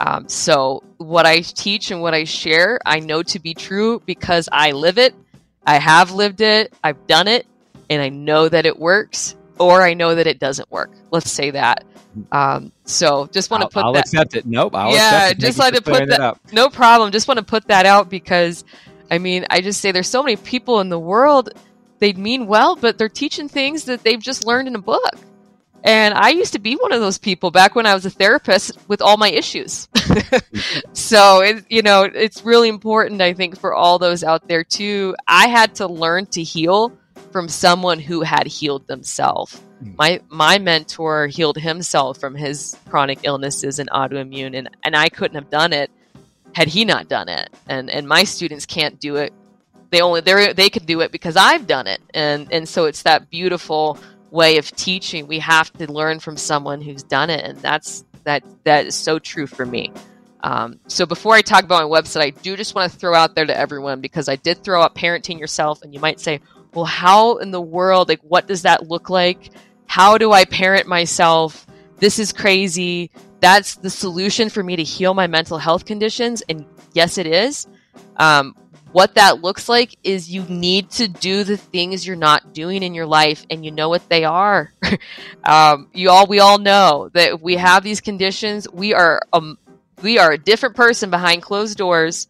Um, 0.00 0.28
so 0.28 0.82
what 0.98 1.26
I 1.26 1.40
teach 1.40 1.90
and 1.90 2.02
what 2.02 2.14
I 2.14 2.24
share, 2.24 2.80
I 2.84 3.00
know 3.00 3.22
to 3.22 3.38
be 3.38 3.54
true 3.54 4.02
because 4.06 4.48
I 4.50 4.72
live 4.72 4.98
it. 4.98 5.14
I 5.66 5.78
have 5.78 6.10
lived 6.10 6.40
it. 6.40 6.72
I've 6.82 7.06
done 7.06 7.28
it, 7.28 7.46
and 7.88 8.02
I 8.02 8.08
know 8.08 8.48
that 8.48 8.66
it 8.66 8.78
works, 8.78 9.36
or 9.58 9.82
I 9.82 9.94
know 9.94 10.14
that 10.14 10.26
it 10.26 10.38
doesn't 10.38 10.70
work. 10.70 10.90
Let's 11.10 11.30
say 11.30 11.50
that. 11.50 11.84
Um, 12.30 12.72
so 12.84 13.26
just 13.32 13.50
want 13.50 13.62
to 13.62 13.68
put 13.68 13.84
I'll 13.84 13.92
that. 13.92 14.00
accept 14.00 14.34
it. 14.34 14.46
Nope. 14.46 14.74
I'll 14.74 14.92
yeah, 14.92 15.32
just 15.32 15.58
like 15.58 15.74
to 15.74 15.82
put 15.82 16.08
that. 16.08 16.38
No 16.52 16.68
problem. 16.68 17.10
Just 17.10 17.28
want 17.28 17.38
to 17.38 17.44
put 17.44 17.68
that 17.68 17.86
out 17.86 18.08
because, 18.08 18.64
I 19.10 19.18
mean, 19.18 19.46
I 19.50 19.60
just 19.60 19.80
say 19.80 19.92
there's 19.92 20.08
so 20.08 20.22
many 20.22 20.36
people 20.36 20.80
in 20.80 20.88
the 20.88 20.98
world. 20.98 21.50
They 21.98 22.12
mean 22.12 22.46
well, 22.46 22.76
but 22.76 22.98
they're 22.98 23.08
teaching 23.08 23.48
things 23.48 23.84
that 23.84 24.02
they've 24.02 24.20
just 24.20 24.46
learned 24.46 24.68
in 24.68 24.74
a 24.74 24.80
book. 24.80 25.14
And 25.84 26.14
I 26.14 26.30
used 26.30 26.54
to 26.54 26.58
be 26.58 26.76
one 26.76 26.92
of 26.92 27.00
those 27.00 27.18
people 27.18 27.50
back 27.50 27.74
when 27.74 27.84
I 27.84 27.92
was 27.92 28.06
a 28.06 28.10
therapist 28.10 28.72
with 28.88 29.02
all 29.02 29.18
my 29.18 29.30
issues. 29.30 29.86
so, 30.94 31.42
it, 31.42 31.66
you 31.68 31.82
know, 31.82 32.04
it's 32.04 32.42
really 32.42 32.70
important, 32.70 33.20
I 33.20 33.34
think, 33.34 33.60
for 33.60 33.74
all 33.74 33.98
those 33.98 34.24
out 34.24 34.48
there 34.48 34.64
too. 34.64 35.14
I 35.28 35.48
had 35.48 35.74
to 35.76 35.86
learn 35.86 36.24
to 36.28 36.42
heal 36.42 36.96
from 37.34 37.48
someone 37.48 37.98
who 37.98 38.20
had 38.20 38.46
healed 38.46 38.86
themselves. 38.86 39.60
Mm. 39.82 39.96
My 39.98 40.20
my 40.28 40.58
mentor 40.60 41.26
healed 41.26 41.58
himself 41.58 42.18
from 42.18 42.36
his 42.36 42.78
chronic 42.88 43.18
illnesses 43.24 43.80
and 43.80 43.90
autoimmune 43.90 44.56
and, 44.56 44.70
and 44.84 44.94
I 44.94 45.08
couldn't 45.08 45.34
have 45.34 45.50
done 45.50 45.72
it 45.72 45.90
had 46.54 46.68
he 46.68 46.84
not 46.84 47.08
done 47.08 47.28
it. 47.28 47.50
And 47.66 47.90
and 47.90 48.06
my 48.06 48.22
students 48.22 48.66
can't 48.66 49.00
do 49.00 49.16
it. 49.16 49.32
They 49.90 50.00
only 50.00 50.20
they 50.20 50.52
they 50.52 50.70
can 50.70 50.84
do 50.84 51.00
it 51.00 51.10
because 51.10 51.34
I've 51.34 51.66
done 51.66 51.88
it. 51.88 52.00
And 52.14 52.52
and 52.52 52.68
so 52.68 52.84
it's 52.84 53.02
that 53.02 53.30
beautiful 53.30 53.98
way 54.30 54.58
of 54.58 54.70
teaching. 54.70 55.26
We 55.26 55.40
have 55.40 55.72
to 55.78 55.90
learn 55.90 56.20
from 56.20 56.36
someone 56.36 56.80
who's 56.80 57.02
done 57.02 57.30
it 57.30 57.44
and 57.44 57.58
that's 57.58 58.04
that 58.22 58.44
that 58.62 58.86
is 58.86 58.94
so 58.94 59.18
true 59.18 59.48
for 59.48 59.66
me. 59.66 59.92
Um, 60.44 60.78
so 60.86 61.04
before 61.04 61.34
I 61.34 61.42
talk 61.42 61.64
about 61.64 61.88
my 61.88 62.00
website, 62.00 62.20
I 62.20 62.30
do 62.30 62.56
just 62.56 62.76
want 62.76 62.92
to 62.92 62.96
throw 62.96 63.12
out 63.12 63.34
there 63.34 63.46
to 63.46 63.56
everyone 63.56 64.00
because 64.00 64.28
I 64.28 64.36
did 64.36 64.62
throw 64.62 64.82
out 64.82 64.94
parenting 64.94 65.40
yourself, 65.40 65.80
and 65.82 65.94
you 65.94 66.00
might 66.00 66.20
say, 66.20 66.40
well, 66.74 66.84
how 66.84 67.36
in 67.38 67.50
the 67.50 67.60
world, 67.60 68.08
like, 68.08 68.20
what 68.22 68.46
does 68.46 68.62
that 68.62 68.88
look 68.88 69.10
like? 69.10 69.50
How 69.86 70.18
do 70.18 70.32
I 70.32 70.44
parent 70.44 70.86
myself? 70.86 71.66
This 71.98 72.18
is 72.18 72.32
crazy. 72.32 73.10
That's 73.40 73.76
the 73.76 73.90
solution 73.90 74.48
for 74.48 74.62
me 74.62 74.76
to 74.76 74.82
heal 74.82 75.14
my 75.14 75.26
mental 75.26 75.58
health 75.58 75.84
conditions. 75.84 76.42
And 76.48 76.66
yes, 76.92 77.18
it 77.18 77.26
is. 77.26 77.66
Um, 78.16 78.56
what 78.94 79.16
that 79.16 79.42
looks 79.42 79.68
like 79.68 79.96
is 80.04 80.30
you 80.30 80.42
need 80.44 80.88
to 80.88 81.08
do 81.08 81.42
the 81.42 81.56
things 81.56 82.06
you're 82.06 82.14
not 82.14 82.52
doing 82.52 82.84
in 82.84 82.94
your 82.94 83.06
life 83.06 83.44
and 83.50 83.64
you 83.64 83.72
know 83.72 83.88
what 83.88 84.08
they 84.08 84.22
are 84.22 84.72
um, 85.44 85.88
you 85.92 86.10
all 86.10 86.28
we 86.28 86.38
all 86.38 86.58
know 86.58 87.10
that 87.12 87.40
we 87.40 87.56
have 87.56 87.82
these 87.82 88.00
conditions 88.00 88.68
we 88.70 88.94
are 88.94 89.20
um, 89.32 89.58
we 90.00 90.20
are 90.20 90.30
a 90.30 90.38
different 90.38 90.76
person 90.76 91.10
behind 91.10 91.42
closed 91.42 91.76
doors 91.76 92.28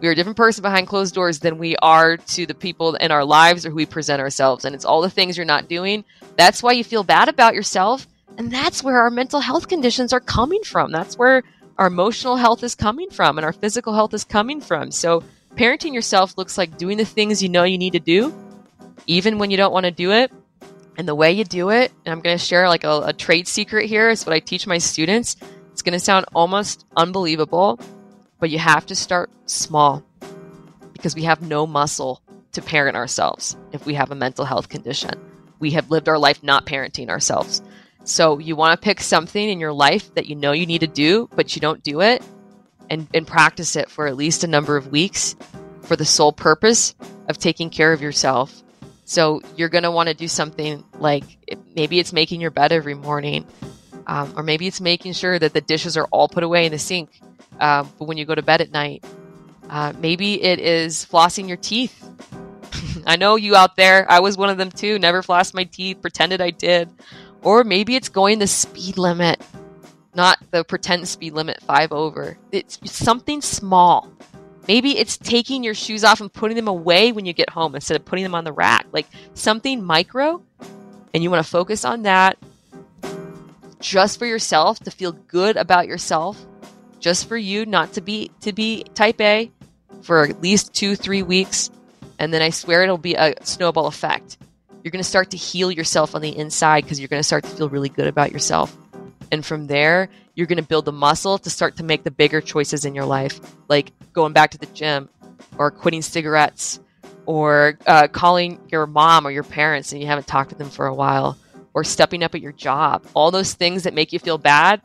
we 0.00 0.08
are 0.08 0.12
a 0.12 0.14
different 0.14 0.36
person 0.36 0.62
behind 0.62 0.86
closed 0.86 1.14
doors 1.14 1.40
than 1.40 1.58
we 1.58 1.76
are 1.76 2.16
to 2.16 2.46
the 2.46 2.54
people 2.54 2.94
in 2.94 3.10
our 3.10 3.24
lives 3.24 3.66
or 3.66 3.70
who 3.70 3.76
we 3.76 3.86
present 3.86 4.20
ourselves. 4.20 4.64
And 4.64 4.74
it's 4.74 4.84
all 4.84 5.00
the 5.00 5.10
things 5.10 5.36
you're 5.36 5.46
not 5.46 5.68
doing. 5.68 6.04
That's 6.36 6.62
why 6.62 6.72
you 6.72 6.84
feel 6.84 7.02
bad 7.02 7.28
about 7.28 7.54
yourself. 7.54 8.06
And 8.36 8.52
that's 8.52 8.84
where 8.84 8.98
our 8.98 9.10
mental 9.10 9.40
health 9.40 9.66
conditions 9.66 10.12
are 10.12 10.20
coming 10.20 10.62
from. 10.62 10.92
That's 10.92 11.18
where 11.18 11.42
our 11.78 11.88
emotional 11.88 12.36
health 12.36 12.62
is 12.62 12.74
coming 12.74 13.10
from 13.10 13.38
and 13.38 13.44
our 13.44 13.52
physical 13.52 13.92
health 13.92 14.14
is 14.14 14.24
coming 14.24 14.60
from. 14.60 14.92
So, 14.92 15.24
parenting 15.56 15.94
yourself 15.94 16.38
looks 16.38 16.56
like 16.56 16.78
doing 16.78 16.98
the 16.98 17.04
things 17.04 17.42
you 17.42 17.48
know 17.48 17.64
you 17.64 17.78
need 17.78 17.94
to 17.94 18.00
do, 18.00 18.32
even 19.06 19.38
when 19.38 19.50
you 19.50 19.56
don't 19.56 19.72
want 19.72 19.84
to 19.84 19.90
do 19.90 20.12
it. 20.12 20.30
And 20.96 21.06
the 21.06 21.14
way 21.14 21.32
you 21.32 21.44
do 21.44 21.70
it, 21.70 21.92
and 22.04 22.12
I'm 22.12 22.20
going 22.20 22.36
to 22.36 22.44
share 22.44 22.68
like 22.68 22.82
a, 22.84 23.02
a 23.06 23.12
trade 23.12 23.46
secret 23.46 23.86
here, 23.86 24.10
is 24.10 24.26
what 24.26 24.34
I 24.34 24.40
teach 24.40 24.66
my 24.66 24.78
students. 24.78 25.36
It's 25.72 25.82
going 25.82 25.92
to 25.92 26.00
sound 26.00 26.26
almost 26.34 26.84
unbelievable, 26.96 27.78
but 28.38 28.50
you 28.50 28.58
have 28.58 28.86
to 28.86 28.94
start 28.94 29.30
small 29.46 30.02
because 30.92 31.14
we 31.14 31.22
have 31.22 31.42
no 31.42 31.66
muscle 31.66 32.22
to 32.52 32.62
parent 32.62 32.96
ourselves 32.96 33.56
if 33.72 33.86
we 33.86 33.94
have 33.94 34.10
a 34.10 34.14
mental 34.14 34.44
health 34.44 34.68
condition. 34.68 35.10
We 35.58 35.72
have 35.72 35.90
lived 35.90 36.08
our 36.08 36.18
life 36.18 36.42
not 36.42 36.66
parenting 36.66 37.08
ourselves. 37.08 37.62
So 38.04 38.38
you 38.38 38.56
want 38.56 38.80
to 38.80 38.84
pick 38.84 39.00
something 39.00 39.48
in 39.48 39.60
your 39.60 39.72
life 39.72 40.14
that 40.14 40.26
you 40.26 40.34
know 40.34 40.52
you 40.52 40.66
need 40.66 40.80
to 40.80 40.86
do, 40.86 41.28
but 41.34 41.54
you 41.54 41.60
don't 41.60 41.82
do 41.82 42.00
it 42.00 42.22
and, 42.88 43.06
and 43.12 43.26
practice 43.26 43.76
it 43.76 43.90
for 43.90 44.06
at 44.06 44.16
least 44.16 44.44
a 44.44 44.48
number 44.48 44.76
of 44.76 44.88
weeks 44.88 45.36
for 45.82 45.96
the 45.96 46.04
sole 46.04 46.32
purpose 46.32 46.94
of 47.28 47.38
taking 47.38 47.70
care 47.70 47.92
of 47.92 48.00
yourself. 48.00 48.62
So 49.04 49.40
you're 49.56 49.68
going 49.68 49.84
to 49.84 49.90
want 49.90 50.08
to 50.08 50.14
do 50.14 50.28
something 50.28 50.84
like 50.98 51.24
maybe 51.74 51.98
it's 51.98 52.12
making 52.12 52.40
your 52.40 52.50
bed 52.50 52.72
every 52.72 52.94
morning, 52.94 53.46
um, 54.06 54.32
or 54.36 54.42
maybe 54.42 54.66
it's 54.66 54.80
making 54.80 55.12
sure 55.14 55.38
that 55.38 55.52
the 55.52 55.60
dishes 55.60 55.96
are 55.96 56.06
all 56.06 56.28
put 56.28 56.44
away 56.44 56.66
in 56.66 56.72
the 56.72 56.78
sink 56.78 57.20
uh, 57.60 57.84
when 57.98 58.16
you 58.16 58.24
go 58.24 58.34
to 58.34 58.42
bed 58.42 58.60
at 58.60 58.70
night. 58.70 59.04
Uh, 59.68 59.92
maybe 59.98 60.42
it 60.42 60.58
is 60.58 61.04
flossing 61.04 61.46
your 61.48 61.56
teeth. 61.56 62.04
I 63.06 63.16
know 63.16 63.36
you 63.36 63.54
out 63.54 63.76
there. 63.76 64.10
I 64.10 64.20
was 64.20 64.36
one 64.36 64.50
of 64.50 64.58
them 64.58 64.70
too. 64.70 64.98
Never 64.98 65.22
flossed 65.22 65.54
my 65.54 65.64
teeth, 65.64 66.00
pretended 66.00 66.40
I 66.40 66.50
did. 66.50 66.88
Or 67.42 67.64
maybe 67.64 67.94
it's 67.94 68.08
going 68.08 68.38
the 68.38 68.46
speed 68.46 68.98
limit, 68.98 69.40
not 70.14 70.38
the 70.50 70.64
pretend 70.64 71.06
speed 71.06 71.34
limit 71.34 71.62
five 71.62 71.92
over. 71.92 72.38
It's 72.50 72.78
something 72.90 73.42
small. 73.42 74.10
Maybe 74.66 74.98
it's 74.98 75.16
taking 75.16 75.64
your 75.64 75.74
shoes 75.74 76.04
off 76.04 76.20
and 76.20 76.32
putting 76.32 76.56
them 76.56 76.68
away 76.68 77.12
when 77.12 77.24
you 77.24 77.32
get 77.32 77.48
home 77.48 77.74
instead 77.74 77.96
of 77.96 78.04
putting 78.04 78.22
them 78.22 78.34
on 78.34 78.44
the 78.44 78.52
rack. 78.52 78.86
Like 78.92 79.06
something 79.34 79.82
micro, 79.82 80.42
and 81.14 81.22
you 81.22 81.30
want 81.30 81.44
to 81.44 81.50
focus 81.50 81.84
on 81.84 82.02
that 82.02 82.38
just 83.80 84.18
for 84.18 84.26
yourself 84.26 84.80
to 84.80 84.90
feel 84.90 85.12
good 85.12 85.56
about 85.56 85.86
yourself 85.86 86.44
just 87.00 87.28
for 87.28 87.36
you 87.36 87.66
not 87.66 87.92
to 87.94 88.00
be 88.00 88.30
to 88.40 88.52
be 88.52 88.84
type 88.94 89.20
A 89.20 89.50
for 90.02 90.24
at 90.24 90.40
least 90.40 90.74
two, 90.74 90.96
three 90.96 91.22
weeks, 91.22 91.70
and 92.18 92.32
then 92.32 92.42
I 92.42 92.50
swear 92.50 92.82
it'll 92.82 92.98
be 92.98 93.14
a 93.14 93.34
snowball 93.44 93.86
effect. 93.86 94.38
You're 94.82 94.88
you're 94.88 94.92
going 94.92 95.04
to 95.04 95.08
start 95.10 95.32
to 95.32 95.36
heal 95.36 95.70
yourself 95.70 96.14
on 96.14 96.22
the 96.22 96.34
inside 96.34 96.82
because 96.82 96.98
you're 96.98 97.08
going 97.08 97.20
to 97.20 97.26
start 97.26 97.44
to 97.44 97.50
feel 97.50 97.68
really 97.68 97.90
good 97.90 98.06
about 98.06 98.32
yourself. 98.32 98.74
And 99.30 99.44
from 99.44 99.66
there, 99.66 100.08
you're 100.34 100.46
going 100.46 100.62
to 100.62 100.66
build 100.66 100.86
the 100.86 100.92
muscle 100.92 101.36
to 101.36 101.50
start 101.50 101.76
to 101.76 101.84
make 101.84 102.04
the 102.04 102.10
bigger 102.10 102.40
choices 102.40 102.86
in 102.86 102.94
your 102.94 103.04
life, 103.04 103.38
like 103.68 103.92
going 104.14 104.32
back 104.32 104.52
to 104.52 104.58
the 104.58 104.64
gym 104.64 105.10
or 105.58 105.70
quitting 105.70 106.00
cigarettes 106.00 106.80
or 107.26 107.78
uh, 107.86 108.08
calling 108.08 108.58
your 108.70 108.86
mom 108.86 109.26
or 109.26 109.30
your 109.30 109.42
parents 109.42 109.92
and 109.92 110.00
you 110.00 110.06
haven't 110.06 110.26
talked 110.26 110.50
to 110.50 110.56
them 110.56 110.70
for 110.70 110.86
a 110.86 110.94
while 110.94 111.36
or 111.74 111.84
stepping 111.84 112.22
up 112.22 112.34
at 112.34 112.40
your 112.40 112.52
job. 112.52 113.04
All 113.12 113.30
those 113.30 113.52
things 113.52 113.82
that 113.82 113.92
make 113.92 114.14
you 114.14 114.18
feel 114.18 114.38
bad, 114.38 114.80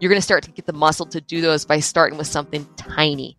you're 0.00 0.08
going 0.08 0.18
to 0.18 0.22
start 0.22 0.44
to 0.44 0.50
get 0.50 0.66
the 0.66 0.72
muscle 0.72 1.06
to 1.06 1.20
do 1.20 1.40
those 1.40 1.64
by 1.64 1.80
starting 1.80 2.18
with 2.18 2.26
something 2.26 2.66
tiny. 2.76 3.36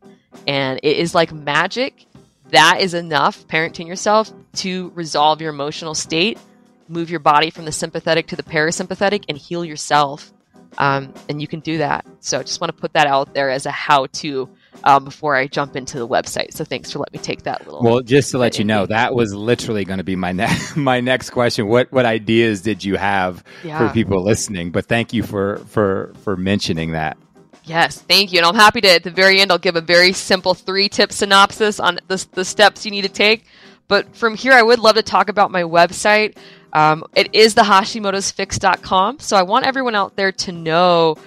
And 0.47 0.79
it 0.83 0.97
is 0.97 1.15
like 1.15 1.31
magic. 1.31 2.05
That 2.49 2.79
is 2.81 2.93
enough, 2.93 3.47
parenting 3.47 3.87
yourself, 3.87 4.31
to 4.55 4.91
resolve 4.95 5.41
your 5.41 5.51
emotional 5.51 5.93
state, 5.93 6.39
move 6.87 7.09
your 7.09 7.19
body 7.19 7.49
from 7.51 7.65
the 7.65 7.71
sympathetic 7.71 8.27
to 8.27 8.35
the 8.35 8.43
parasympathetic, 8.43 9.25
and 9.29 9.37
heal 9.37 9.63
yourself. 9.63 10.33
Um, 10.77 11.13
and 11.27 11.41
you 11.41 11.47
can 11.47 11.59
do 11.59 11.77
that. 11.79 12.05
So 12.19 12.39
I 12.39 12.43
just 12.43 12.61
want 12.61 12.75
to 12.75 12.79
put 12.79 12.93
that 12.93 13.07
out 13.07 13.33
there 13.33 13.49
as 13.49 13.65
a 13.65 13.71
how 13.71 14.07
to 14.07 14.49
um, 14.83 15.03
before 15.03 15.35
I 15.35 15.47
jump 15.47 15.75
into 15.75 15.97
the 15.97 16.07
website. 16.07 16.53
So 16.53 16.63
thanks 16.63 16.91
for 16.91 16.99
letting 16.99 17.19
me 17.19 17.23
take 17.23 17.43
that 17.43 17.65
little. 17.65 17.81
Well, 17.81 18.01
just 18.01 18.31
to 18.31 18.37
let 18.37 18.59
you 18.59 18.65
know, 18.65 18.85
that 18.85 19.13
was 19.13 19.33
literally 19.33 19.85
going 19.85 19.97
to 19.97 20.03
be 20.03 20.15
my 20.15 20.31
ne- 20.33 20.57
my 20.75 20.99
next 20.99 21.31
question. 21.31 21.67
What 21.67 21.91
what 21.91 22.05
ideas 22.05 22.61
did 22.61 22.83
you 22.83 22.95
have 22.95 23.43
yeah. 23.63 23.77
for 23.77 23.93
people 23.93 24.23
listening? 24.23 24.71
But 24.71 24.85
thank 24.85 25.13
you 25.13 25.23
for 25.23 25.57
for 25.67 26.13
for 26.23 26.35
mentioning 26.35 26.91
that. 26.91 27.17
Yes, 27.65 28.01
thank 28.01 28.31
you. 28.31 28.39
And 28.39 28.47
I'm 28.47 28.55
happy 28.55 28.81
to 28.81 28.89
at 28.89 29.03
the 29.03 29.11
very 29.11 29.39
end 29.39 29.51
I'll 29.51 29.59
give 29.59 29.75
a 29.75 29.81
very 29.81 30.13
simple 30.13 30.53
three 30.53 30.89
tip 30.89 31.11
synopsis 31.11 31.79
on 31.79 31.99
the 32.07 32.25
the 32.31 32.45
steps 32.45 32.85
you 32.85 32.91
need 32.91 33.03
to 33.03 33.09
take. 33.09 33.45
But 33.87 34.15
from 34.15 34.35
here, 34.35 34.53
I 34.53 34.61
would 34.61 34.79
love 34.79 34.95
to 34.95 35.03
talk 35.03 35.29
about 35.29 35.49
my 35.49 35.63
website. 35.63 36.37
Um, 36.73 37.03
it 37.15 37.33
is 37.33 37.55
the 37.55 37.63
Hashimotosfix.com. 37.63 39.17
So 39.17 39.35
I 39.35 39.41
want 39.41 39.65
everyone 39.65 39.95
out 39.95 40.15
there 40.15 40.31
to 40.31 40.51
know 40.51 41.17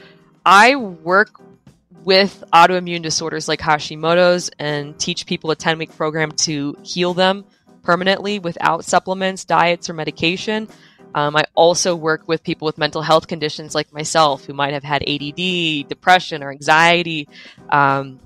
I 0.47 0.76
work 0.76 1.30
with 2.05 2.42
autoimmune 2.53 3.03
disorders 3.03 3.48
like 3.48 3.61
Hashimoto's 3.61 4.50
and 4.59 4.98
teach 4.98 5.26
people 5.26 5.50
a 5.50 5.57
10 5.57 5.78
week 5.78 5.94
program 5.96 6.32
to 6.32 6.76
heal 6.82 7.14
them 7.14 7.44
permanently 7.82 8.38
without 8.38 8.84
supplements, 8.84 9.44
diets, 9.44 9.90
or 9.90 9.94
medication. 9.94 10.68
Um, 11.14 11.36
I 11.36 11.44
also 11.55 11.94
work 11.94 12.26
with 12.26 12.42
people 12.42 12.66
with 12.66 12.78
mental 12.78 13.03
health 13.03 13.28
conditions 13.28 13.74
like 13.74 13.92
myself 13.92 14.44
who 14.44 14.55
might 14.55 14.72
have 14.72 14.84
had 14.84 15.03
ADD, 15.03 15.88
depression, 15.88 16.42
or 16.42 16.50
anxiety. 16.50 17.28
Um, 17.68 18.18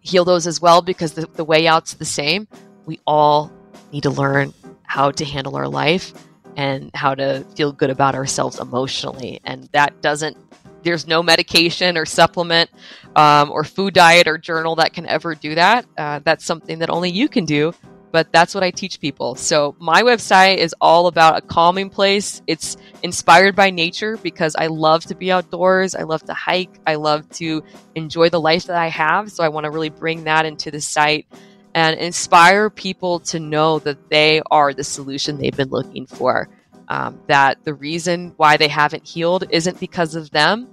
heal 0.00 0.24
those 0.24 0.46
as 0.46 0.60
well 0.60 0.82
because 0.82 1.12
the, 1.12 1.26
the 1.26 1.44
way 1.44 1.66
out's 1.66 1.94
the 1.94 2.04
same. 2.04 2.48
We 2.86 3.00
all 3.06 3.52
need 3.92 4.04
to 4.04 4.10
learn 4.10 4.54
how 4.84 5.10
to 5.10 5.24
handle 5.24 5.56
our 5.56 5.68
life 5.68 6.12
and 6.56 6.90
how 6.94 7.14
to 7.14 7.44
feel 7.54 7.72
good 7.72 7.90
about 7.90 8.14
ourselves 8.14 8.58
emotionally. 8.58 9.40
And 9.44 9.64
that 9.72 10.00
doesn't 10.00 10.38
there's 10.86 11.06
no 11.06 11.22
medication 11.22 11.98
or 11.98 12.06
supplement 12.06 12.70
um, 13.16 13.50
or 13.50 13.64
food 13.64 13.92
diet 13.92 14.28
or 14.28 14.38
journal 14.38 14.76
that 14.76 14.92
can 14.92 15.06
ever 15.06 15.34
do 15.34 15.54
that. 15.56 15.84
Uh, 15.98 16.20
that's 16.24 16.44
something 16.44 16.78
that 16.78 16.90
only 16.90 17.10
you 17.10 17.28
can 17.28 17.44
do. 17.44 17.74
But 18.12 18.32
that's 18.32 18.54
what 18.54 18.62
I 18.64 18.70
teach 18.70 18.98
people. 19.00 19.34
So 19.34 19.76
my 19.78 20.02
website 20.02 20.56
is 20.56 20.74
all 20.80 21.06
about 21.06 21.36
a 21.36 21.40
calming 21.42 21.90
place. 21.90 22.40
It's 22.46 22.78
inspired 23.02 23.54
by 23.54 23.68
nature 23.70 24.16
because 24.16 24.56
I 24.56 24.68
love 24.68 25.04
to 25.06 25.14
be 25.14 25.30
outdoors. 25.30 25.94
I 25.94 26.04
love 26.04 26.22
to 26.24 26.32
hike. 26.32 26.70
I 26.86 26.94
love 26.94 27.28
to 27.30 27.62
enjoy 27.94 28.30
the 28.30 28.40
life 28.40 28.66
that 28.66 28.76
I 28.76 28.86
have. 28.86 29.30
So 29.32 29.44
I 29.44 29.48
want 29.48 29.64
to 29.64 29.70
really 29.70 29.90
bring 29.90 30.24
that 30.24 30.46
into 30.46 30.70
the 30.70 30.80
site 30.80 31.26
and 31.74 31.98
inspire 31.98 32.70
people 32.70 33.20
to 33.20 33.38
know 33.38 33.80
that 33.80 34.08
they 34.08 34.40
are 34.50 34.72
the 34.72 34.84
solution 34.84 35.36
they've 35.36 35.56
been 35.56 35.68
looking 35.68 36.06
for. 36.06 36.48
Um, 36.88 37.20
that 37.26 37.64
the 37.64 37.74
reason 37.74 38.32
why 38.36 38.56
they 38.56 38.68
haven't 38.68 39.06
healed 39.06 39.44
isn't 39.50 39.80
because 39.80 40.14
of 40.14 40.30
them, 40.30 40.68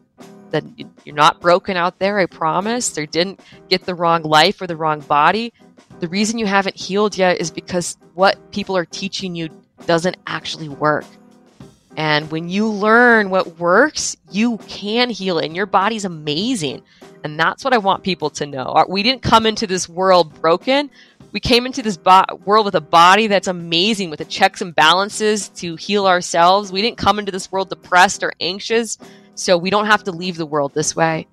that 0.53 0.63
you're 1.03 1.15
not 1.15 1.41
broken 1.41 1.75
out 1.75 1.99
there, 1.99 2.17
I 2.19 2.25
promise. 2.27 2.91
They 2.91 3.05
didn't 3.05 3.41
get 3.69 3.85
the 3.85 3.95
wrong 3.95 4.23
life 4.23 4.61
or 4.61 4.67
the 4.67 4.77
wrong 4.77 5.01
body. 5.01 5.51
The 5.99 6.07
reason 6.07 6.39
you 6.39 6.45
haven't 6.45 6.77
healed 6.77 7.17
yet 7.17 7.41
is 7.41 7.51
because 7.51 7.97
what 8.13 8.51
people 8.51 8.77
are 8.77 8.85
teaching 8.85 9.35
you 9.35 9.49
doesn't 9.85 10.17
actually 10.25 10.69
work. 10.69 11.05
And 11.95 12.31
when 12.31 12.49
you 12.49 12.67
learn 12.69 13.29
what 13.29 13.59
works, 13.59 14.17
you 14.31 14.57
can 14.59 15.09
heal 15.09 15.37
it, 15.37 15.45
and 15.45 15.55
your 15.55 15.65
body's 15.65 16.05
amazing. 16.05 16.81
And 17.23 17.39
that's 17.39 17.63
what 17.63 17.73
I 17.73 17.77
want 17.77 18.03
people 18.03 18.29
to 18.31 18.45
know. 18.45 18.85
We 18.89 19.03
didn't 19.03 19.21
come 19.21 19.45
into 19.45 19.67
this 19.67 19.87
world 19.87 20.41
broken. 20.41 20.89
We 21.31 21.39
came 21.39 21.65
into 21.65 21.81
this 21.81 21.97
bo- 21.97 22.25
world 22.45 22.65
with 22.65 22.75
a 22.75 22.81
body 22.81 23.27
that's 23.27 23.47
amazing, 23.47 24.09
with 24.09 24.19
the 24.19 24.25
checks 24.25 24.61
and 24.61 24.75
balances 24.75 25.49
to 25.49 25.75
heal 25.75 26.05
ourselves. 26.05 26.71
We 26.71 26.81
didn't 26.81 26.97
come 26.97 27.19
into 27.19 27.31
this 27.31 27.51
world 27.51 27.69
depressed 27.69 28.23
or 28.23 28.33
anxious. 28.39 28.97
So 29.35 29.57
we 29.57 29.69
don't 29.69 29.87
have 29.87 30.03
to 30.05 30.11
leave 30.11 30.37
the 30.37 30.45
world 30.45 30.73
this 30.73 30.95
way. 30.95 31.27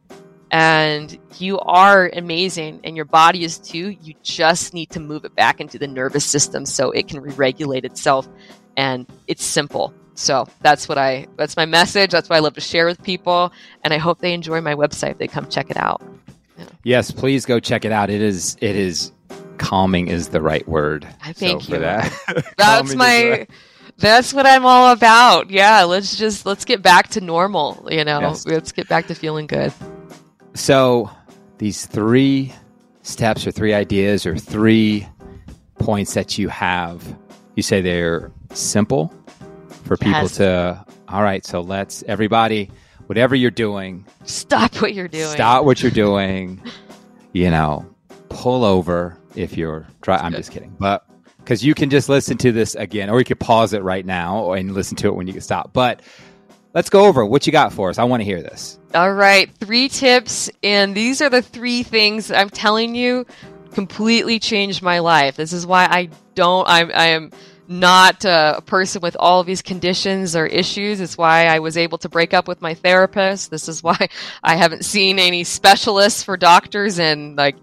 And 0.53 1.17
you 1.39 1.61
are 1.61 2.11
amazing, 2.13 2.81
and 2.83 2.97
your 2.97 3.05
body 3.05 3.45
is 3.45 3.59
too. 3.59 3.91
You 4.03 4.15
just 4.23 4.75
need 4.75 4.91
to 4.91 5.01
move 5.01 5.25
it 5.25 5.35
back 5.37 5.61
into 5.61 5.79
the 5.79 5.87
nervous 5.87 6.25
system 6.25 6.67
so 6.67 6.91
it 6.91 7.07
can 7.07 7.21
re 7.21 7.33
regulate 7.33 7.85
itself. 7.85 8.29
And 8.77 9.07
it's 9.29 9.45
simple. 9.45 9.95
So 10.15 10.49
that's 10.61 10.89
what 10.89 10.99
I 10.99 11.29
that's 11.37 11.57
my 11.57 11.67
message. 11.67 12.11
That's 12.11 12.29
what 12.29 12.37
I 12.37 12.41
love 12.41 12.55
to 12.55 12.61
share 12.61 12.87
with 12.87 13.03
people. 13.03 13.53
And 13.85 13.95
I 13.95 13.99
hope 13.99 14.19
they 14.19 14.35
enjoy 14.35 14.61
my 14.61 14.75
website. 14.75 15.13
if 15.13 15.19
They 15.19 15.29
come 15.29 15.47
check 15.47 15.71
it 15.71 15.77
out. 15.77 16.03
Yeah. 16.59 16.65
Yes, 16.83 17.11
please 17.11 17.47
go 17.47 17.61
check 17.61 17.85
it 17.85 17.93
out. 17.93 18.11
It 18.11 18.21
is 18.21 18.57
it 18.61 18.75
is 18.75 19.13
calming 19.59 20.09
is 20.09 20.29
the 20.29 20.43
right 20.43 20.67
word. 20.69 21.07
I 21.23 21.33
thank 21.33 21.63
so 21.63 21.69
you. 21.69 21.75
For 21.75 21.81
that. 21.81 22.55
that's 22.57 22.95
my 22.97 23.47
that's 24.01 24.33
what 24.33 24.47
I'm 24.47 24.65
all 24.67 24.93
about. 24.93 25.51
Yeah, 25.51 25.85
let's 25.85 26.17
just 26.17 26.47
let's 26.47 26.65
get 26.65 26.83
back 26.83 27.09
to 27.09 27.21
normal, 27.21 27.87
you 27.91 28.05
know. 28.05 28.21
Yes. 28.21 28.47
Let's 28.47 28.73
get 28.73 28.89
back 28.89 29.07
to 29.09 29.15
feeling 29.15 29.47
good. 29.47 29.73
So, 30.55 31.11
these 31.59 31.87
three 31.87 32.53
steps 33.03 33.47
or 33.47 33.51
three 33.51 33.73
ideas 33.75 34.27
or 34.27 34.37
three 34.37 35.07
points 35.79 36.15
that 36.15 36.39
you 36.39 36.49
have, 36.49 37.17
you 37.55 37.63
say 37.63 37.81
they're 37.81 38.33
simple 38.53 39.15
for 39.85 39.97
people 39.97 40.23
yes. 40.23 40.37
to 40.37 40.85
all 41.09 41.23
right, 41.23 41.45
so 41.45 41.61
let's 41.61 42.03
everybody 42.05 42.71
whatever 43.11 43.35
you're 43.35 43.51
doing, 43.51 44.07
stop 44.23 44.77
what 44.77 44.95
you're 44.95 45.09
doing. 45.09 45.35
Stop 45.35 45.65
what 45.65 45.83
you're 45.83 45.91
doing. 45.91 46.63
you 47.33 47.51
know, 47.51 47.85
pull 48.29 48.65
over 48.65 49.19
if 49.35 49.57
you're 49.57 49.85
try 50.01 50.17
I'm 50.17 50.33
just 50.33 50.53
kidding. 50.53 50.77
But 50.79 51.05
because 51.51 51.65
you 51.65 51.75
can 51.75 51.91
just 51.91 52.09
listen 52.09 52.39
to 52.39 52.53
this 52.53 52.77
again, 52.77 53.11
or 53.11 53.19
you 53.19 53.25
could 53.25 53.41
pause 53.41 53.73
it 53.73 53.83
right 53.83 54.07
now 54.07 54.53
and 54.53 54.73
listen 54.73 54.97
to 54.97 55.09
it 55.09 55.17
when 55.17 55.27
you 55.27 55.33
can 55.33 55.43
stop. 55.43 55.73
But 55.73 56.01
let's 56.75 56.89
go 56.89 57.07
over 57.07 57.27
what 57.27 57.45
you 57.45 57.51
got 57.51 57.73
for 57.73 57.91
us. 57.91 57.99
I 57.99 58.05
want 58.05 58.21
to 58.21 58.25
hear 58.25 58.41
this. 58.41 58.79
All 58.95 59.13
right, 59.13 59.53
three 59.57 59.89
tips, 59.89 60.49
and 60.63 60.95
these 60.95 61.21
are 61.21 61.29
the 61.29 61.43
three 61.43 61.83
things 61.83 62.31
I'm 62.31 62.51
telling 62.51 62.95
you 62.95 63.27
completely 63.73 64.39
changed 64.39 64.81
my 64.81 65.01
life. 65.01 65.35
This 65.35 65.53
is 65.53 65.67
why 65.67 65.87
I 65.87 66.11
don't. 66.37 66.69
I'm. 66.69 66.93
I 66.95 67.07
am 67.07 67.33
not 67.67 68.25
uh, 68.25 68.55
a 68.59 68.63
person 68.63 69.03
with 69.03 69.17
all 69.19 69.43
these 69.43 69.61
conditions 69.61 70.37
or 70.37 70.47
issues. 70.47 71.01
It's 71.01 71.19
why 71.19 71.47
I 71.47 71.59
was 71.59 71.77
able 71.77 71.99
to 71.99 72.09
break 72.09 72.33
up 72.33 72.47
with 72.47 72.63
my 72.63 72.75
therapist. 72.75 73.51
This 73.51 73.69
is 73.69 73.83
why 73.83 74.09
I 74.45 74.55
haven't 74.55 74.85
seen 74.85 75.19
any 75.19 75.43
specialists 75.43 76.23
for 76.23 76.37
doctors 76.37 77.01
in 77.01 77.35
like 77.35 77.57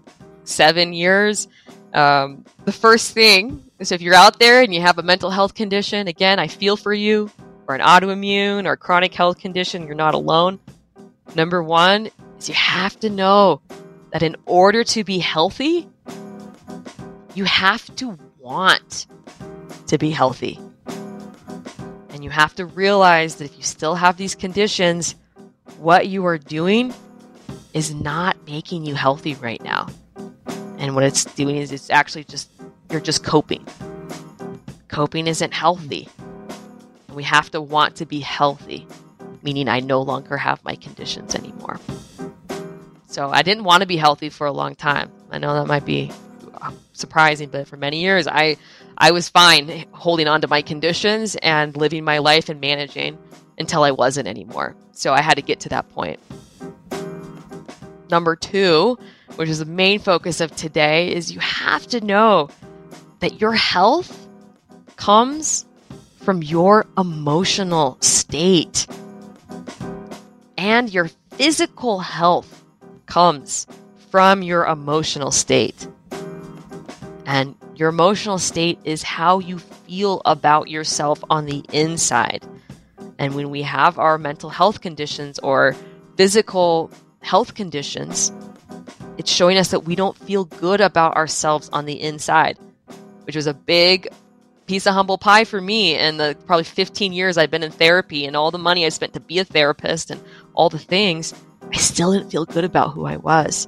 seven 0.44 0.92
years. 0.92 1.48
Um, 1.92 2.44
the 2.64 2.72
first 2.72 3.12
thing 3.12 3.64
is 3.78 3.92
if 3.92 4.02
you're 4.02 4.14
out 4.14 4.38
there 4.38 4.62
and 4.62 4.74
you 4.74 4.80
have 4.80 4.98
a 4.98 5.02
mental 5.02 5.30
health 5.30 5.54
condition, 5.54 6.08
again, 6.08 6.38
I 6.38 6.48
feel 6.48 6.76
for 6.76 6.92
you, 6.92 7.30
or 7.66 7.74
an 7.74 7.80
autoimmune 7.80 8.66
or 8.66 8.76
chronic 8.76 9.14
health 9.14 9.38
condition, 9.38 9.86
you're 9.86 9.94
not 9.94 10.14
alone. 10.14 10.58
Number 11.34 11.62
one 11.62 12.10
is 12.38 12.48
you 12.48 12.54
have 12.54 12.98
to 13.00 13.10
know 13.10 13.60
that 14.12 14.22
in 14.22 14.36
order 14.46 14.84
to 14.84 15.04
be 15.04 15.18
healthy, 15.18 15.88
you 17.34 17.44
have 17.44 17.94
to 17.96 18.18
want 18.38 19.06
to 19.86 19.98
be 19.98 20.10
healthy. 20.10 20.58
And 22.10 22.24
you 22.24 22.30
have 22.30 22.54
to 22.56 22.66
realize 22.66 23.36
that 23.36 23.44
if 23.44 23.56
you 23.56 23.62
still 23.62 23.94
have 23.94 24.16
these 24.16 24.34
conditions, 24.34 25.14
what 25.78 26.08
you 26.08 26.24
are 26.26 26.38
doing 26.38 26.94
is 27.74 27.94
not 27.94 28.36
making 28.46 28.84
you 28.84 28.94
healthy 28.94 29.34
right 29.34 29.62
now. 29.62 29.86
And 30.88 30.94
what 30.94 31.04
it's 31.04 31.26
doing 31.26 31.56
is 31.56 31.70
it's 31.70 31.90
actually 31.90 32.24
just, 32.24 32.50
you're 32.90 33.02
just 33.02 33.22
coping. 33.22 33.62
Coping 34.88 35.26
isn't 35.26 35.52
healthy. 35.52 36.08
We 37.12 37.24
have 37.24 37.50
to 37.50 37.60
want 37.60 37.96
to 37.96 38.06
be 38.06 38.20
healthy, 38.20 38.86
meaning 39.42 39.68
I 39.68 39.80
no 39.80 40.00
longer 40.00 40.38
have 40.38 40.64
my 40.64 40.76
conditions 40.76 41.34
anymore. 41.34 41.78
So 43.06 43.28
I 43.28 43.42
didn't 43.42 43.64
want 43.64 43.82
to 43.82 43.86
be 43.86 43.98
healthy 43.98 44.30
for 44.30 44.46
a 44.46 44.50
long 44.50 44.76
time. 44.76 45.12
I 45.30 45.36
know 45.36 45.52
that 45.56 45.66
might 45.66 45.84
be 45.84 46.10
uh, 46.54 46.72
surprising, 46.94 47.50
but 47.50 47.68
for 47.68 47.76
many 47.76 48.00
years, 48.00 48.26
I 48.26 48.56
I 48.96 49.10
was 49.10 49.28
fine 49.28 49.84
holding 49.92 50.26
on 50.26 50.40
to 50.40 50.48
my 50.48 50.62
conditions 50.62 51.36
and 51.42 51.76
living 51.76 52.02
my 52.02 52.16
life 52.16 52.48
and 52.48 52.62
managing 52.62 53.18
until 53.58 53.82
I 53.82 53.90
wasn't 53.90 54.26
anymore. 54.26 54.74
So 54.92 55.12
I 55.12 55.20
had 55.20 55.34
to 55.34 55.42
get 55.42 55.60
to 55.60 55.68
that 55.68 55.90
point. 55.90 56.18
Number 58.10 58.36
two, 58.36 58.98
which 59.36 59.48
is 59.48 59.58
the 59.58 59.64
main 59.64 59.98
focus 59.98 60.40
of 60.40 60.54
today, 60.54 61.12
is 61.12 61.32
you 61.32 61.40
have 61.40 61.86
to 61.88 62.00
know 62.00 62.48
that 63.20 63.40
your 63.40 63.52
health 63.52 64.28
comes 64.96 65.66
from 66.22 66.42
your 66.42 66.86
emotional 66.96 67.96
state. 68.00 68.86
And 70.56 70.92
your 70.92 71.08
physical 71.30 72.00
health 72.00 72.64
comes 73.06 73.66
from 74.10 74.42
your 74.42 74.66
emotional 74.66 75.30
state. 75.30 75.88
And 77.26 77.54
your 77.76 77.88
emotional 77.88 78.38
state 78.38 78.78
is 78.84 79.02
how 79.02 79.38
you 79.38 79.58
feel 79.58 80.20
about 80.24 80.68
yourself 80.68 81.22
on 81.30 81.46
the 81.46 81.64
inside. 81.72 82.44
And 83.18 83.34
when 83.34 83.50
we 83.50 83.62
have 83.62 83.98
our 83.98 84.18
mental 84.18 84.50
health 84.50 84.80
conditions 84.80 85.38
or 85.38 85.76
physical 86.16 86.90
health 87.20 87.54
conditions, 87.54 88.32
it's 89.18 89.30
showing 89.30 89.58
us 89.58 89.72
that 89.72 89.80
we 89.80 89.96
don't 89.96 90.16
feel 90.16 90.44
good 90.44 90.80
about 90.80 91.16
ourselves 91.16 91.68
on 91.72 91.84
the 91.84 92.00
inside, 92.00 92.58
which 93.24 93.36
was 93.36 93.48
a 93.48 93.54
big 93.54 94.08
piece 94.66 94.86
of 94.86 94.94
humble 94.94 95.18
pie 95.18 95.44
for 95.44 95.60
me 95.60 95.98
in 95.98 96.18
the 96.18 96.36
probably 96.46 96.64
15 96.64 97.12
years 97.12 97.36
I've 97.36 97.50
been 97.50 97.62
in 97.62 97.72
therapy 97.72 98.26
and 98.26 98.36
all 98.36 98.50
the 98.50 98.58
money 98.58 98.86
I 98.86 98.90
spent 98.90 99.14
to 99.14 99.20
be 99.20 99.38
a 99.38 99.44
therapist 99.44 100.10
and 100.10 100.22
all 100.54 100.68
the 100.68 100.78
things. 100.78 101.34
I 101.72 101.76
still 101.76 102.12
didn't 102.12 102.30
feel 102.30 102.44
good 102.44 102.64
about 102.64 102.92
who 102.92 103.06
I 103.06 103.16
was. 103.16 103.66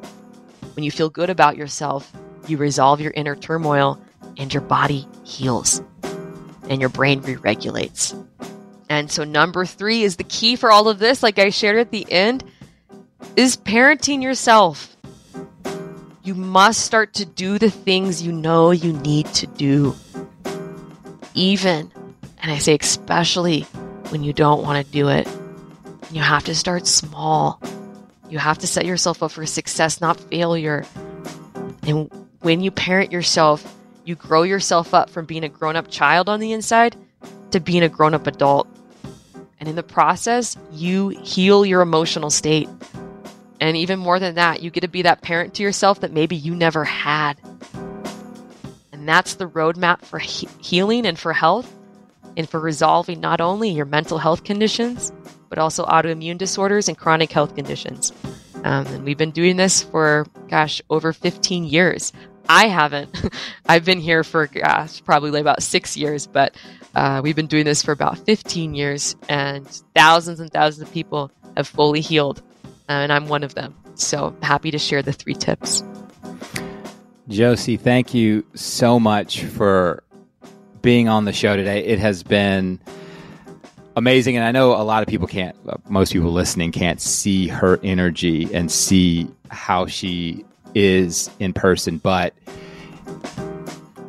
When 0.76 0.84
you 0.84 0.90
feel 0.90 1.10
good 1.10 1.30
about 1.30 1.56
yourself, 1.56 2.10
you 2.46 2.56
resolve 2.56 3.00
your 3.00 3.12
inner 3.16 3.34
turmoil 3.34 4.00
and 4.36 4.52
your 4.54 4.62
body 4.62 5.08
heals 5.24 5.82
and 6.68 6.80
your 6.80 6.90
brain 6.90 7.20
re 7.22 7.36
regulates. 7.36 8.14
And 8.88 9.10
so, 9.10 9.24
number 9.24 9.64
three 9.64 10.02
is 10.02 10.16
the 10.16 10.24
key 10.24 10.56
for 10.56 10.70
all 10.70 10.88
of 10.88 10.98
this, 10.98 11.22
like 11.22 11.38
I 11.38 11.50
shared 11.50 11.78
at 11.78 11.90
the 11.90 12.10
end, 12.10 12.44
is 13.36 13.56
parenting 13.56 14.22
yourself. 14.22 14.96
You 16.30 16.36
must 16.36 16.82
start 16.82 17.14
to 17.14 17.24
do 17.24 17.58
the 17.58 17.70
things 17.70 18.22
you 18.22 18.30
know 18.30 18.70
you 18.70 18.92
need 18.92 19.26
to 19.34 19.48
do. 19.48 19.96
Even, 21.34 21.90
and 22.40 22.52
I 22.52 22.58
say 22.58 22.78
especially, 22.80 23.62
when 24.10 24.22
you 24.22 24.32
don't 24.32 24.62
want 24.62 24.86
to 24.86 24.92
do 24.92 25.08
it. 25.08 25.28
You 26.12 26.20
have 26.20 26.44
to 26.44 26.54
start 26.54 26.86
small. 26.86 27.60
You 28.28 28.38
have 28.38 28.58
to 28.58 28.68
set 28.68 28.86
yourself 28.86 29.24
up 29.24 29.32
for 29.32 29.44
success, 29.44 30.00
not 30.00 30.20
failure. 30.20 30.84
And 31.82 32.08
when 32.42 32.60
you 32.60 32.70
parent 32.70 33.10
yourself, 33.10 33.66
you 34.04 34.14
grow 34.14 34.44
yourself 34.44 34.94
up 34.94 35.10
from 35.10 35.24
being 35.24 35.42
a 35.42 35.48
grown 35.48 35.74
up 35.74 35.90
child 35.90 36.28
on 36.28 36.38
the 36.38 36.52
inside 36.52 36.94
to 37.50 37.58
being 37.58 37.82
a 37.82 37.88
grown 37.88 38.14
up 38.14 38.28
adult. 38.28 38.68
And 39.58 39.68
in 39.68 39.74
the 39.74 39.82
process, 39.82 40.56
you 40.70 41.08
heal 41.08 41.66
your 41.66 41.80
emotional 41.80 42.30
state. 42.30 42.68
And 43.60 43.76
even 43.76 43.98
more 43.98 44.18
than 44.18 44.36
that, 44.36 44.62
you 44.62 44.70
get 44.70 44.80
to 44.80 44.88
be 44.88 45.02
that 45.02 45.22
parent 45.22 45.54
to 45.54 45.62
yourself 45.62 46.00
that 46.00 46.12
maybe 46.12 46.34
you 46.34 46.56
never 46.56 46.84
had. 46.84 47.38
And 48.92 49.06
that's 49.06 49.34
the 49.34 49.46
roadmap 49.46 50.02
for 50.02 50.18
he- 50.18 50.48
healing 50.58 51.06
and 51.06 51.18
for 51.18 51.32
health 51.32 51.70
and 52.36 52.48
for 52.48 52.58
resolving 52.58 53.20
not 53.20 53.40
only 53.40 53.70
your 53.70 53.86
mental 53.86 54.18
health 54.18 54.44
conditions, 54.44 55.12
but 55.50 55.58
also 55.58 55.84
autoimmune 55.84 56.38
disorders 56.38 56.88
and 56.88 56.96
chronic 56.96 57.30
health 57.30 57.54
conditions. 57.54 58.12
Um, 58.64 58.86
and 58.86 59.04
we've 59.04 59.18
been 59.18 59.30
doing 59.30 59.56
this 59.56 59.82
for, 59.82 60.26
gosh, 60.48 60.80
over 60.90 61.12
15 61.12 61.64
years. 61.64 62.12
I 62.48 62.68
haven't. 62.68 63.14
I've 63.66 63.84
been 63.84 64.00
here 64.00 64.24
for, 64.24 64.46
gosh, 64.46 65.02
probably 65.04 65.40
about 65.40 65.62
six 65.62 65.96
years, 65.96 66.26
but 66.26 66.56
uh, 66.94 67.20
we've 67.22 67.36
been 67.36 67.46
doing 67.46 67.64
this 67.64 67.82
for 67.82 67.92
about 67.92 68.18
15 68.18 68.74
years, 68.74 69.16
and 69.28 69.66
thousands 69.94 70.40
and 70.40 70.50
thousands 70.50 70.88
of 70.88 70.92
people 70.92 71.30
have 71.56 71.68
fully 71.68 72.00
healed, 72.00 72.42
and 72.92 73.12
I'm 73.12 73.28
one 73.28 73.42
of 73.42 73.54
them. 73.54 73.74
So 73.94 74.36
happy 74.42 74.70
to 74.70 74.78
share 74.78 75.02
the 75.02 75.12
three 75.12 75.34
tips. 75.34 75.82
Josie, 77.28 77.76
thank 77.76 78.12
you 78.12 78.44
so 78.54 78.98
much 78.98 79.44
for 79.44 80.02
being 80.82 81.08
on 81.08 81.24
the 81.24 81.32
show 81.32 81.56
today. 81.56 81.84
It 81.84 81.98
has 81.98 82.22
been 82.22 82.80
amazing. 83.96 84.36
And 84.36 84.44
I 84.44 84.50
know 84.50 84.72
a 84.72 84.82
lot 84.82 85.02
of 85.02 85.08
people 85.08 85.28
can't, 85.28 85.56
uh, 85.68 85.76
most 85.88 86.12
people 86.12 86.32
listening 86.32 86.72
can't 86.72 87.00
see 87.00 87.48
her 87.48 87.78
energy 87.82 88.52
and 88.52 88.70
see 88.70 89.28
how 89.50 89.86
she 89.86 90.44
is 90.74 91.30
in 91.38 91.52
person, 91.52 91.98
but 91.98 92.34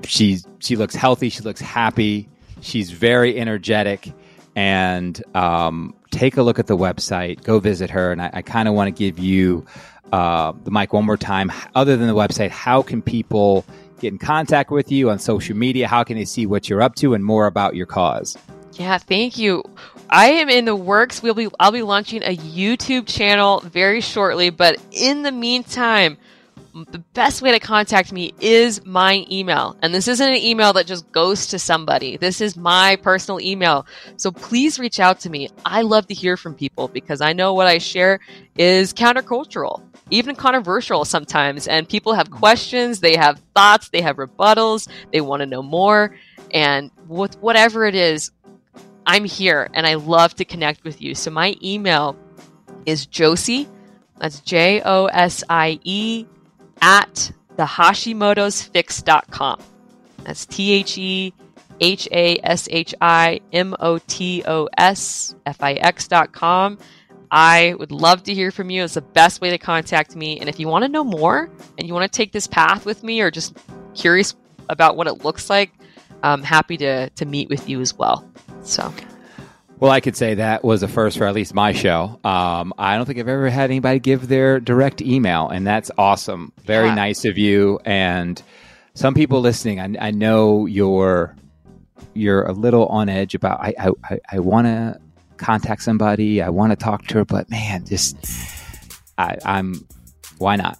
she 0.05 0.39
she 0.59 0.75
looks 0.75 0.95
healthy. 0.95 1.29
She 1.29 1.41
looks 1.41 1.61
happy. 1.61 2.29
She's 2.61 2.91
very 2.91 3.39
energetic. 3.39 4.11
And 4.55 5.21
um, 5.35 5.95
take 6.11 6.37
a 6.37 6.43
look 6.43 6.59
at 6.59 6.67
the 6.67 6.77
website. 6.77 7.43
Go 7.43 7.59
visit 7.59 7.89
her. 7.89 8.11
And 8.11 8.21
I, 8.21 8.29
I 8.33 8.41
kind 8.41 8.67
of 8.67 8.73
want 8.73 8.87
to 8.87 8.91
give 8.91 9.17
you 9.17 9.65
uh, 10.11 10.53
the 10.63 10.71
mic 10.71 10.93
one 10.93 11.05
more 11.05 11.17
time. 11.17 11.51
Other 11.75 11.97
than 11.97 12.07
the 12.07 12.15
website, 12.15 12.49
how 12.49 12.81
can 12.81 13.01
people 13.01 13.65
get 13.99 14.11
in 14.11 14.17
contact 14.17 14.71
with 14.71 14.91
you 14.91 15.09
on 15.09 15.19
social 15.19 15.55
media? 15.55 15.87
How 15.87 16.03
can 16.03 16.17
they 16.17 16.25
see 16.25 16.45
what 16.45 16.69
you're 16.69 16.81
up 16.81 16.95
to 16.95 17.13
and 17.13 17.23
more 17.23 17.45
about 17.45 17.75
your 17.75 17.85
cause? 17.85 18.37
Yeah, 18.73 18.97
thank 18.97 19.37
you. 19.37 19.63
I 20.09 20.31
am 20.31 20.49
in 20.49 20.65
the 20.65 20.75
works. 20.75 21.21
We'll 21.21 21.33
be 21.33 21.49
I'll 21.59 21.71
be 21.71 21.83
launching 21.83 22.23
a 22.23 22.35
YouTube 22.35 23.07
channel 23.07 23.61
very 23.61 24.01
shortly, 24.01 24.49
but 24.49 24.77
in 24.91 25.23
the 25.23 25.31
meantime, 25.31 26.17
the 26.73 27.03
best 27.13 27.41
way 27.41 27.51
to 27.51 27.59
contact 27.59 28.11
me 28.11 28.33
is 28.39 28.85
my 28.85 29.25
email. 29.31 29.75
And 29.81 29.93
this 29.93 30.07
isn't 30.07 30.27
an 30.27 30.37
email 30.37 30.73
that 30.73 30.87
just 30.87 31.11
goes 31.11 31.47
to 31.47 31.59
somebody. 31.59 32.17
This 32.17 32.41
is 32.41 32.55
my 32.55 32.97
personal 32.97 33.39
email. 33.39 33.85
So 34.17 34.31
please 34.31 34.79
reach 34.79 34.99
out 34.99 35.19
to 35.21 35.29
me. 35.29 35.49
I 35.65 35.81
love 35.81 36.07
to 36.07 36.13
hear 36.13 36.37
from 36.37 36.55
people 36.55 36.87
because 36.87 37.21
I 37.21 37.33
know 37.33 37.53
what 37.53 37.67
I 37.67 37.77
share 37.77 38.19
is 38.57 38.93
countercultural, 38.93 39.83
even 40.09 40.35
controversial 40.35 41.05
sometimes. 41.05 41.67
And 41.67 41.87
people 41.87 42.13
have 42.13 42.31
questions, 42.31 42.99
they 42.99 43.15
have 43.15 43.41
thoughts, 43.55 43.89
they 43.89 44.01
have 44.01 44.17
rebuttals, 44.17 44.87
they 45.11 45.21
want 45.21 45.41
to 45.41 45.45
know 45.45 45.63
more. 45.63 46.15
And 46.51 46.91
with 47.07 47.37
whatever 47.39 47.85
it 47.85 47.95
is, 47.95 48.31
I'm 49.05 49.25
here 49.25 49.69
and 49.73 49.87
I 49.87 49.95
love 49.95 50.35
to 50.35 50.45
connect 50.45 50.83
with 50.83 51.01
you. 51.01 51.15
So 51.15 51.31
my 51.31 51.55
email 51.61 52.15
is 52.85 53.05
Josie, 53.05 53.67
that's 54.19 54.39
J 54.41 54.81
O 54.85 55.05
S 55.07 55.43
I 55.49 55.79
E, 55.83 56.27
at 56.81 57.31
the 57.57 57.63
Hashimotosfix.com. 57.63 59.61
That's 60.23 60.45
T 60.45 60.71
H 60.73 60.97
E 60.97 61.33
H 61.79 62.07
A 62.11 62.37
S 62.43 62.67
H 62.71 62.93
I 63.01 63.41
M 63.51 63.75
O 63.79 63.97
T 63.99 64.43
O 64.47 64.69
S 64.77 65.35
F 65.45 65.61
I 65.61 65.73
X.com. 65.73 66.77
I 67.31 67.75
would 67.79 67.91
love 67.91 68.23
to 68.23 68.33
hear 68.33 68.51
from 68.51 68.69
you. 68.69 68.83
It's 68.83 68.95
the 68.95 69.01
best 69.01 69.39
way 69.39 69.51
to 69.51 69.57
contact 69.57 70.15
me. 70.15 70.39
And 70.39 70.49
if 70.49 70.59
you 70.59 70.67
want 70.67 70.83
to 70.83 70.89
know 70.89 71.03
more 71.03 71.49
and 71.77 71.87
you 71.87 71.93
want 71.93 72.11
to 72.11 72.15
take 72.15 72.33
this 72.33 72.45
path 72.45 72.85
with 72.85 73.03
me 73.03 73.21
or 73.21 73.31
just 73.31 73.57
curious 73.95 74.35
about 74.67 74.97
what 74.97 75.07
it 75.07 75.23
looks 75.23 75.49
like, 75.49 75.71
I'm 76.23 76.43
happy 76.43 76.77
to, 76.77 77.09
to 77.09 77.25
meet 77.25 77.49
with 77.49 77.69
you 77.69 77.79
as 77.79 77.97
well. 77.97 78.29
So. 78.63 78.93
Well, 79.81 79.89
I 79.89 79.99
could 79.99 80.15
say 80.15 80.35
that 80.35 80.63
was 80.63 80.83
a 80.83 80.87
first 80.87 81.17
for 81.17 81.25
at 81.25 81.33
least 81.33 81.55
my 81.55 81.73
show. 81.73 82.19
Um, 82.23 82.71
I 82.77 82.95
don't 82.97 83.07
think 83.07 83.17
I've 83.17 83.27
ever 83.27 83.49
had 83.49 83.71
anybody 83.71 83.97
give 83.97 84.27
their 84.27 84.59
direct 84.59 85.01
email, 85.01 85.49
and 85.49 85.65
that's 85.65 85.89
awesome. 85.97 86.53
Very 86.63 86.89
yeah. 86.89 86.93
nice 86.93 87.25
of 87.25 87.39
you. 87.39 87.79
And 87.83 88.39
some 88.93 89.15
people 89.15 89.41
listening, 89.41 89.79
I, 89.79 90.09
I, 90.09 90.11
know 90.11 90.67
you're 90.67 91.35
you're 92.13 92.43
a 92.43 92.51
little 92.51 92.85
on 92.89 93.09
edge 93.09 93.33
about. 93.33 93.59
I 93.59 93.73
I, 94.07 94.19
I 94.31 94.37
want 94.39 94.67
to 94.67 95.01
contact 95.37 95.81
somebody. 95.81 96.43
I 96.43 96.49
want 96.49 96.73
to 96.73 96.75
talk 96.75 97.07
to 97.07 97.15
her, 97.15 97.25
but 97.25 97.49
man, 97.49 97.83
just 97.83 98.15
I, 99.17 99.39
I'm. 99.43 99.87
Why 100.37 100.57
not? 100.57 100.77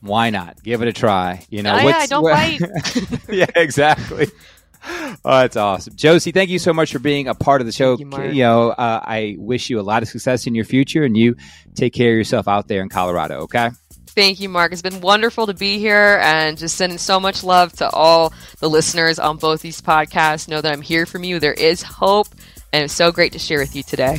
Why 0.00 0.30
not? 0.30 0.62
Give 0.62 0.80
it 0.80 0.88
a 0.88 0.94
try. 0.94 1.44
You 1.50 1.62
know, 1.62 1.74
oh, 1.74 1.86
yeah, 1.86 2.06
don't 2.06 2.24
bite. 2.24 2.60
yeah, 3.28 3.44
exactly. 3.54 4.28
oh, 4.84 5.16
that's 5.24 5.56
awesome, 5.56 5.96
Josie. 5.96 6.32
Thank 6.32 6.50
you 6.50 6.58
so 6.58 6.72
much 6.72 6.92
for 6.92 6.98
being 6.98 7.28
a 7.28 7.34
part 7.34 7.60
of 7.60 7.66
the 7.66 7.72
show. 7.72 7.98
You, 7.98 8.10
you, 8.30 8.42
know, 8.42 8.70
uh, 8.70 9.00
I 9.02 9.36
wish 9.38 9.70
you 9.70 9.80
a 9.80 9.82
lot 9.82 10.02
of 10.02 10.08
success 10.08 10.46
in 10.46 10.54
your 10.54 10.64
future, 10.64 11.04
and 11.04 11.16
you 11.16 11.36
take 11.74 11.92
care 11.92 12.12
of 12.12 12.16
yourself 12.16 12.48
out 12.48 12.68
there 12.68 12.82
in 12.82 12.88
Colorado. 12.88 13.40
Okay. 13.40 13.70
Thank 14.08 14.40
you, 14.40 14.48
Marc. 14.48 14.72
It's 14.72 14.82
been 14.82 15.00
wonderful 15.00 15.46
to 15.46 15.54
be 15.54 15.78
here 15.78 16.18
and 16.22 16.58
just 16.58 16.76
sending 16.76 16.98
so 16.98 17.20
much 17.20 17.44
love 17.44 17.72
to 17.74 17.88
all 17.90 18.32
the 18.58 18.68
listeners 18.68 19.20
on 19.20 19.36
both 19.36 19.62
these 19.62 19.80
podcasts. 19.80 20.48
Know 20.48 20.60
that 20.60 20.72
I'm 20.72 20.82
here 20.82 21.06
from 21.06 21.22
you. 21.22 21.38
There 21.38 21.52
is 21.52 21.82
hope, 21.82 22.26
and 22.72 22.84
it's 22.84 22.94
so 22.94 23.12
great 23.12 23.32
to 23.34 23.38
share 23.38 23.60
with 23.60 23.76
you 23.76 23.84
today. 23.84 24.18